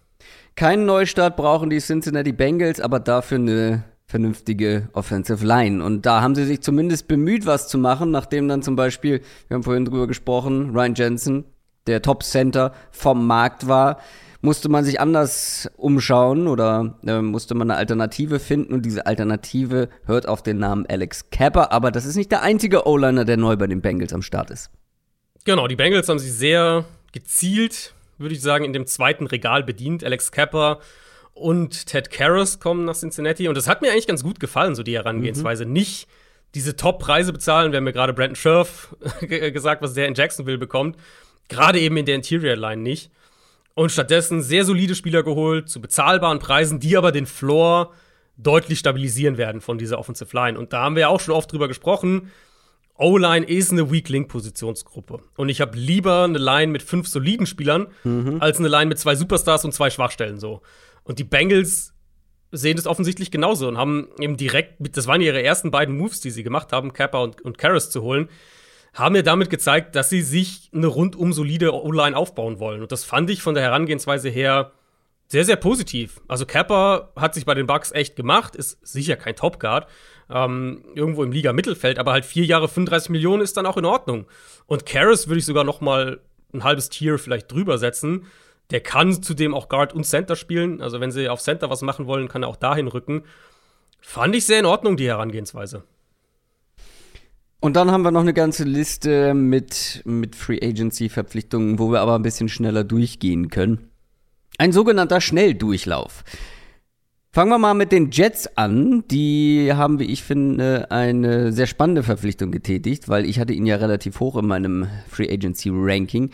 Keinen 0.57 0.85
Neustart 0.85 1.37
brauchen 1.37 1.71
die 1.71 1.79
Cincinnati 1.79 2.33
Bengals, 2.33 2.81
aber 2.81 2.99
dafür 2.99 3.39
eine 3.39 3.85
vernünftige 4.11 4.89
Offensive 4.93 5.47
Line. 5.47 5.83
Und 5.83 6.05
da 6.05 6.21
haben 6.21 6.35
sie 6.35 6.45
sich 6.45 6.61
zumindest 6.61 7.07
bemüht, 7.07 7.47
was 7.47 7.69
zu 7.69 7.79
machen, 7.79 8.11
nachdem 8.11 8.49
dann 8.49 8.63
zum 8.63 8.75
Beispiel, 8.75 9.23
wir 9.49 9.55
haben 9.55 9.63
vorhin 9.63 9.85
drüber 9.85 10.07
gesprochen, 10.07 10.71
Ryan 10.71 10.95
Jensen, 10.95 11.45
der 11.87 12.03
Top 12.03 12.25
Center 12.25 12.75
vom 12.91 13.27
Markt 13.27 13.69
war, 13.69 13.99
musste 14.43 14.69
man 14.69 14.85
sich 14.85 15.01
anders 15.01 15.71
umschauen 15.77 16.49
oder 16.49 16.99
äh, 17.07 17.21
musste 17.21 17.55
man 17.55 17.71
eine 17.71 17.79
Alternative 17.79 18.41
finden 18.41 18.75
und 18.75 18.85
diese 18.85 19.07
Alternative 19.07 19.89
hört 20.07 20.27
auf 20.27 20.43
den 20.43 20.59
Namen 20.59 20.87
Alex 20.87 21.31
Capper, 21.31 21.73
aber 21.73 21.91
das 21.91 22.05
ist 22.05 22.17
nicht 22.17 22.33
der 22.33 22.43
einzige 22.43 22.87
O-Liner, 22.87 23.25
der 23.25 23.37
neu 23.37 23.57
bei 23.57 23.67
den 23.67 23.81
Bengals 23.81 24.13
am 24.13 24.23
Start 24.23 24.51
ist. 24.51 24.71
Genau, 25.45 25.69
die 25.69 25.77
Bengals 25.77 26.09
haben 26.09 26.19
sich 26.19 26.33
sehr 26.33 26.85
gezielt, 27.13 27.95
würde 28.19 28.35
ich 28.35 28.43
sagen, 28.43 28.65
in 28.65 28.73
dem 28.73 28.87
zweiten 28.87 29.27
Regal 29.27 29.63
bedient. 29.63 30.05
Alex 30.05 30.33
Capper 30.33 30.81
und 31.35 31.87
Ted 31.87 32.11
Karras 32.11 32.61
kommen 32.61 32.85
nach 32.85 32.97
Cincinnati 32.97 33.49
und 33.49 33.57
das 33.57 33.69
hat 33.69 33.83
mir 33.83 33.91
eigentlich 33.91 34.07
ganz 34.07 34.23
gut 34.23 34.41
gefallen, 34.41 34.75
so 34.75 34.83
die 34.83 34.95
Herangehensweise. 34.95 35.65
Mhm. 35.65 35.73
Nicht 35.73 36.09
diese 36.55 36.77
Top-Preise 36.77 37.33
bezahlen, 37.33 37.73
wir 37.73 37.79
haben 37.79 37.85
mir 37.85 37.93
gerade 37.93 38.13
Brandon 38.13 38.37
Scherf 38.37 38.95
gesagt, 39.21 39.83
was 39.83 39.95
der 39.95 40.07
in 40.07 40.15
Jacksonville 40.15 40.59
bekommt. 40.59 40.97
Gerade 41.49 41.81
eben 41.81 41.97
in 41.97 42.07
der 42.07 42.15
Interior-Line 42.17 42.83
nicht. 42.83 43.11
Und 43.75 43.91
stattdessen 43.91 44.43
sehr 44.43 44.65
solide 44.65 44.95
Spieler 44.95 45.23
geholt, 45.23 45.69
zu 45.69 45.81
bezahlbaren 45.81 46.39
Preisen, 46.39 46.81
die 46.81 46.97
aber 46.97 47.13
den 47.13 47.27
Floor 47.27 47.93
deutlich 48.37 48.79
stabilisieren 48.79 49.39
werden 49.39 49.61
von 49.61 49.79
dieser 49.79 49.99
Offensive 49.99 50.35
Line. 50.37 50.59
Und 50.59 50.73
da 50.73 50.83
haben 50.83 50.97
wir 50.97 51.03
ja 51.03 51.09
auch 51.09 51.21
schon 51.21 51.35
oft 51.35 51.53
drüber 51.53 51.69
gesprochen. 51.69 52.31
O-Line 52.99 53.47
ist 53.47 53.73
eine 53.73 53.91
Weak-Link-Positionsgruppe. 53.91 55.21
Und 55.37 55.49
ich 55.49 55.61
habe 55.61 55.77
lieber 55.77 56.25
eine 56.25 56.39
Line 56.39 56.71
mit 56.71 56.83
fünf 56.83 57.09
soliden 57.09 57.47
Spielern, 57.47 57.87
mhm. 58.05 58.37
als 58.41 58.59
eine 58.59 58.69
Line 58.69 58.87
mit 58.87 58.99
zwei 58.99 59.15
Superstars 59.15 59.65
und 59.65 59.73
zwei 59.73 59.89
Schwachstellen 59.89 60.39
so. 60.39 60.61
Und 61.05 61.19
die 61.19 61.25
Bengals 61.25 61.95
sehen 62.53 62.77
das 62.77 62.87
offensichtlich 62.87 63.31
genauso 63.31 63.69
und 63.69 63.79
haben 63.79 64.09
eben 64.19 64.37
direkt, 64.37 64.75
das 64.97 65.07
waren 65.07 65.21
ihre 65.21 65.43
ersten 65.43 65.71
beiden 65.71 65.97
Moves, 65.97 66.21
die 66.21 66.31
sie 66.31 66.43
gemacht 66.43 66.73
haben, 66.73 66.93
Kappa 66.93 67.23
und, 67.23 67.41
und 67.43 67.59
Karras 67.59 67.91
zu 67.91 68.03
holen, 68.03 68.29
haben 68.93 69.13
mir 69.13 69.23
damit 69.23 69.51
gezeigt, 69.51 69.95
dass 69.95 70.11
sie 70.11 70.23
sich 70.23 70.71
eine 70.75 70.89
rundum 70.89 71.33
solide 71.33 71.73
O-Line 71.73 72.17
aufbauen 72.17 72.59
wollen. 72.59 72.83
Und 72.83 72.91
das 72.91 73.05
fand 73.05 73.31
ich 73.31 73.41
von 73.43 73.55
der 73.55 73.63
Herangehensweise 73.63 74.29
her 74.29 74.73
sehr, 75.29 75.45
sehr 75.45 75.57
positiv. 75.57 76.21
Also 76.27 76.45
Kappa 76.45 77.13
hat 77.15 77.35
sich 77.35 77.45
bei 77.45 77.55
den 77.55 77.69
Bucks 77.69 77.93
echt 77.93 78.17
gemacht, 78.17 78.57
ist 78.57 78.85
sicher 78.85 79.15
kein 79.15 79.37
Topguard, 79.37 79.89
ähm, 80.29 80.85
irgendwo 80.97 81.23
im 81.23 81.31
Liga-Mittelfeld, 81.31 82.01
aber 82.01 82.13
halt 82.13 82.25
vier 82.25 82.45
Jahre 82.45 82.67
35 82.67 83.11
Millionen 83.11 83.43
ist 83.43 83.57
dann 83.57 83.67
auch 83.67 83.77
in 83.77 83.85
Ordnung. 83.85 84.27
Und 84.67 84.87
Karras 84.87 85.29
würde 85.29 85.39
ich 85.39 85.47
sogar 85.47 85.63
noch 85.63 85.81
mal 85.81 86.21
ein 86.53 86.65
halbes 86.65 86.89
Tier 86.89 87.17
vielleicht 87.19 87.51
drüber 87.51 87.79
setzen. 87.79 88.27
Der 88.71 88.81
kann 88.81 89.23
zudem 89.23 89.55
auch 89.55 89.69
Guard 89.69 89.93
und 89.93 90.05
Center 90.05 90.37
spielen. 90.37 90.81
Also 90.81 91.01
wenn 91.01 91.11
sie 91.11 91.29
auf 91.29 91.41
Center 91.41 91.71
was 91.71 91.83
machen 91.83 92.07
wollen, 92.07 92.29
kann 92.29 92.43
er 92.43 92.49
auch 92.49 92.57
dahin 92.57 92.89
rücken. 92.89 93.25
Fand 94.01 94.35
ich 94.35 94.47
sehr 94.47 94.61
in 94.61 94.67
Ordnung, 94.67 94.97
die 94.97 95.09
Herangehensweise. 95.09 95.85
Und 97.61 97.77
dann 97.77 97.91
haben 97.91 98.03
wir 98.03 98.11
noch 98.11 98.23
eine 98.23 98.33
ganze 98.33 98.65
Liste 98.65 99.35
mit, 99.35 100.03
mit 100.07 100.35
Free 100.35 100.61
Agency-Verpflichtungen, 100.63 101.79
wo 101.79 101.93
wir 101.93 102.01
aber 102.01 102.15
ein 102.15 102.23
bisschen 102.23 102.49
schneller 102.49 102.85
durchgehen 102.85 103.51
können. 103.51 103.91
Ein 104.57 104.73
sogenannter 104.73 105.21
Schnelldurchlauf. 105.21 106.25
Fangen 107.33 107.51
wir 107.51 107.59
mal 107.59 107.75
mit 107.75 107.93
den 107.93 108.11
Jets 108.11 108.57
an. 108.57 109.05
Die 109.09 109.71
haben, 109.73 110.01
wie 110.01 110.05
ich 110.05 110.25
finde, 110.25 110.91
eine 110.91 111.53
sehr 111.53 111.67
spannende 111.67 112.03
Verpflichtung 112.03 112.51
getätigt, 112.51 113.09
weil 113.09 113.25
ich 113.25 113.39
hatte 113.39 113.53
ihn 113.53 113.67
ja 113.67 113.77
relativ 113.77 114.19
hoch 114.21 114.37
in 114.37 114.47
meinem 114.47 114.89
Free 115.09 115.31
Agency 115.31 115.71
Ranking. 115.73 116.31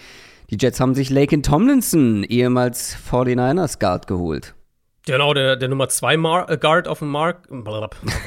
Die 0.50 0.56
Jets 0.60 0.78
haben 0.78 0.94
sich 0.94 1.10
Laken 1.10 1.42
Tomlinson, 1.42 2.22
ehemals 2.22 2.96
49ers 3.10 3.80
Guard, 3.80 4.06
geholt. 4.06 4.54
Genau, 5.04 5.34
der, 5.34 5.56
der 5.56 5.68
Nummer 5.68 5.88
2 5.88 6.14
äh, 6.14 6.56
Guard 6.56 6.88
auf 6.88 6.98
dem 7.00 7.08
Markt. 7.08 7.50
Auf 7.50 7.58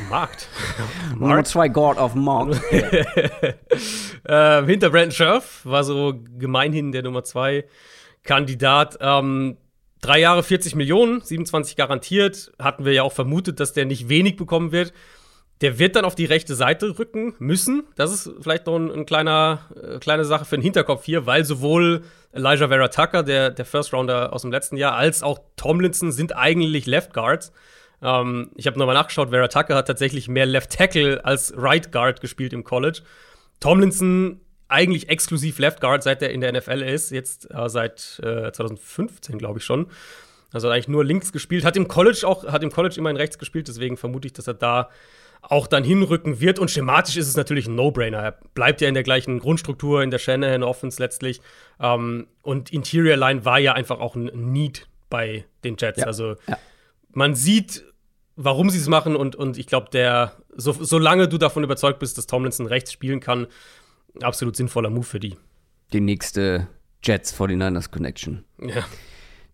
dem 0.02 0.10
Markt. 0.10 0.48
Nummer 1.20 1.44
2 1.44 1.68
Guard 1.70 1.98
auf 1.98 2.14
dem 2.14 2.24
Markt. 2.24 2.62
äh, 2.72 4.66
hinter 4.66 4.90
Brandon 4.90 5.12
Scherf 5.12 5.62
war 5.66 5.84
so 5.84 6.14
gemeinhin 6.38 6.92
der 6.92 7.04
Nummer 7.04 7.24
2 7.24 7.66
Kandidat. 8.24 8.98
Ähm, 9.02 9.58
drei 10.02 10.20
Jahre 10.20 10.44
40 10.44 10.76
Millionen, 10.76 11.22
27 11.22 11.76
garantiert. 11.76 12.52
Hatten 12.60 12.86
wir 12.86 12.94
ja 12.94 13.04
auch 13.04 13.14
vermutet, 13.14 13.60
dass 13.60 13.74
der 13.74 13.86
nicht 13.86 14.08
wenig 14.08 14.38
bekommen 14.38 14.72
wird. 14.72 14.94
Der 15.62 15.78
wird 15.78 15.96
dann 15.96 16.06
auf 16.06 16.16
die 16.16 16.26
rechte 16.26 16.56
Seite 16.56 16.98
rücken 16.98 17.36
müssen. 17.40 17.84
Das 17.96 18.14
ist 18.14 18.32
vielleicht 18.42 18.66
noch 18.66 18.78
ein, 18.78 18.92
ein 18.92 19.06
kleiner, 19.06 19.60
äh, 19.76 20.00
kleine 20.00 20.24
Sache 20.24 20.46
für 20.46 20.58
den 20.58 20.62
Hinterkopf 20.62 21.04
hier, 21.04 21.26
weil 21.26 21.44
sowohl 21.44 22.04
Elijah 22.32 22.68
Vera 22.68 22.88
Tucker, 22.88 23.24
der, 23.24 23.50
der 23.50 23.66
First 23.66 23.94
Rounder 23.94 24.32
aus 24.32 24.44
dem 24.44 24.52
letzten 24.52 24.78
Jahr, 24.78 24.94
als 24.96 25.24
auch 25.24 25.40
Tomlinson 25.58 26.12
sind 26.12 26.36
eigentlich 26.36 26.86
Left 26.86 27.14
Guards. 27.14 27.52
Ähm, 28.02 28.52
ich 28.56 28.68
habe 28.68 28.80
nochmal 28.80 28.96
nachgeschaut, 28.96 29.30
Vera 29.30 29.48
Tucker 29.48 29.76
hat 29.76 29.88
tatsächlich 29.88 30.28
mehr 30.28 30.46
Left 30.46 30.72
Tackle 30.72 31.26
als 31.26 31.54
Right 31.58 31.92
Guard 31.92 32.22
gespielt 32.22 32.54
im 32.54 32.64
College. 32.64 33.02
Tomlinson 33.60 34.40
eigentlich 34.70 35.10
exklusiv 35.10 35.60
Left 35.60 35.82
Guard, 35.82 36.04
seit 36.04 36.22
er 36.22 36.30
in 36.30 36.42
der 36.42 36.54
NFL 36.54 36.84
ist, 36.84 37.12
jetzt 37.12 37.52
äh, 37.52 37.68
seit 37.70 38.20
äh, 38.24 38.52
2015, 38.52 39.38
glaube 39.38 39.60
ich 39.60 39.66
schon. 39.66 39.88
Also 40.52 40.70
eigentlich 40.70 40.88
nur 40.88 41.04
links 41.04 41.32
gespielt, 41.32 41.66
hat 41.66 41.76
im 41.76 41.88
College 41.88 42.22
auch, 42.26 42.46
hat 42.46 42.64
im 42.64 42.72
College 42.72 42.96
immerhin 42.98 43.18
rechts 43.18 43.38
gespielt, 43.38 43.68
deswegen 43.68 43.98
vermute 43.98 44.28
ich, 44.28 44.34
dass 44.34 44.48
er 44.48 44.54
da 44.54 44.90
auch 45.42 45.68
dann 45.68 45.84
hinrücken 45.84 46.40
wird. 46.40 46.60
Und 46.60 46.70
schematisch 46.70 47.18
ist 47.18 47.28
es 47.28 47.36
natürlich 47.36 47.68
ein 47.68 47.76
No-Brainer. 47.76 48.20
Er 48.20 48.32
bleibt 48.54 48.82
ja 48.82 48.88
in 48.88 48.94
der 48.94 49.04
gleichen 49.04 49.40
Grundstruktur, 49.40 50.04
in 50.04 50.12
der 50.12 50.20
Shanahan 50.20 50.64
Offense 50.64 51.02
letztlich. 51.02 51.42
Ähm, 51.80 52.28
und 52.42 52.72
Interior 52.72 53.18
Line 53.18 53.46
war 53.46 53.60
ja 53.60 53.74
einfach 53.74 54.00
auch 54.00 54.16
ein 54.16 54.26
Need 54.34 54.88
bei 55.10 55.46
den 55.64 55.76
Jets. 55.78 56.00
Ja. 56.00 56.06
Also 56.06 56.36
ja. 56.48 56.58
man 57.12 57.36
sieht, 57.36 57.84
warum 58.36 58.70
sie 58.70 58.80
es 58.80 58.88
machen. 58.88 59.16
Und, 59.16 59.36
und 59.36 59.58
ich 59.58 59.68
glaube, 59.68 59.90
der, 59.92 60.34
so, 60.56 60.72
solange 60.72 61.28
du 61.28 61.38
davon 61.38 61.64
überzeugt 61.64 62.00
bist, 62.00 62.18
dass 62.18 62.28
Tomlinson 62.28 62.68
rechts 62.68 62.92
spielen 62.92 63.20
kann, 63.20 63.48
absolut 64.22 64.56
sinnvoller 64.56 64.90
Move 64.90 65.06
für 65.06 65.20
die. 65.20 65.38
Die 65.94 66.02
nächste 66.02 66.68
Jets 67.04 67.34
49ers 67.40 67.90
Connection. 67.90 68.44
Ja. 68.62 68.86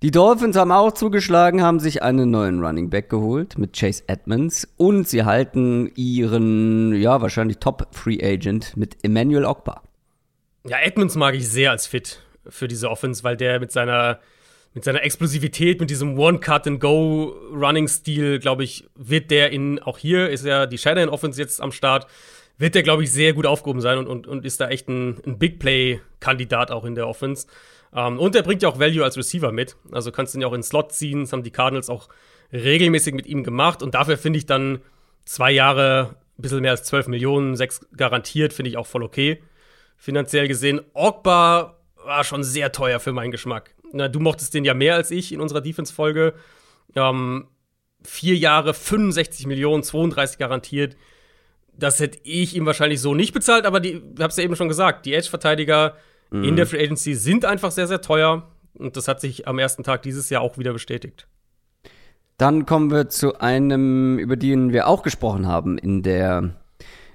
Die 0.05 0.11
Dolphins 0.11 0.55
haben 0.55 0.71
auch 0.71 0.91
zugeschlagen, 0.91 1.63
haben 1.63 1.79
sich 1.79 2.03
einen 2.03 2.29
neuen 2.29 2.63
Running 2.63 2.91
Back 2.91 3.09
geholt 3.09 3.57
mit 3.57 3.75
Chase 3.75 4.03
Edmonds 4.05 4.67
und 4.77 5.07
sie 5.07 5.23
halten 5.23 5.91
ihren, 5.95 6.93
ja, 6.93 7.23
wahrscheinlich 7.23 7.57
Top 7.57 7.87
Free 7.89 8.23
Agent 8.23 8.77
mit 8.77 8.97
Emmanuel 9.01 9.45
Ogba. 9.45 9.81
Ja, 10.63 10.77
Edmonds 10.79 11.15
mag 11.15 11.33
ich 11.33 11.49
sehr 11.49 11.71
als 11.71 11.87
Fit 11.87 12.21
für 12.47 12.67
diese 12.67 12.91
Offense, 12.91 13.23
weil 13.23 13.35
der 13.35 13.59
mit 13.59 13.71
seiner 13.71 14.19
mit 14.75 14.83
seiner 14.83 15.01
Explosivität, 15.01 15.79
mit 15.79 15.89
diesem 15.89 16.19
One-Cut-and-Go-Running-Stil, 16.19 18.37
glaube 18.37 18.63
ich, 18.63 18.87
wird 18.93 19.31
der 19.31 19.51
in, 19.51 19.79
auch 19.79 19.97
hier 19.97 20.29
ist 20.29 20.45
ja 20.45 20.67
die 20.67 20.77
Shadowin 20.77 21.09
Offense 21.09 21.41
jetzt 21.41 21.59
am 21.61 21.71
Start, 21.71 22.05
wird 22.59 22.75
der, 22.75 22.83
glaube 22.83 23.01
ich, 23.01 23.11
sehr 23.11 23.33
gut 23.33 23.47
aufgehoben 23.47 23.81
sein 23.81 23.97
und, 23.97 24.05
und, 24.05 24.27
und 24.27 24.45
ist 24.45 24.61
da 24.61 24.69
echt 24.69 24.87
ein, 24.87 25.19
ein 25.25 25.39
Big 25.39 25.57
Play-Kandidat 25.57 26.69
auch 26.69 26.85
in 26.85 26.93
der 26.93 27.07
Offense. 27.07 27.47
Um, 27.95 28.01
ähm, 28.01 28.19
und 28.19 28.35
er 28.35 28.43
bringt 28.43 28.61
ja 28.61 28.67
auch 28.67 28.77
Value 28.77 29.05
als 29.05 29.17
Receiver 29.17 29.53
mit. 29.53 29.77
Also 29.89 30.11
kannst 30.11 30.33
du 30.33 30.37
ihn 30.37 30.41
ja 30.41 30.47
auch 30.47 30.53
in 30.53 30.63
Slot 30.63 30.91
ziehen. 30.91 31.21
Das 31.21 31.31
haben 31.31 31.43
die 31.43 31.51
Cardinals 31.51 31.89
auch 31.89 32.09
regelmäßig 32.51 33.13
mit 33.13 33.25
ihm 33.25 33.43
gemacht. 33.43 33.81
Und 33.81 33.95
dafür 33.95 34.17
finde 34.17 34.37
ich 34.37 34.45
dann 34.45 34.81
zwei 35.23 35.51
Jahre, 35.51 36.17
ein 36.37 36.41
bisschen 36.41 36.59
mehr 36.59 36.71
als 36.71 36.83
12 36.83 37.07
Millionen, 37.07 37.55
sechs 37.55 37.87
garantiert, 37.95 38.51
finde 38.51 38.69
ich 38.69 38.77
auch 38.77 38.85
voll 38.85 39.01
okay. 39.01 39.41
Finanziell 39.95 40.49
gesehen. 40.49 40.81
Ogba 40.93 41.79
war 41.95 42.23
schon 42.25 42.43
sehr 42.43 42.73
teuer 42.73 42.99
für 42.99 43.13
meinen 43.13 43.31
Geschmack. 43.31 43.73
Na, 43.93 44.09
du 44.09 44.19
mochtest 44.19 44.53
den 44.53 44.65
ja 44.65 44.73
mehr 44.73 44.95
als 44.95 45.09
ich 45.09 45.31
in 45.31 45.39
unserer 45.39 45.61
Defense-Folge. 45.61 46.33
Ähm, 46.95 47.47
vier 48.03 48.35
Jahre, 48.35 48.73
65 48.73 49.47
Millionen, 49.47 49.83
32 49.83 50.37
garantiert. 50.37 50.97
Das 51.77 52.01
hätte 52.01 52.19
ich 52.23 52.57
ihm 52.57 52.65
wahrscheinlich 52.65 52.99
so 52.99 53.15
nicht 53.15 53.33
bezahlt, 53.33 53.65
aber 53.65 53.79
die, 53.79 54.01
hab's 54.19 54.35
ja 54.35 54.43
eben 54.43 54.57
schon 54.57 54.67
gesagt, 54.67 55.05
die 55.05 55.13
Edge-Verteidiger 55.13 55.95
mhm. 56.31 56.43
in 56.43 56.55
der 56.55 56.65
Free 56.65 56.83
Agency 56.83 57.13
sind 57.15 57.45
einfach 57.45 57.71
sehr, 57.71 57.87
sehr 57.87 58.01
teuer. 58.01 58.47
Und 58.77 58.97
das 58.97 59.07
hat 59.07 59.21
sich 59.21 59.47
am 59.47 59.59
ersten 59.59 59.83
Tag 59.83 60.01
dieses 60.01 60.29
Jahr 60.29 60.41
auch 60.41 60.57
wieder 60.57 60.73
bestätigt. 60.73 61.27
Dann 62.37 62.65
kommen 62.65 62.91
wir 62.91 63.07
zu 63.09 63.39
einem, 63.39 64.19
über 64.19 64.35
den 64.35 64.73
wir 64.73 64.87
auch 64.87 65.03
gesprochen 65.03 65.47
haben 65.47 65.77
in 65.77 66.03
der 66.03 66.55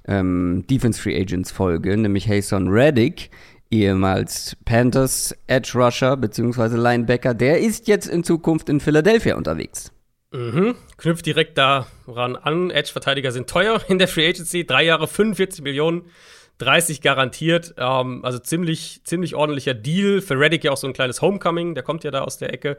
ähm, 0.06 0.64
Defense 0.70 1.00
Free 1.00 1.20
Agents 1.20 1.52
Folge, 1.52 1.94
nämlich 1.96 2.28
Hason 2.28 2.68
Reddick, 2.68 3.30
ehemals 3.70 4.56
Panthers 4.64 5.36
Edge 5.46 5.72
Rusher 5.74 6.16
bzw. 6.16 6.76
Linebacker. 6.76 7.34
Der 7.34 7.60
ist 7.60 7.86
jetzt 7.88 8.06
in 8.06 8.24
Zukunft 8.24 8.70
in 8.70 8.80
Philadelphia 8.80 9.36
unterwegs. 9.36 9.92
Mhm. 10.32 10.76
Knüpft 10.96 11.26
direkt 11.26 11.58
daran 11.58 12.36
an. 12.36 12.70
Edge-Verteidiger 12.70 13.32
sind 13.32 13.50
teuer 13.50 13.80
in 13.88 13.98
der 13.98 14.08
Free 14.08 14.28
Agency. 14.28 14.64
Drei 14.64 14.84
Jahre 14.84 15.06
45 15.06 15.62
Millionen. 15.62 16.02
30 16.60 17.00
garantiert. 17.00 17.74
Ähm, 17.76 18.24
also 18.24 18.38
ziemlich, 18.38 19.00
ziemlich 19.04 19.34
ordentlicher 19.34 19.74
Deal. 19.74 20.20
Für 20.20 20.38
Reddick 20.38 20.64
ja 20.64 20.70
auch 20.70 20.76
so 20.76 20.86
ein 20.86 20.92
kleines 20.92 21.22
Homecoming, 21.22 21.74
der 21.74 21.82
kommt 21.82 22.04
ja 22.04 22.10
da 22.10 22.22
aus 22.22 22.38
der 22.38 22.52
Ecke. 22.52 22.76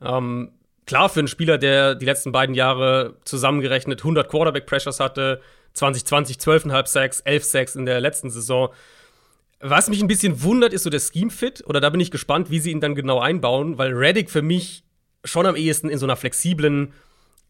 Ähm, 0.00 0.52
klar, 0.86 1.08
für 1.08 1.20
einen 1.20 1.28
Spieler, 1.28 1.58
der 1.58 1.94
die 1.94 2.06
letzten 2.06 2.32
beiden 2.32 2.54
Jahre 2.54 3.16
zusammengerechnet 3.24 4.00
100 4.00 4.28
Quarterback-Pressures 4.28 5.00
hatte, 5.00 5.40
2020 5.74 6.36
12,5 6.38 6.86
Sacks, 6.86 7.20
11 7.20 7.44
Sacks 7.44 7.76
in 7.76 7.84
der 7.84 8.00
letzten 8.00 8.30
Saison. 8.30 8.70
Was 9.60 9.88
mich 9.88 10.02
ein 10.02 10.08
bisschen 10.08 10.42
wundert, 10.42 10.72
ist 10.72 10.84
so 10.84 10.90
der 10.90 11.00
Scheme-Fit. 11.00 11.64
Oder 11.66 11.80
da 11.80 11.90
bin 11.90 12.00
ich 12.00 12.10
gespannt, 12.10 12.50
wie 12.50 12.60
sie 12.60 12.70
ihn 12.70 12.80
dann 12.80 12.94
genau 12.94 13.20
einbauen, 13.20 13.78
weil 13.78 13.92
Reddick 13.92 14.30
für 14.30 14.42
mich 14.42 14.84
schon 15.24 15.46
am 15.46 15.56
ehesten 15.56 15.88
in 15.88 15.98
so 15.98 16.06
einer 16.06 16.16
flexiblen, 16.16 16.92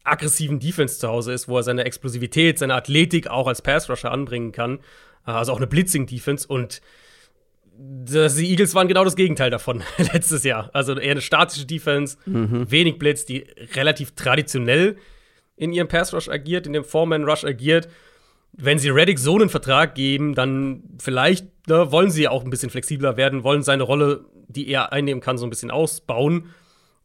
aggressiven 0.07 0.59
Defense 0.59 0.99
zu 0.99 1.09
Hause 1.09 1.33
ist, 1.33 1.49
wo 1.49 1.57
er 1.57 1.63
seine 1.63 1.85
Explosivität, 1.85 2.59
seine 2.59 2.75
Athletik 2.75 3.29
auch 3.29 3.47
als 3.47 3.63
Pass-Rusher 3.63 4.11
anbringen 4.11 4.53
kann. 4.53 4.81
Also 5.25 5.53
auch 5.53 5.57
eine 5.57 5.67
Blitzing-Defense. 5.67 6.47
Und 6.47 6.81
die 7.79 8.51
Eagles 8.51 8.75
waren 8.75 8.89
genau 8.89 9.05
das 9.05 9.17
Gegenteil 9.17 9.51
davon 9.51 9.83
letztes 9.99 10.45
Jahr. 10.45 10.71
Also 10.73 10.95
eher 10.99 11.13
eine 11.13 11.21
statische 11.21 11.67
Defense, 11.67 12.17
mhm. 12.27 12.71
wenig 12.71 12.99
Blitz, 12.99 13.25
die 13.25 13.47
relativ 13.75 14.13
traditionell 14.13 14.97
in 15.57 15.73
ihrem 15.73 15.89
Pass-Rush 15.89 16.29
agiert, 16.29 16.67
in 16.67 16.73
dem 16.73 16.85
Four-Man-Rush 16.85 17.45
agiert. 17.45 17.89
Wenn 18.53 18.79
sie 18.79 18.89
Reddick 18.89 19.19
so 19.19 19.35
einen 19.35 19.49
Vertrag 19.49 19.95
geben, 19.95 20.35
dann 20.35 20.85
vielleicht 20.99 21.47
ne, 21.69 21.91
wollen 21.93 22.11
sie 22.11 22.29
auch 22.29 22.45
ein 22.45 22.51
bisschen 22.51 22.71
flexibler 22.71 23.17
werden, 23.17 23.45
wollen 23.45 23.63
seine 23.63 23.83
Rolle, 23.83 24.25
die 24.49 24.69
er 24.69 24.93
einnehmen 24.93 25.21
kann, 25.21 25.37
so 25.37 25.47
ein 25.47 25.51
bisschen 25.51 25.71
ausbauen. 25.71 26.55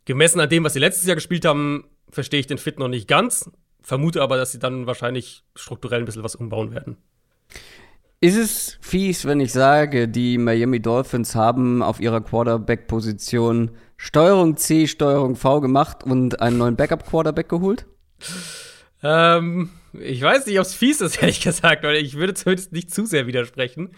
Gemessen 0.05 0.39
an 0.39 0.49
dem, 0.49 0.63
was 0.63 0.73
sie 0.73 0.79
letztes 0.79 1.05
Jahr 1.05 1.15
gespielt 1.15 1.45
haben, 1.45 1.85
verstehe 2.11 2.39
ich 2.39 2.47
den 2.47 2.57
Fit 2.57 2.79
noch 2.79 2.87
nicht 2.87 3.07
ganz. 3.07 3.49
Vermute 3.81 4.21
aber, 4.21 4.37
dass 4.37 4.51
sie 4.51 4.59
dann 4.59 4.85
wahrscheinlich 4.85 5.43
strukturell 5.55 5.99
ein 5.99 6.05
bisschen 6.05 6.23
was 6.23 6.35
umbauen 6.35 6.71
werden. 6.71 6.97
Ist 8.19 8.37
es 8.37 8.77
fies, 8.81 9.25
wenn 9.25 9.39
ich 9.39 9.51
sage, 9.51 10.07
die 10.07 10.37
Miami 10.37 10.79
Dolphins 10.79 11.33
haben 11.33 11.81
auf 11.81 11.99
ihrer 11.99 12.21
Quarterback-Position 12.21 13.71
Steuerung 13.97 14.57
C, 14.57 14.85
Steuerung 14.85 15.35
V 15.35 15.59
gemacht 15.59 16.03
und 16.03 16.39
einen 16.39 16.59
neuen 16.59 16.75
Backup-Quarterback 16.75 17.49
geholt? 17.49 17.87
Ähm, 19.01 19.71
ich 19.93 20.21
weiß 20.21 20.45
nicht, 20.45 20.59
ob 20.59 20.65
es 20.65 20.75
fies 20.75 21.01
ist, 21.01 21.15
ehrlich 21.21 21.41
gesagt, 21.41 21.83
weil 21.83 21.95
ich 21.95 22.15
würde 22.15 22.35
zumindest 22.35 22.71
nicht 22.71 22.93
zu 22.93 23.07
sehr 23.07 23.25
widersprechen. 23.25 23.89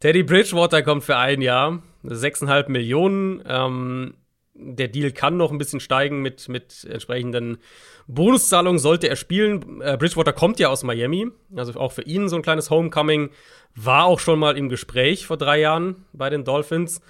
Teddy 0.00 0.22
Bridgewater 0.22 0.82
kommt 0.82 1.04
für 1.04 1.16
ein 1.16 1.40
Jahr, 1.40 1.82
6,5 2.04 2.68
Millionen. 2.68 3.42
Ähm, 3.46 4.14
der 4.54 4.88
Deal 4.88 5.10
kann 5.10 5.36
noch 5.36 5.50
ein 5.50 5.58
bisschen 5.58 5.80
steigen 5.80 6.22
mit, 6.22 6.48
mit 6.48 6.84
entsprechenden 6.88 7.58
Bonuszahlungen, 8.06 8.78
sollte 8.78 9.08
er 9.08 9.16
spielen. 9.16 9.80
Äh, 9.80 9.96
Bridgewater 9.96 10.32
kommt 10.32 10.60
ja 10.60 10.68
aus 10.68 10.84
Miami, 10.84 11.28
also 11.54 11.78
auch 11.78 11.92
für 11.92 12.02
ihn 12.02 12.28
so 12.28 12.36
ein 12.36 12.42
kleines 12.42 12.70
Homecoming. 12.70 13.30
War 13.74 14.04
auch 14.04 14.20
schon 14.20 14.38
mal 14.38 14.56
im 14.56 14.68
Gespräch 14.68 15.26
vor 15.26 15.36
drei 15.36 15.60
Jahren 15.60 16.04
bei 16.12 16.30
den 16.30 16.44
Dolphins. 16.44 17.00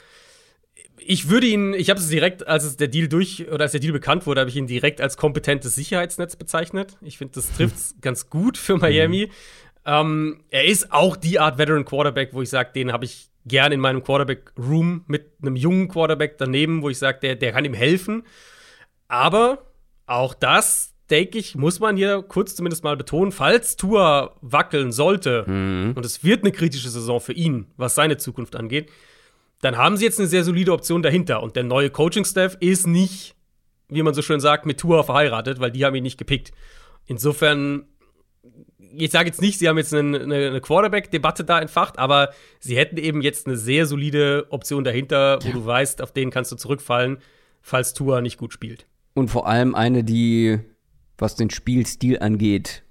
Ich 0.97 1.29
würde 1.29 1.47
ihn, 1.47 1.75
ich 1.75 1.91
habe 1.91 2.01
es 2.01 2.09
direkt, 2.09 2.47
als 2.47 2.65
es 2.65 2.77
der 2.77 2.89
Deal 2.89 3.09
durch 3.09 3.47
oder 3.51 3.65
als 3.65 3.73
der 3.73 3.81
Deal 3.81 3.93
bekannt 3.93 4.27
wurde, 4.27 4.41
habe 4.41 4.49
ich 4.49 4.57
ihn 4.57 4.67
direkt 4.67 5.01
als 5.01 5.19
kompetentes 5.19 5.75
Sicherheitsnetz 5.75 6.37
bezeichnet. 6.37 6.97
Ich 7.03 7.19
finde, 7.19 7.35
das 7.35 7.55
trifft 7.55 7.77
es 7.77 7.95
ganz 8.01 8.31
gut 8.31 8.57
für 8.57 8.79
Miami. 8.79 9.27
Mhm. 9.27 9.33
Ähm, 9.87 10.45
er 10.49 10.65
ist 10.65 10.93
auch 10.93 11.17
die 11.17 11.39
Art 11.39 11.59
Veteran 11.59 11.85
Quarterback, 11.85 12.31
wo 12.33 12.41
ich 12.41 12.49
sage, 12.49 12.71
den 12.75 12.93
habe 12.93 13.05
ich 13.05 13.29
gern 13.47 13.73
in 13.73 13.81
meinem 13.81 14.03
Quarterback-Room 14.03 15.05
mit 15.07 15.33
einem 15.43 15.57
jungen 15.57 15.89
Quarterback 15.89 16.39
daneben, 16.39 16.83
wo 16.83 16.89
ich 16.89 16.99
sage, 16.99 17.19
der, 17.21 17.37
der 17.37 17.53
kann 17.53 17.65
ihm 17.65 17.75
helfen. 17.75 18.25
Aber 19.09 19.67
auch 20.07 20.35
das, 20.35 20.95
denke 21.11 21.39
ich, 21.39 21.55
muss 21.55 21.81
man 21.81 21.97
hier 21.97 22.23
kurz 22.23 22.55
zumindest 22.55 22.85
mal 22.85 22.97
betonen, 22.97 23.33
falls 23.33 23.77
Tua 23.77 24.37
wackeln 24.41 24.93
sollte, 24.93 25.45
mhm. 25.47 25.93
und 25.95 26.05
es 26.05 26.25
wird 26.25 26.43
eine 26.43 26.53
kritische 26.53 26.89
Saison 26.89 27.21
für 27.21 27.33
ihn, 27.33 27.67
was 27.77 27.95
seine 27.95 28.17
Zukunft 28.17 28.57
angeht, 28.57 28.91
dann 29.61 29.77
haben 29.77 29.97
sie 29.97 30.05
jetzt 30.05 30.19
eine 30.19 30.29
sehr 30.29 30.45
solide 30.45 30.73
Option 30.73 31.03
dahinter. 31.03 31.43
Und 31.43 31.57
der 31.57 31.63
neue 31.65 31.91
Coaching-Staff 31.91 32.57
ist 32.61 32.87
nicht, 32.87 33.35
wie 33.89 34.03
man 34.03 34.15
so 34.15 34.23
schön 34.23 34.41
sagt, 34.41 34.67
mit 34.67 34.79
Tua 34.79 35.03
verheiratet, 35.03 35.61
weil 35.61 35.71
die 35.71 35.85
haben 35.85 35.95
ihn 35.95 36.03
nicht 36.03 36.19
gepickt. 36.19 36.53
Insofern 37.07 37.85
ich 38.97 39.11
sage 39.11 39.29
jetzt 39.29 39.41
nicht, 39.41 39.59
sie 39.59 39.69
haben 39.69 39.79
jetzt 39.79 39.95
eine, 39.95 40.21
eine 40.21 40.61
Quarterback-Debatte 40.61 41.45
da 41.45 41.61
entfacht, 41.61 41.99
aber 41.99 42.31
sie 42.59 42.77
hätten 42.77 42.97
eben 42.97 43.23
jetzt 43.23 43.47
eine 43.47 43.57
sehr 43.57 43.87
solide 43.87 44.47
Option 44.51 44.85
dahinter, 44.85 45.39
wo 45.43 45.49
ja. 45.49 45.55
du 45.55 45.67
weißt, 45.67 46.03
auf 46.03 46.13
den 46.13 46.31
kannst 46.31 46.53
du 46.53 46.57
zurückfallen, 46.57 47.19
falls 47.63 47.95
Tua 47.95 48.21
nicht 48.21 48.39
gut 48.39 48.53
spielt. 48.53 48.87
Und 49.15 49.29
vor 49.29 49.47
allem 49.47 49.75
eine, 49.75 50.05
die, 50.05 50.59
was 51.19 51.37
den 51.37 51.51
Spielstil 51.51 52.19
angeht, 52.19 52.83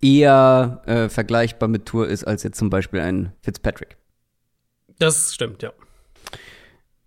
eher 0.00 0.82
äh, 0.86 1.08
vergleichbar 1.08 1.68
mit 1.68 1.86
Tour 1.86 2.08
ist 2.08 2.24
als 2.24 2.42
jetzt 2.42 2.58
zum 2.58 2.70
Beispiel 2.70 3.00
ein 3.00 3.32
Fitzpatrick. 3.40 3.96
Das 4.98 5.34
stimmt, 5.34 5.62
ja. 5.62 5.72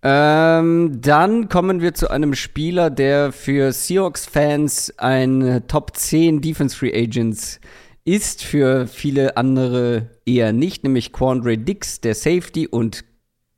Ähm, 0.02 1.00
dann 1.00 1.48
kommen 1.48 1.80
wir 1.80 1.94
zu 1.94 2.10
einem 2.10 2.34
Spieler, 2.34 2.90
der 2.90 3.32
für 3.32 3.72
Seahawks-Fans 3.72 4.98
ein 4.98 5.64
Top 5.68 5.96
10 5.96 6.40
Defense 6.40 6.76
Free 6.76 6.94
Agents 6.94 7.60
ist 8.06 8.44
für 8.44 8.86
viele 8.86 9.36
andere 9.36 10.08
eher 10.24 10.52
nicht, 10.52 10.84
nämlich 10.84 11.12
Quandre 11.12 11.58
Dix, 11.58 12.00
der 12.00 12.14
Safety 12.14 12.68
und 12.68 13.04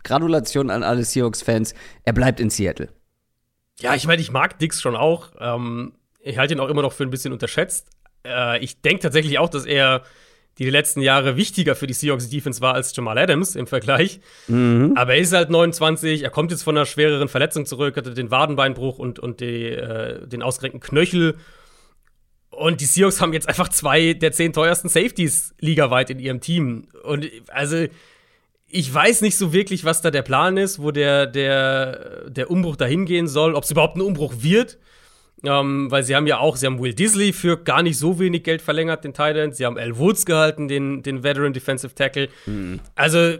Gratulation 0.05 0.70
an 0.70 0.82
alle 0.82 1.05
Seahawks-Fans, 1.05 1.74
er 2.05 2.12
bleibt 2.14 2.40
in 2.40 2.49
Seattle. 2.49 2.88
Ja, 3.78 3.94
ich 3.94 4.07
meine, 4.07 4.22
ich 4.22 4.32
mag 4.32 4.59
Dix 4.59 4.80
schon 4.80 4.96
auch. 4.96 5.32
Ähm, 5.38 5.92
ich 6.20 6.38
halte 6.38 6.55
ihn 6.55 6.61
auch 6.61 6.70
immer 6.70 6.82
noch 6.82 6.94
für 6.94 7.05
ein 7.05 7.11
bisschen 7.11 7.32
unterschätzt. 7.32 7.90
Äh, 8.26 8.64
ich 8.64 8.80
denke 8.80 9.03
tatsächlich 9.03 9.38
auch, 9.38 9.51
dass 9.51 9.66
er 9.66 10.03
die 10.57 10.70
letzten 10.70 11.03
Jahre 11.03 11.36
wichtiger 11.36 11.76
für 11.76 11.86
die 11.86 11.94
Seahawks 11.94 12.30
Defense 12.30 12.61
war 12.62 12.74
als 12.74 12.96
Jamal 12.96 13.18
Adams 13.18 13.55
im 13.55 13.66
Vergleich. 13.66 14.20
Mhm. 14.49 14.94
Aber 14.96 15.14
er 15.14 15.20
ist 15.20 15.32
halt 15.34 15.51
29, 15.51 16.22
er 16.22 16.30
kommt 16.30 16.51
jetzt 16.51 16.62
von 16.62 16.76
einer 16.76 16.86
schwereren 16.86 17.28
Verletzung 17.28 17.66
zurück, 17.66 17.96
hatte 17.96 18.14
den 18.14 18.30
Wadenbeinbruch 18.30 18.99
und, 18.99 19.18
und 19.18 19.40
die, 19.40 19.66
äh, 19.66 20.26
den 20.26 20.42
ausgerenkten 20.42 20.80
Knöchel 20.80 21.36
und 22.59 22.80
die 22.80 22.86
Seahawks 22.86 23.20
haben 23.20 23.32
jetzt 23.32 23.48
einfach 23.48 23.68
zwei 23.68 24.14
der 24.14 24.32
zehn 24.32 24.52
teuersten 24.52 24.88
Safeties 24.88 25.54
ligaweit 25.61 26.11
in 26.11 26.18
ihrem 26.18 26.40
Team. 26.40 26.88
Und 27.04 27.30
also, 27.48 27.86
ich 28.66 28.92
weiß 28.92 29.22
nicht 29.22 29.36
so 29.36 29.52
wirklich, 29.52 29.84
was 29.84 30.02
da 30.02 30.11
der 30.11 30.22
Plan 30.22 30.56
ist, 30.56 30.80
wo 30.80 30.90
der, 30.90 31.26
der, 31.26 32.28
der 32.28 32.50
Umbruch 32.50 32.76
dahin 32.76 33.06
gehen 33.06 33.28
soll, 33.28 33.54
ob 33.54 33.64
es 33.64 33.70
überhaupt 33.70 33.96
ein 33.96 34.02
Umbruch 34.02 34.34
wird. 34.40 34.78
Ähm, 35.44 35.88
weil 35.88 36.02
sie 36.02 36.16
haben 36.16 36.26
ja 36.26 36.38
auch, 36.38 36.56
sie 36.56 36.66
haben 36.66 36.80
Will 36.80 36.94
Disley 36.94 37.32
für 37.32 37.62
gar 37.62 37.84
nicht 37.84 37.96
so 37.96 38.18
wenig 38.18 38.42
Geld 38.42 38.61
verlängert, 38.61 39.04
den 39.04 39.14
Titan. 39.14 39.52
Sie 39.52 39.64
haben 39.64 39.78
Al 39.78 39.96
Woods 39.96 40.26
gehalten, 40.26 40.66
den, 40.66 41.04
den 41.04 41.22
Veteran 41.22 41.52
Defensive 41.52 41.94
Tackle. 41.94 42.28
Mhm. 42.46 42.80
Also, 42.96 43.38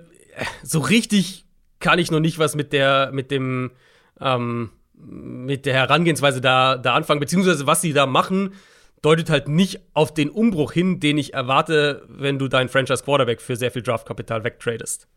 so 0.63 0.79
richtig 0.79 1.45
kann 1.81 1.99
ich 1.99 2.13
noch 2.13 2.21
nicht 2.21 2.39
was 2.39 2.55
mit 2.55 2.73
der, 2.73 3.11
mit 3.13 3.33
dem, 3.33 3.73
ähm, 4.21 4.71
mit 4.95 5.67
der 5.67 5.75
Herangehensweise 5.75 6.41
da, 6.41 6.77
da 6.77 6.95
anfangen, 6.95 7.19
beziehungsweise 7.19 7.67
was 7.67 7.81
sie 7.81 7.93
da 7.93 8.07
machen 8.07 8.53
deutet 9.03 9.31
halt 9.31 9.49
nicht 9.49 9.81
auf 9.95 10.13
den 10.13 10.31
Umbruch 10.31 10.73
hin, 10.73 11.01
den 11.01 11.19
ich 11.19 11.35
erwarte, 11.35 12.03
wenn 12.09 12.39
du 12.39 12.49
deinen 12.49 12.69
Franchise 12.69 13.05
Quarterback 13.05 13.41
für 13.41 13.57
sehr 13.57 13.71
viel 13.71 13.83
Draftkapital 13.83 14.45
wegtradest. 14.45 15.09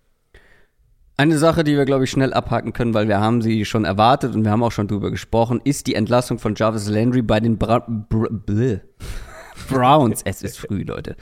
Eine 1.18 1.38
Sache, 1.38 1.64
die 1.64 1.76
wir, 1.76 1.86
glaube 1.86 2.06
ich, 2.06 2.10
schnell 2.10 2.34
abhaken 2.34 2.74
können, 2.74 2.94
weil 2.94 3.08
wir 3.08 3.20
haben 3.20 3.42
sie 3.42 3.66
schon 3.66 3.86
erwartet 3.86 4.34
und 4.34 4.44
wir 4.44 4.52
haben 4.52 4.64
auch 4.64 4.72
schon 4.72 4.88
drüber 4.88 5.12
gesprochen, 5.12 5.62
ist 5.64 5.88
die 5.88 5.96
Entlassung 5.96 6.40
von 6.40 6.56
Jarvis 6.56 6.88
Landry 6.90 7.22
bei 7.22 7.40
den 7.40 7.58
Bra 7.58 7.86
Br 7.88 8.30
Br 8.30 8.80
Browns. 9.70 10.22
es 10.24 10.42
ist 10.42 10.58
früh, 10.58 10.84
Leute. 10.84 11.16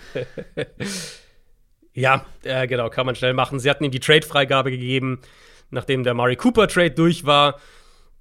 Ja, 1.94 2.26
äh, 2.44 2.68
genau, 2.68 2.90
kann 2.90 3.06
man 3.06 3.16
schnell 3.16 3.34
machen. 3.34 3.60
Sie 3.60 3.70
hatten 3.70 3.84
ihm 3.84 3.92
die 3.92 4.00
Trade-Freigabe 4.00 4.72
gegeben, 4.72 5.20
nachdem 5.70 6.04
der 6.04 6.14
Murray 6.14 6.38
Cooper-Trade 6.38 6.92
durch 6.92 7.26
war 7.26 7.60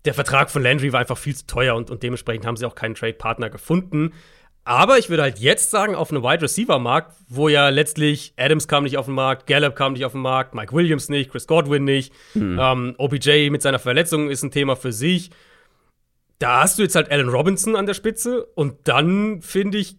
der 0.09 0.15
Vertrag 0.15 0.51
von 0.51 0.63
Landry 0.63 0.91
war 0.95 1.01
einfach 1.01 1.19
viel 1.19 1.37
zu 1.37 1.47
teuer 1.47 1.75
und, 1.75 1.91
und 1.91 2.03
dementsprechend 2.03 2.47
haben 2.47 2.57
sie 2.57 2.65
auch 2.65 2.75
keinen 2.75 2.95
Trade-Partner 2.95 3.51
gefunden. 3.51 4.15
Aber 4.65 4.97
ich 4.97 5.11
würde 5.11 5.23
halt 5.23 5.39
jetzt 5.39 5.71
sagen, 5.71 5.95
auf 5.95 6.11
einem 6.11 6.23
Wide 6.23 6.41
Receiver-Markt, 6.41 7.15
wo 7.29 7.51
ja 7.51 7.69
letztlich 7.69 8.33
Adams 8.39 8.69
kam 8.69 8.85
nicht 8.85 8.97
auf 8.97 9.05
den 9.05 9.15
Markt, 9.15 9.47
Gallup 9.47 9.77
kam 9.77 9.93
nicht 9.93 10.07
auf 10.07 10.13
den 10.13 10.23
Markt, 10.23 10.55
Mike 10.55 10.73
Williams 10.73 11.11
nicht, 11.11 11.31
Chris 11.31 11.47
Godwin 11.47 11.85
nicht, 11.85 12.11
mhm. 12.33 12.59
ähm, 12.59 12.95
OBJ 12.97 13.51
mit 13.51 13.61
seiner 13.61 13.79
Verletzung 13.79 14.31
ist 14.31 14.43
ein 14.43 14.51
Thema 14.51 14.77
für 14.77 14.93
sich. 14.93 15.29
Da 16.39 16.63
hast 16.63 16.79
du 16.79 16.83
jetzt 16.85 16.95
halt 16.95 17.11
Allen 17.11 17.29
Robinson 17.29 17.77
an 17.77 17.85
der 17.85 17.93
Spitze 17.93 18.47
und 18.55 18.77
dann 18.85 19.43
finde 19.43 19.77
ich, 19.77 19.99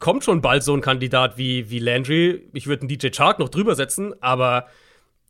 kommt 0.00 0.24
schon 0.24 0.40
bald 0.40 0.64
so 0.64 0.74
ein 0.74 0.80
Kandidat 0.80 1.38
wie, 1.38 1.70
wie 1.70 1.78
Landry. 1.78 2.48
Ich 2.54 2.66
würde 2.66 2.82
einen 2.82 2.88
DJ 2.88 3.10
Chark 3.10 3.38
noch 3.38 3.50
drüber 3.50 3.76
setzen, 3.76 4.20
aber 4.20 4.66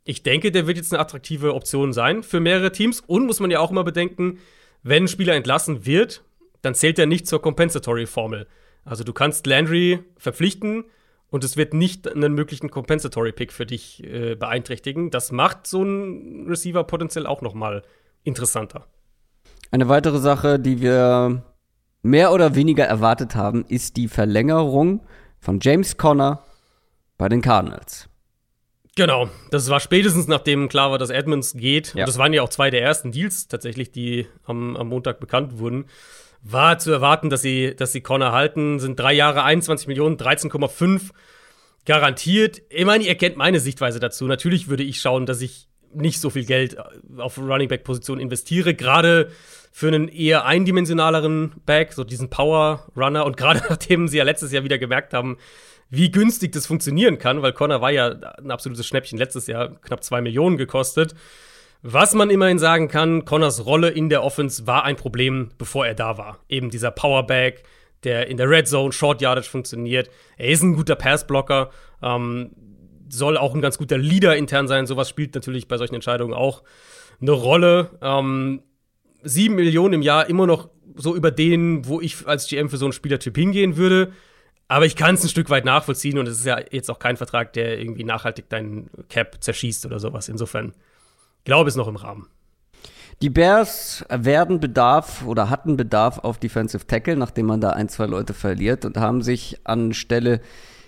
ich 0.04 0.22
denke, 0.22 0.52
der 0.52 0.66
wird 0.66 0.76
jetzt 0.76 0.92
eine 0.92 1.00
attraktive 1.00 1.54
Option 1.54 1.92
sein 1.92 2.22
für 2.22 2.38
mehrere 2.38 2.72
Teams. 2.72 3.00
Und 3.00 3.26
muss 3.26 3.40
man 3.40 3.50
ja 3.50 3.60
auch 3.60 3.70
immer 3.70 3.84
bedenken, 3.84 4.38
wenn 4.82 5.04
ein 5.04 5.08
Spieler 5.08 5.34
entlassen 5.34 5.86
wird, 5.86 6.22
dann 6.60 6.74
zählt 6.74 6.98
er 6.98 7.06
nicht 7.06 7.26
zur 7.26 7.40
Compensatory-Formel. 7.40 8.46
Also 8.84 9.02
du 9.02 9.14
kannst 9.14 9.46
Landry 9.46 10.00
verpflichten 10.18 10.84
und 11.30 11.42
es 11.42 11.56
wird 11.56 11.72
nicht 11.72 12.06
einen 12.06 12.34
möglichen 12.34 12.70
Compensatory-Pick 12.70 13.52
für 13.52 13.64
dich 13.64 14.04
äh, 14.04 14.34
beeinträchtigen. 14.34 15.10
Das 15.10 15.32
macht 15.32 15.66
so 15.66 15.80
einen 15.80 16.46
Receiver 16.48 16.84
potenziell 16.84 17.26
auch 17.26 17.40
noch 17.40 17.54
mal 17.54 17.82
interessanter. 18.24 18.86
Eine 19.70 19.88
weitere 19.88 20.18
Sache, 20.18 20.60
die 20.60 20.82
wir 20.82 21.42
mehr 22.02 22.32
oder 22.32 22.54
weniger 22.54 22.84
erwartet 22.84 23.34
haben, 23.34 23.64
ist 23.66 23.96
die 23.96 24.08
Verlängerung 24.08 25.00
von 25.40 25.60
James 25.60 25.96
Conner 25.96 26.44
bei 27.16 27.28
den 27.28 27.40
Cardinals. 27.40 28.08
Genau, 28.96 29.28
das 29.50 29.68
war 29.70 29.80
spätestens 29.80 30.28
nachdem 30.28 30.68
klar 30.68 30.90
war, 30.90 30.98
dass 30.98 31.10
Edmonds 31.10 31.54
geht. 31.54 31.94
Ja. 31.94 32.02
Und 32.02 32.08
das 32.08 32.18
waren 32.18 32.32
ja 32.32 32.42
auch 32.42 32.48
zwei 32.48 32.70
der 32.70 32.82
ersten 32.82 33.10
Deals 33.10 33.48
tatsächlich, 33.48 33.90
die 33.90 34.26
am, 34.44 34.76
am 34.76 34.88
Montag 34.88 35.18
bekannt 35.18 35.58
wurden. 35.58 35.86
War 36.42 36.78
zu 36.78 36.92
erwarten, 36.92 37.30
dass 37.30 37.42
sie, 37.42 37.74
dass 37.74 37.92
sie 37.92 38.02
Connor 38.02 38.32
halten. 38.32 38.78
Sind 38.78 39.00
drei 39.00 39.12
Jahre, 39.12 39.42
21 39.42 39.88
Millionen, 39.88 40.16
13,5. 40.16 41.10
garantiert. 41.84 42.62
Ich 42.68 42.84
meine, 42.84 43.04
ihr 43.04 43.14
kennt 43.16 43.36
meine 43.36 43.58
Sichtweise 43.58 43.98
dazu. 43.98 44.26
Natürlich 44.26 44.68
würde 44.68 44.84
ich 44.84 45.00
schauen, 45.00 45.26
dass 45.26 45.40
ich 45.40 45.68
nicht 45.92 46.20
so 46.20 46.30
viel 46.30 46.44
Geld 46.44 46.76
auf 47.16 47.38
Running 47.38 47.68
Back 47.68 47.84
Position 47.84 48.20
investiere, 48.20 48.74
gerade 48.74 49.30
für 49.72 49.88
einen 49.88 50.08
eher 50.08 50.44
eindimensionaleren 50.44 51.52
Back, 51.66 51.92
so 51.92 52.04
diesen 52.04 52.30
Power 52.30 52.86
Runner 52.96 53.24
und 53.26 53.36
gerade 53.36 53.60
nachdem 53.68 54.06
sie 54.06 54.18
ja 54.18 54.24
letztes 54.24 54.52
Jahr 54.52 54.64
wieder 54.64 54.78
gemerkt 54.78 55.14
haben, 55.14 55.38
wie 55.94 56.10
günstig 56.10 56.52
das 56.52 56.66
funktionieren 56.66 57.18
kann, 57.18 57.42
weil 57.42 57.52
Connor 57.52 57.80
war 57.80 57.90
ja 57.90 58.08
ein 58.08 58.50
absolutes 58.50 58.86
Schnäppchen 58.86 59.18
letztes 59.18 59.46
Jahr, 59.46 59.80
knapp 59.80 60.02
zwei 60.04 60.20
Millionen 60.20 60.56
gekostet. 60.56 61.14
Was 61.82 62.14
man 62.14 62.30
immerhin 62.30 62.58
sagen 62.58 62.88
kann, 62.88 63.26
Connors 63.26 63.66
Rolle 63.66 63.90
in 63.90 64.08
der 64.08 64.22
Offense 64.22 64.66
war 64.66 64.84
ein 64.84 64.96
Problem, 64.96 65.50
bevor 65.58 65.86
er 65.86 65.94
da 65.94 66.16
war. 66.16 66.38
Eben 66.48 66.70
dieser 66.70 66.90
Powerback, 66.90 67.64
der 68.04 68.28
in 68.28 68.38
der 68.38 68.48
Red 68.48 68.68
Zone 68.68 68.92
Short 68.92 69.20
Yardage 69.20 69.50
funktioniert. 69.50 70.08
Er 70.38 70.48
ist 70.48 70.62
ein 70.62 70.76
guter 70.76 70.96
Passblocker, 70.96 71.70
ähm, 72.02 72.52
soll 73.10 73.36
auch 73.36 73.54
ein 73.54 73.60
ganz 73.60 73.76
guter 73.76 73.98
Leader 73.98 74.36
intern 74.36 74.66
sein. 74.66 74.86
Sowas 74.86 75.10
spielt 75.10 75.34
natürlich 75.34 75.68
bei 75.68 75.76
solchen 75.76 75.94
Entscheidungen 75.94 76.32
auch 76.32 76.62
eine 77.20 77.32
Rolle. 77.32 77.90
Ähm, 78.00 78.62
sieben 79.22 79.54
Millionen 79.56 79.94
im 79.94 80.02
Jahr 80.02 80.28
immer 80.28 80.46
noch 80.46 80.70
so 80.96 81.14
über 81.14 81.30
den, 81.30 81.86
wo 81.86 82.00
ich 82.00 82.26
als 82.26 82.48
GM 82.48 82.70
für 82.70 82.76
so 82.76 82.86
einen 82.86 82.92
Spielertyp 82.92 83.36
hingehen 83.36 83.76
würde. 83.76 84.12
Aber 84.68 84.86
ich 84.86 84.96
kann 84.96 85.14
es 85.14 85.22
ein 85.22 85.28
Stück 85.28 85.50
weit 85.50 85.64
nachvollziehen 85.64 86.18
und 86.18 86.26
es 86.26 86.38
ist 86.38 86.46
ja 86.46 86.58
jetzt 86.70 86.90
auch 86.90 86.98
kein 86.98 87.16
Vertrag, 87.16 87.52
der 87.52 87.78
irgendwie 87.78 88.04
nachhaltig 88.04 88.48
deinen 88.48 88.88
Cap 89.08 89.36
zerschießt 89.40 89.84
oder 89.86 90.00
sowas. 90.00 90.28
Insofern 90.28 90.72
glaube 91.44 91.68
ich, 91.68 91.74
ist 91.74 91.76
noch 91.76 91.88
im 91.88 91.96
Rahmen. 91.96 92.28
Die 93.22 93.30
Bears 93.30 94.04
werden 94.08 94.58
Bedarf 94.60 95.24
oder 95.24 95.48
hatten 95.48 95.76
Bedarf 95.76 96.18
auf 96.18 96.38
Defensive 96.38 96.86
Tackle, 96.86 97.16
nachdem 97.16 97.46
man 97.46 97.60
da 97.60 97.70
ein, 97.70 97.88
zwei 97.88 98.06
Leute 98.06 98.34
verliert 98.34 98.84
und 98.84 98.96
haben 98.96 99.22
sich 99.22 99.60
anstelle 99.64 100.40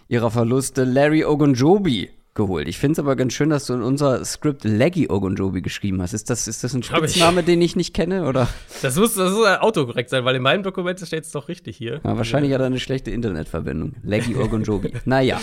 ihrer 0.09 0.31
Verluste 0.31 0.85
Larry 0.85 1.25
Ogunjobi 1.25 2.11
geholt. 2.37 2.69
Ich 2.69 2.79
finde 2.79 2.93
es 2.93 2.99
aber 3.01 3.17
ganz 3.17 3.33
schön, 3.33 3.51
dass 3.51 3.67
du 3.67 3.75
in 3.75 3.83
unser 3.83 4.25
Skript 4.25 4.63
Leggy 4.65 5.09
Ogunjobi 5.11 5.63
geschrieben 5.63 6.01
hast. 6.01 6.13
Ist 6.13 6.31
das, 6.31 6.47
ist 6.47 6.63
das 6.63 6.73
ein 6.75 6.85
Spitzname, 6.85 7.43
den 7.43 7.61
ich 7.61 7.75
nicht 7.75 7.95
kenne? 7.95 8.29
Oder? 8.29 8.49
Das 8.83 8.97
muss, 8.97 9.15
das 9.15 9.33
muss 9.33 9.47
autokorrekt 9.47 10.11
sein, 10.11 10.25
weil 10.25 10.37
in 10.37 10.43
meinem 10.43 10.63
Dokument 10.63 11.01
steht 11.01 11.25
es 11.25 11.33
doch 11.33 11.49
richtig 11.49 11.77
hier. 11.77 12.01
Ja, 12.05 12.17
wahrscheinlich 12.17 12.53
hat 12.53 12.61
er 12.61 12.67
eine 12.67 12.79
schlechte 12.79 13.11
Internetverbindung. 13.11 13.95
Leggy 14.05 14.37
Ogunjobi. 14.37 14.93
naja. 15.05 15.41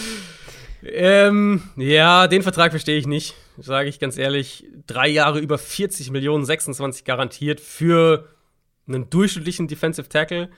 Ähm, 0.85 1.63
ja, 1.75 2.27
den 2.27 2.41
Vertrag 2.41 2.71
verstehe 2.71 2.97
ich 2.97 3.07
nicht, 3.07 3.35
sage 3.57 3.89
ich 3.89 3.99
ganz 3.99 4.17
ehrlich. 4.17 4.65
Drei 4.87 5.07
Jahre 5.07 5.39
über 5.39 5.57
40 5.57 6.11
Millionen, 6.11 6.45
26 6.45 7.05
garantiert 7.05 7.59
für 7.59 8.27
einen 8.87 9.09
durchschnittlichen 9.09 9.67
Defensive 9.67 10.09
Tackle. 10.09 10.49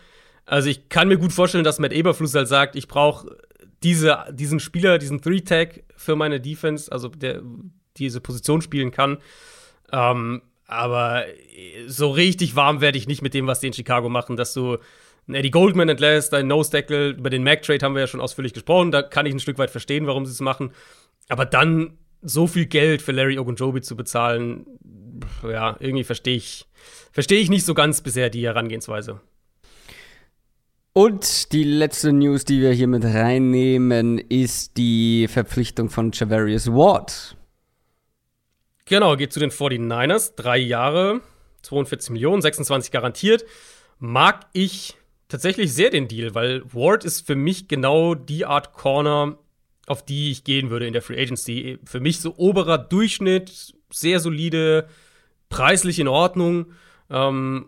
Also 0.45 0.69
ich 0.69 0.89
kann 0.89 1.07
mir 1.07 1.17
gut 1.17 1.33
vorstellen, 1.33 1.63
dass 1.63 1.79
Matt 1.79 1.93
Eberfluss 1.93 2.36
halt 2.36 2.47
sagt, 2.47 2.75
ich 2.75 2.88
brauche 2.88 3.36
diese, 3.84 4.26
diesen 4.32 4.60
Spieler, 4.60 4.97
diesen 4.97 5.22
Three-Tag 5.22 5.84
für 5.95 6.16
meine 6.16 6.39
Defense, 6.39 6.91
also 6.91 7.10
der 7.10 7.41
diese 7.97 8.20
Position 8.20 8.62
spielen 8.62 8.91
kann. 8.91 9.18
Ähm, 9.91 10.41
aber 10.68 11.26
so 11.88 12.10
richtig 12.10 12.56
warm 12.56 12.82
werde 12.82 12.97
ich 12.97 13.08
nicht 13.08 13.22
mit 13.22 13.34
dem, 13.34 13.47
was 13.47 13.60
die 13.60 13.68
in 13.68 13.74
Chicago 13.74 14.10
machen, 14.10 14.36
dass 14.36 14.53
du 14.53 14.78
Eddie 15.28 15.51
Goldman 15.51 15.89
entlässt, 15.89 16.34
ein 16.34 16.47
Nose-Tackle, 16.47 17.10
über 17.10 17.30
den 17.30 17.43
Mac-Trade 17.43 17.84
haben 17.84 17.95
wir 17.95 18.01
ja 18.01 18.08
schon 18.08 18.22
ausführlich 18.22 18.53
gesprochen, 18.53 18.91
da 18.91 19.01
kann 19.01 19.26
ich 19.26 19.34
ein 19.34 19.39
Stück 19.39 19.58
weit 19.58 19.72
verstehen, 19.72 20.08
warum 20.08 20.26
sie 20.26 20.32
es 20.32 20.39
machen. 20.39 20.72
Aber 21.30 21.45
dann 21.45 21.97
so 22.22 22.47
viel 22.47 22.66
Geld 22.66 23.01
für 23.01 23.12
Larry 23.12 23.39
Ogunjobi 23.39 23.82
zu 23.82 23.95
bezahlen, 23.95 24.66
ja, 25.43 25.78
irgendwie 25.80 26.03
verstehe 26.03 26.36
ich, 26.36 26.66
verstehe 27.12 27.39
ich 27.39 27.49
nicht 27.49 27.66
so 27.66 27.74
ganz 27.74 28.01
bisher 28.01 28.30
die 28.30 28.45
Herangehensweise. 28.45 29.22
Und 30.97 31.51
die 31.51 31.65
letzte 31.65 32.13
News, 32.13 32.45
die 32.45 32.61
wir 32.61 32.71
hier 32.71 32.87
mit 32.87 33.03
reinnehmen, 33.03 34.17
ist 34.17 34.77
die 34.77 35.27
Verpflichtung 35.27 35.89
von 35.89 36.13
Javarius 36.13 36.67
Ward. 36.67 37.35
Genau, 38.85 39.17
geht 39.17 39.33
zu 39.33 39.41
den 39.41 39.51
49ers. 39.51 40.37
Drei 40.37 40.57
Jahre, 40.57 41.19
42 41.63 42.11
Millionen, 42.11 42.41
26 42.41 42.93
garantiert. 42.93 43.43
Mag 43.99 44.47
ich 44.53 44.95
tatsächlich 45.27 45.73
sehr 45.73 45.89
den 45.89 46.07
Deal, 46.07 46.33
weil 46.33 46.63
Ward 46.73 47.03
ist 47.03 47.27
für 47.27 47.35
mich 47.35 47.67
genau 47.67 48.15
die 48.15 48.45
Art 48.45 48.71
Corner, 48.71 49.37
auf 49.87 50.05
die 50.05 50.31
ich 50.31 50.45
gehen 50.45 50.69
würde 50.69 50.87
in 50.87 50.93
der 50.93 51.01
Free 51.01 51.21
Agency. 51.21 51.77
Für 51.83 51.99
mich 51.99 52.21
so 52.21 52.35
oberer 52.37 52.77
Durchschnitt, 52.77 53.75
sehr 53.91 54.21
solide, 54.21 54.87
preislich 55.49 55.99
in 55.99 56.07
Ordnung. 56.07 56.67
Ähm, 57.09 57.65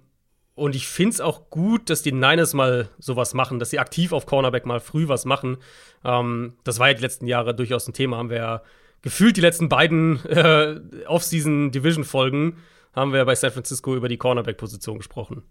und 0.58 0.76
ich 0.76 0.88
finde 0.88 1.14
es 1.14 1.22
auch 1.22 1.52
gut, 1.52 1.92
dass 1.92 2.02
die 2.02 2.12
Niners 2.12 2.56
mal 2.56 2.90
sowas 2.98 3.36
machen, 3.36 3.60
dass 3.60 3.70
sie 3.70 3.78
aktiv 3.78 4.12
auf 4.12 4.26
Cornerback 4.26 4.66
mal 4.66 4.80
früh 4.80 5.08
was 5.08 5.24
machen. 5.24 5.58
Ähm, 6.04 6.54
das 6.64 6.80
war 6.80 6.88
ja 6.88 6.96
die 6.96 7.02
letzten 7.02 7.28
Jahre 7.28 7.54
durchaus 7.54 7.88
ein 7.88 7.94
Thema. 7.94 8.18
Haben 8.18 8.32
wir 8.32 8.38
ja 8.38 8.62
gefühlt 9.04 9.38
die 9.38 9.42
letzten 9.42 9.70
beiden 9.70 10.26
äh, 10.26 10.80
Off-Season-Division-Folgen 11.06 12.58
haben 12.94 13.14
wir 13.14 13.24
bei 13.26 13.36
San 13.36 13.52
Francisco 13.52 13.96
über 13.96 14.10
die 14.10 14.18
Cornerback-Position 14.18 14.98
gesprochen. 14.98 15.44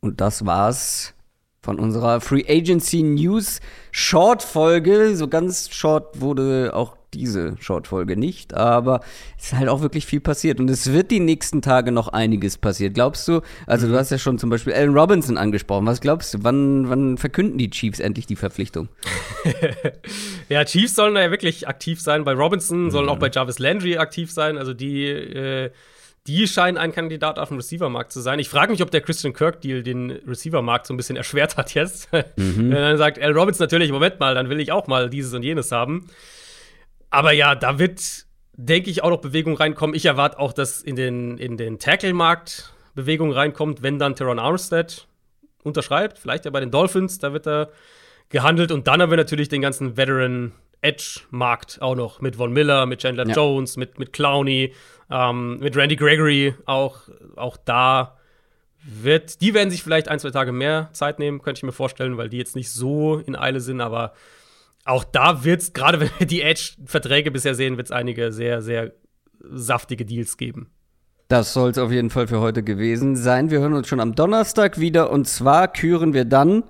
Und 0.00 0.20
das 0.20 0.44
war's 0.44 1.14
von 1.62 1.78
unserer 1.78 2.20
Free 2.20 2.44
Agency 2.48 3.04
News 3.04 3.60
Short 3.92 4.42
Folge. 4.42 5.16
So 5.16 5.28
ganz 5.28 5.72
short 5.72 6.20
wurde 6.20 6.72
auch 6.74 6.96
diese 7.16 7.56
Short-Folge 7.60 8.16
nicht, 8.16 8.54
aber 8.54 9.00
es 9.38 9.46
ist 9.46 9.52
halt 9.54 9.68
auch 9.68 9.80
wirklich 9.80 10.06
viel 10.06 10.20
passiert 10.20 10.60
und 10.60 10.68
es 10.70 10.92
wird 10.92 11.10
die 11.10 11.20
nächsten 11.20 11.62
Tage 11.62 11.92
noch 11.92 12.08
einiges 12.08 12.58
passiert. 12.58 12.94
Glaubst 12.94 13.26
du, 13.28 13.40
also 13.66 13.86
mhm. 13.86 13.92
du 13.92 13.98
hast 13.98 14.10
ja 14.10 14.18
schon 14.18 14.38
zum 14.38 14.50
Beispiel 14.50 14.72
Allen 14.72 14.96
Robinson 14.96 15.38
angesprochen, 15.38 15.86
was 15.86 16.00
glaubst 16.00 16.34
du, 16.34 16.38
wann, 16.42 16.88
wann 16.88 17.18
verkünden 17.18 17.58
die 17.58 17.70
Chiefs 17.70 18.00
endlich 18.00 18.26
die 18.26 18.36
Verpflichtung? 18.36 18.88
ja, 20.48 20.64
Chiefs 20.64 20.94
sollen 20.94 21.16
ja 21.16 21.30
wirklich 21.30 21.68
aktiv 21.68 22.00
sein, 22.00 22.24
bei 22.24 22.32
Robinson 22.32 22.90
sollen 22.90 23.06
mhm. 23.06 23.12
auch 23.12 23.18
bei 23.18 23.30
Jarvis 23.30 23.58
Landry 23.58 23.98
aktiv 23.98 24.30
sein, 24.30 24.58
also 24.58 24.74
die 24.74 25.06
äh, 25.06 25.70
die 26.26 26.48
scheinen 26.48 26.76
ein 26.76 26.92
Kandidat 26.92 27.38
auf 27.38 27.48
dem 27.48 27.58
Receiver-Markt 27.58 28.12
zu 28.12 28.20
sein. 28.20 28.38
Ich 28.38 28.48
frage 28.48 28.72
mich, 28.72 28.82
ob 28.82 28.90
der 28.90 29.00
Christian 29.00 29.32
Kirk-Deal 29.32 29.82
den 29.82 30.10
Receiver-Markt 30.10 30.86
so 30.86 30.94
ein 30.94 30.96
bisschen 30.96 31.16
erschwert 31.16 31.56
hat 31.56 31.74
jetzt. 31.74 32.12
Mhm. 32.12 32.22
Wenn 32.36 32.70
dann 32.70 32.98
sagt 32.98 33.20
Al 33.20 33.32
Robbins 33.32 33.58
natürlich, 33.58 33.92
Moment 33.92 34.18
mal, 34.18 34.34
dann 34.34 34.48
will 34.48 34.60
ich 34.60 34.72
auch 34.72 34.86
mal 34.88 35.08
dieses 35.08 35.32
und 35.34 35.42
jenes 35.42 35.70
haben. 35.70 36.08
Aber 37.10 37.32
ja, 37.32 37.54
da 37.54 37.78
wird, 37.78 38.26
denke 38.54 38.90
ich, 38.90 39.02
auch 39.02 39.10
noch 39.10 39.20
Bewegung 39.20 39.56
reinkommen. 39.56 39.94
Ich 39.94 40.06
erwarte 40.06 40.38
auch, 40.38 40.52
dass 40.52 40.82
in 40.82 40.96
den, 40.96 41.38
in 41.38 41.56
den 41.56 41.78
Tackle-Markt 41.78 42.72
Bewegung 42.94 43.32
reinkommt, 43.32 43.82
wenn 43.82 43.98
dann 43.98 44.16
Teron 44.16 44.38
Armstead 44.38 45.06
unterschreibt. 45.62 46.18
Vielleicht 46.18 46.44
ja 46.44 46.50
bei 46.50 46.60
den 46.60 46.70
Dolphins, 46.70 47.18
da 47.18 47.32
wird 47.32 47.46
er 47.46 47.70
gehandelt. 48.28 48.72
Und 48.72 48.86
dann 48.86 49.02
haben 49.02 49.10
wir 49.10 49.16
natürlich 49.16 49.48
den 49.48 49.60
ganzen 49.60 49.96
Veteran 49.96 50.52
Edge-Markt 50.80 51.80
auch 51.80 51.94
noch 51.94 52.20
mit 52.20 52.36
Von 52.36 52.52
Miller, 52.52 52.86
mit 52.86 53.00
Chandler 53.00 53.26
ja. 53.26 53.34
Jones, 53.34 53.76
mit, 53.76 53.98
mit 53.98 54.12
Clowney, 54.12 54.72
ähm, 55.10 55.58
mit 55.58 55.76
Randy 55.76 55.96
Gregory. 55.96 56.54
Auch, 56.64 57.02
auch 57.36 57.56
da 57.56 58.16
wird, 58.82 59.40
die 59.40 59.52
werden 59.52 59.70
sich 59.70 59.82
vielleicht 59.82 60.08
ein, 60.08 60.18
zwei 60.18 60.30
Tage 60.30 60.52
mehr 60.52 60.88
Zeit 60.92 61.18
nehmen, 61.18 61.42
könnte 61.42 61.58
ich 61.58 61.62
mir 61.64 61.72
vorstellen, 61.72 62.16
weil 62.16 62.28
die 62.28 62.38
jetzt 62.38 62.56
nicht 62.56 62.70
so 62.70 63.18
in 63.18 63.36
Eile 63.36 63.60
sind, 63.60 63.80
aber 63.80 64.12
auch 64.86 65.04
da 65.04 65.44
wird 65.44 65.60
es, 65.60 65.72
gerade 65.72 66.00
wenn 66.00 66.10
wir 66.18 66.26
die 66.26 66.42
Edge-Verträge 66.42 67.30
bisher 67.30 67.54
sehen, 67.54 67.76
wird 67.76 67.88
es 67.88 67.92
einige 67.92 68.32
sehr, 68.32 68.62
sehr 68.62 68.92
saftige 69.40 70.04
Deals 70.04 70.36
geben. 70.36 70.70
Das 71.28 71.52
soll 71.52 71.70
es 71.70 71.78
auf 71.78 71.90
jeden 71.90 72.10
Fall 72.10 72.28
für 72.28 72.40
heute 72.40 72.62
gewesen 72.62 73.16
sein. 73.16 73.50
Wir 73.50 73.58
hören 73.58 73.74
uns 73.74 73.88
schon 73.88 74.00
am 74.00 74.14
Donnerstag 74.14 74.78
wieder 74.78 75.10
und 75.10 75.26
zwar 75.26 75.66
küren 75.68 76.14
wir 76.14 76.24
dann 76.24 76.62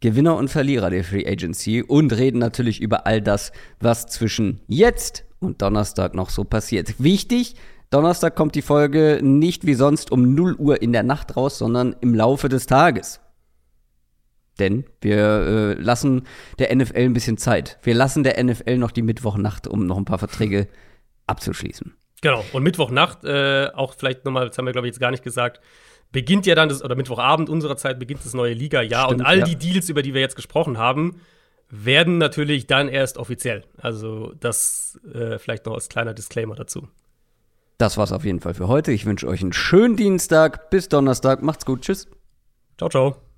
Gewinner 0.00 0.36
und 0.36 0.48
Verlierer 0.48 0.90
der 0.90 1.04
Free 1.04 1.24
Agency 1.24 1.82
und 1.82 2.12
reden 2.12 2.38
natürlich 2.38 2.80
über 2.80 3.06
all 3.06 3.22
das, 3.22 3.52
was 3.78 4.06
zwischen 4.08 4.60
jetzt 4.66 5.24
und 5.38 5.62
Donnerstag 5.62 6.14
noch 6.14 6.30
so 6.30 6.42
passiert. 6.42 6.94
Wichtig, 6.98 7.54
Donnerstag 7.90 8.34
kommt 8.34 8.56
die 8.56 8.62
Folge 8.62 9.20
nicht 9.22 9.66
wie 9.66 9.74
sonst 9.74 10.10
um 10.10 10.34
0 10.34 10.56
Uhr 10.56 10.82
in 10.82 10.92
der 10.92 11.04
Nacht 11.04 11.36
raus, 11.36 11.58
sondern 11.58 11.94
im 12.00 12.14
Laufe 12.14 12.48
des 12.48 12.66
Tages. 12.66 13.20
Denn 14.58 14.84
wir 15.00 15.16
äh, 15.16 15.72
lassen 15.74 16.26
der 16.58 16.74
NFL 16.74 16.98
ein 16.98 17.14
bisschen 17.14 17.38
Zeit. 17.38 17.78
Wir 17.82 17.94
lassen 17.94 18.22
der 18.22 18.42
NFL 18.42 18.78
noch 18.78 18.90
die 18.90 19.02
Mittwochnacht, 19.02 19.66
um 19.66 19.86
noch 19.86 19.96
ein 19.96 20.04
paar 20.04 20.18
Verträge 20.18 20.68
abzuschließen. 21.26 21.94
Genau. 22.20 22.44
Und 22.52 22.62
Mittwochnacht, 22.62 23.24
äh, 23.24 23.68
auch 23.74 23.94
vielleicht 23.94 24.24
nochmal, 24.24 24.48
das 24.48 24.58
haben 24.58 24.66
wir, 24.66 24.72
glaube 24.72 24.86
ich, 24.86 24.92
jetzt 24.92 25.00
gar 25.00 25.10
nicht 25.10 25.24
gesagt, 25.24 25.60
beginnt 26.12 26.46
ja 26.46 26.54
dann, 26.54 26.68
das, 26.68 26.84
oder 26.84 26.94
Mittwochabend 26.94 27.48
unserer 27.48 27.76
Zeit 27.76 27.98
beginnt 27.98 28.24
das 28.24 28.34
neue 28.34 28.52
Liga-Jahr. 28.52 29.08
Und 29.08 29.22
all 29.22 29.40
ja. 29.40 29.44
die 29.44 29.56
Deals, 29.56 29.88
über 29.88 30.02
die 30.02 30.14
wir 30.14 30.20
jetzt 30.20 30.36
gesprochen 30.36 30.78
haben, 30.78 31.20
werden 31.68 32.18
natürlich 32.18 32.66
dann 32.66 32.88
erst 32.88 33.16
offiziell. 33.16 33.64
Also 33.78 34.34
das 34.38 35.00
äh, 35.12 35.38
vielleicht 35.38 35.64
noch 35.66 35.74
als 35.74 35.88
kleiner 35.88 36.12
Disclaimer 36.12 36.54
dazu. 36.54 36.86
Das 37.78 37.96
war's 37.96 38.12
auf 38.12 38.24
jeden 38.24 38.40
Fall 38.40 38.54
für 38.54 38.68
heute. 38.68 38.92
Ich 38.92 39.06
wünsche 39.06 39.26
euch 39.26 39.42
einen 39.42 39.54
schönen 39.54 39.96
Dienstag. 39.96 40.70
Bis 40.70 40.88
Donnerstag. 40.88 41.42
Macht's 41.42 41.64
gut. 41.64 41.80
Tschüss. 41.80 42.06
Ciao, 42.76 42.90
ciao. 42.90 43.31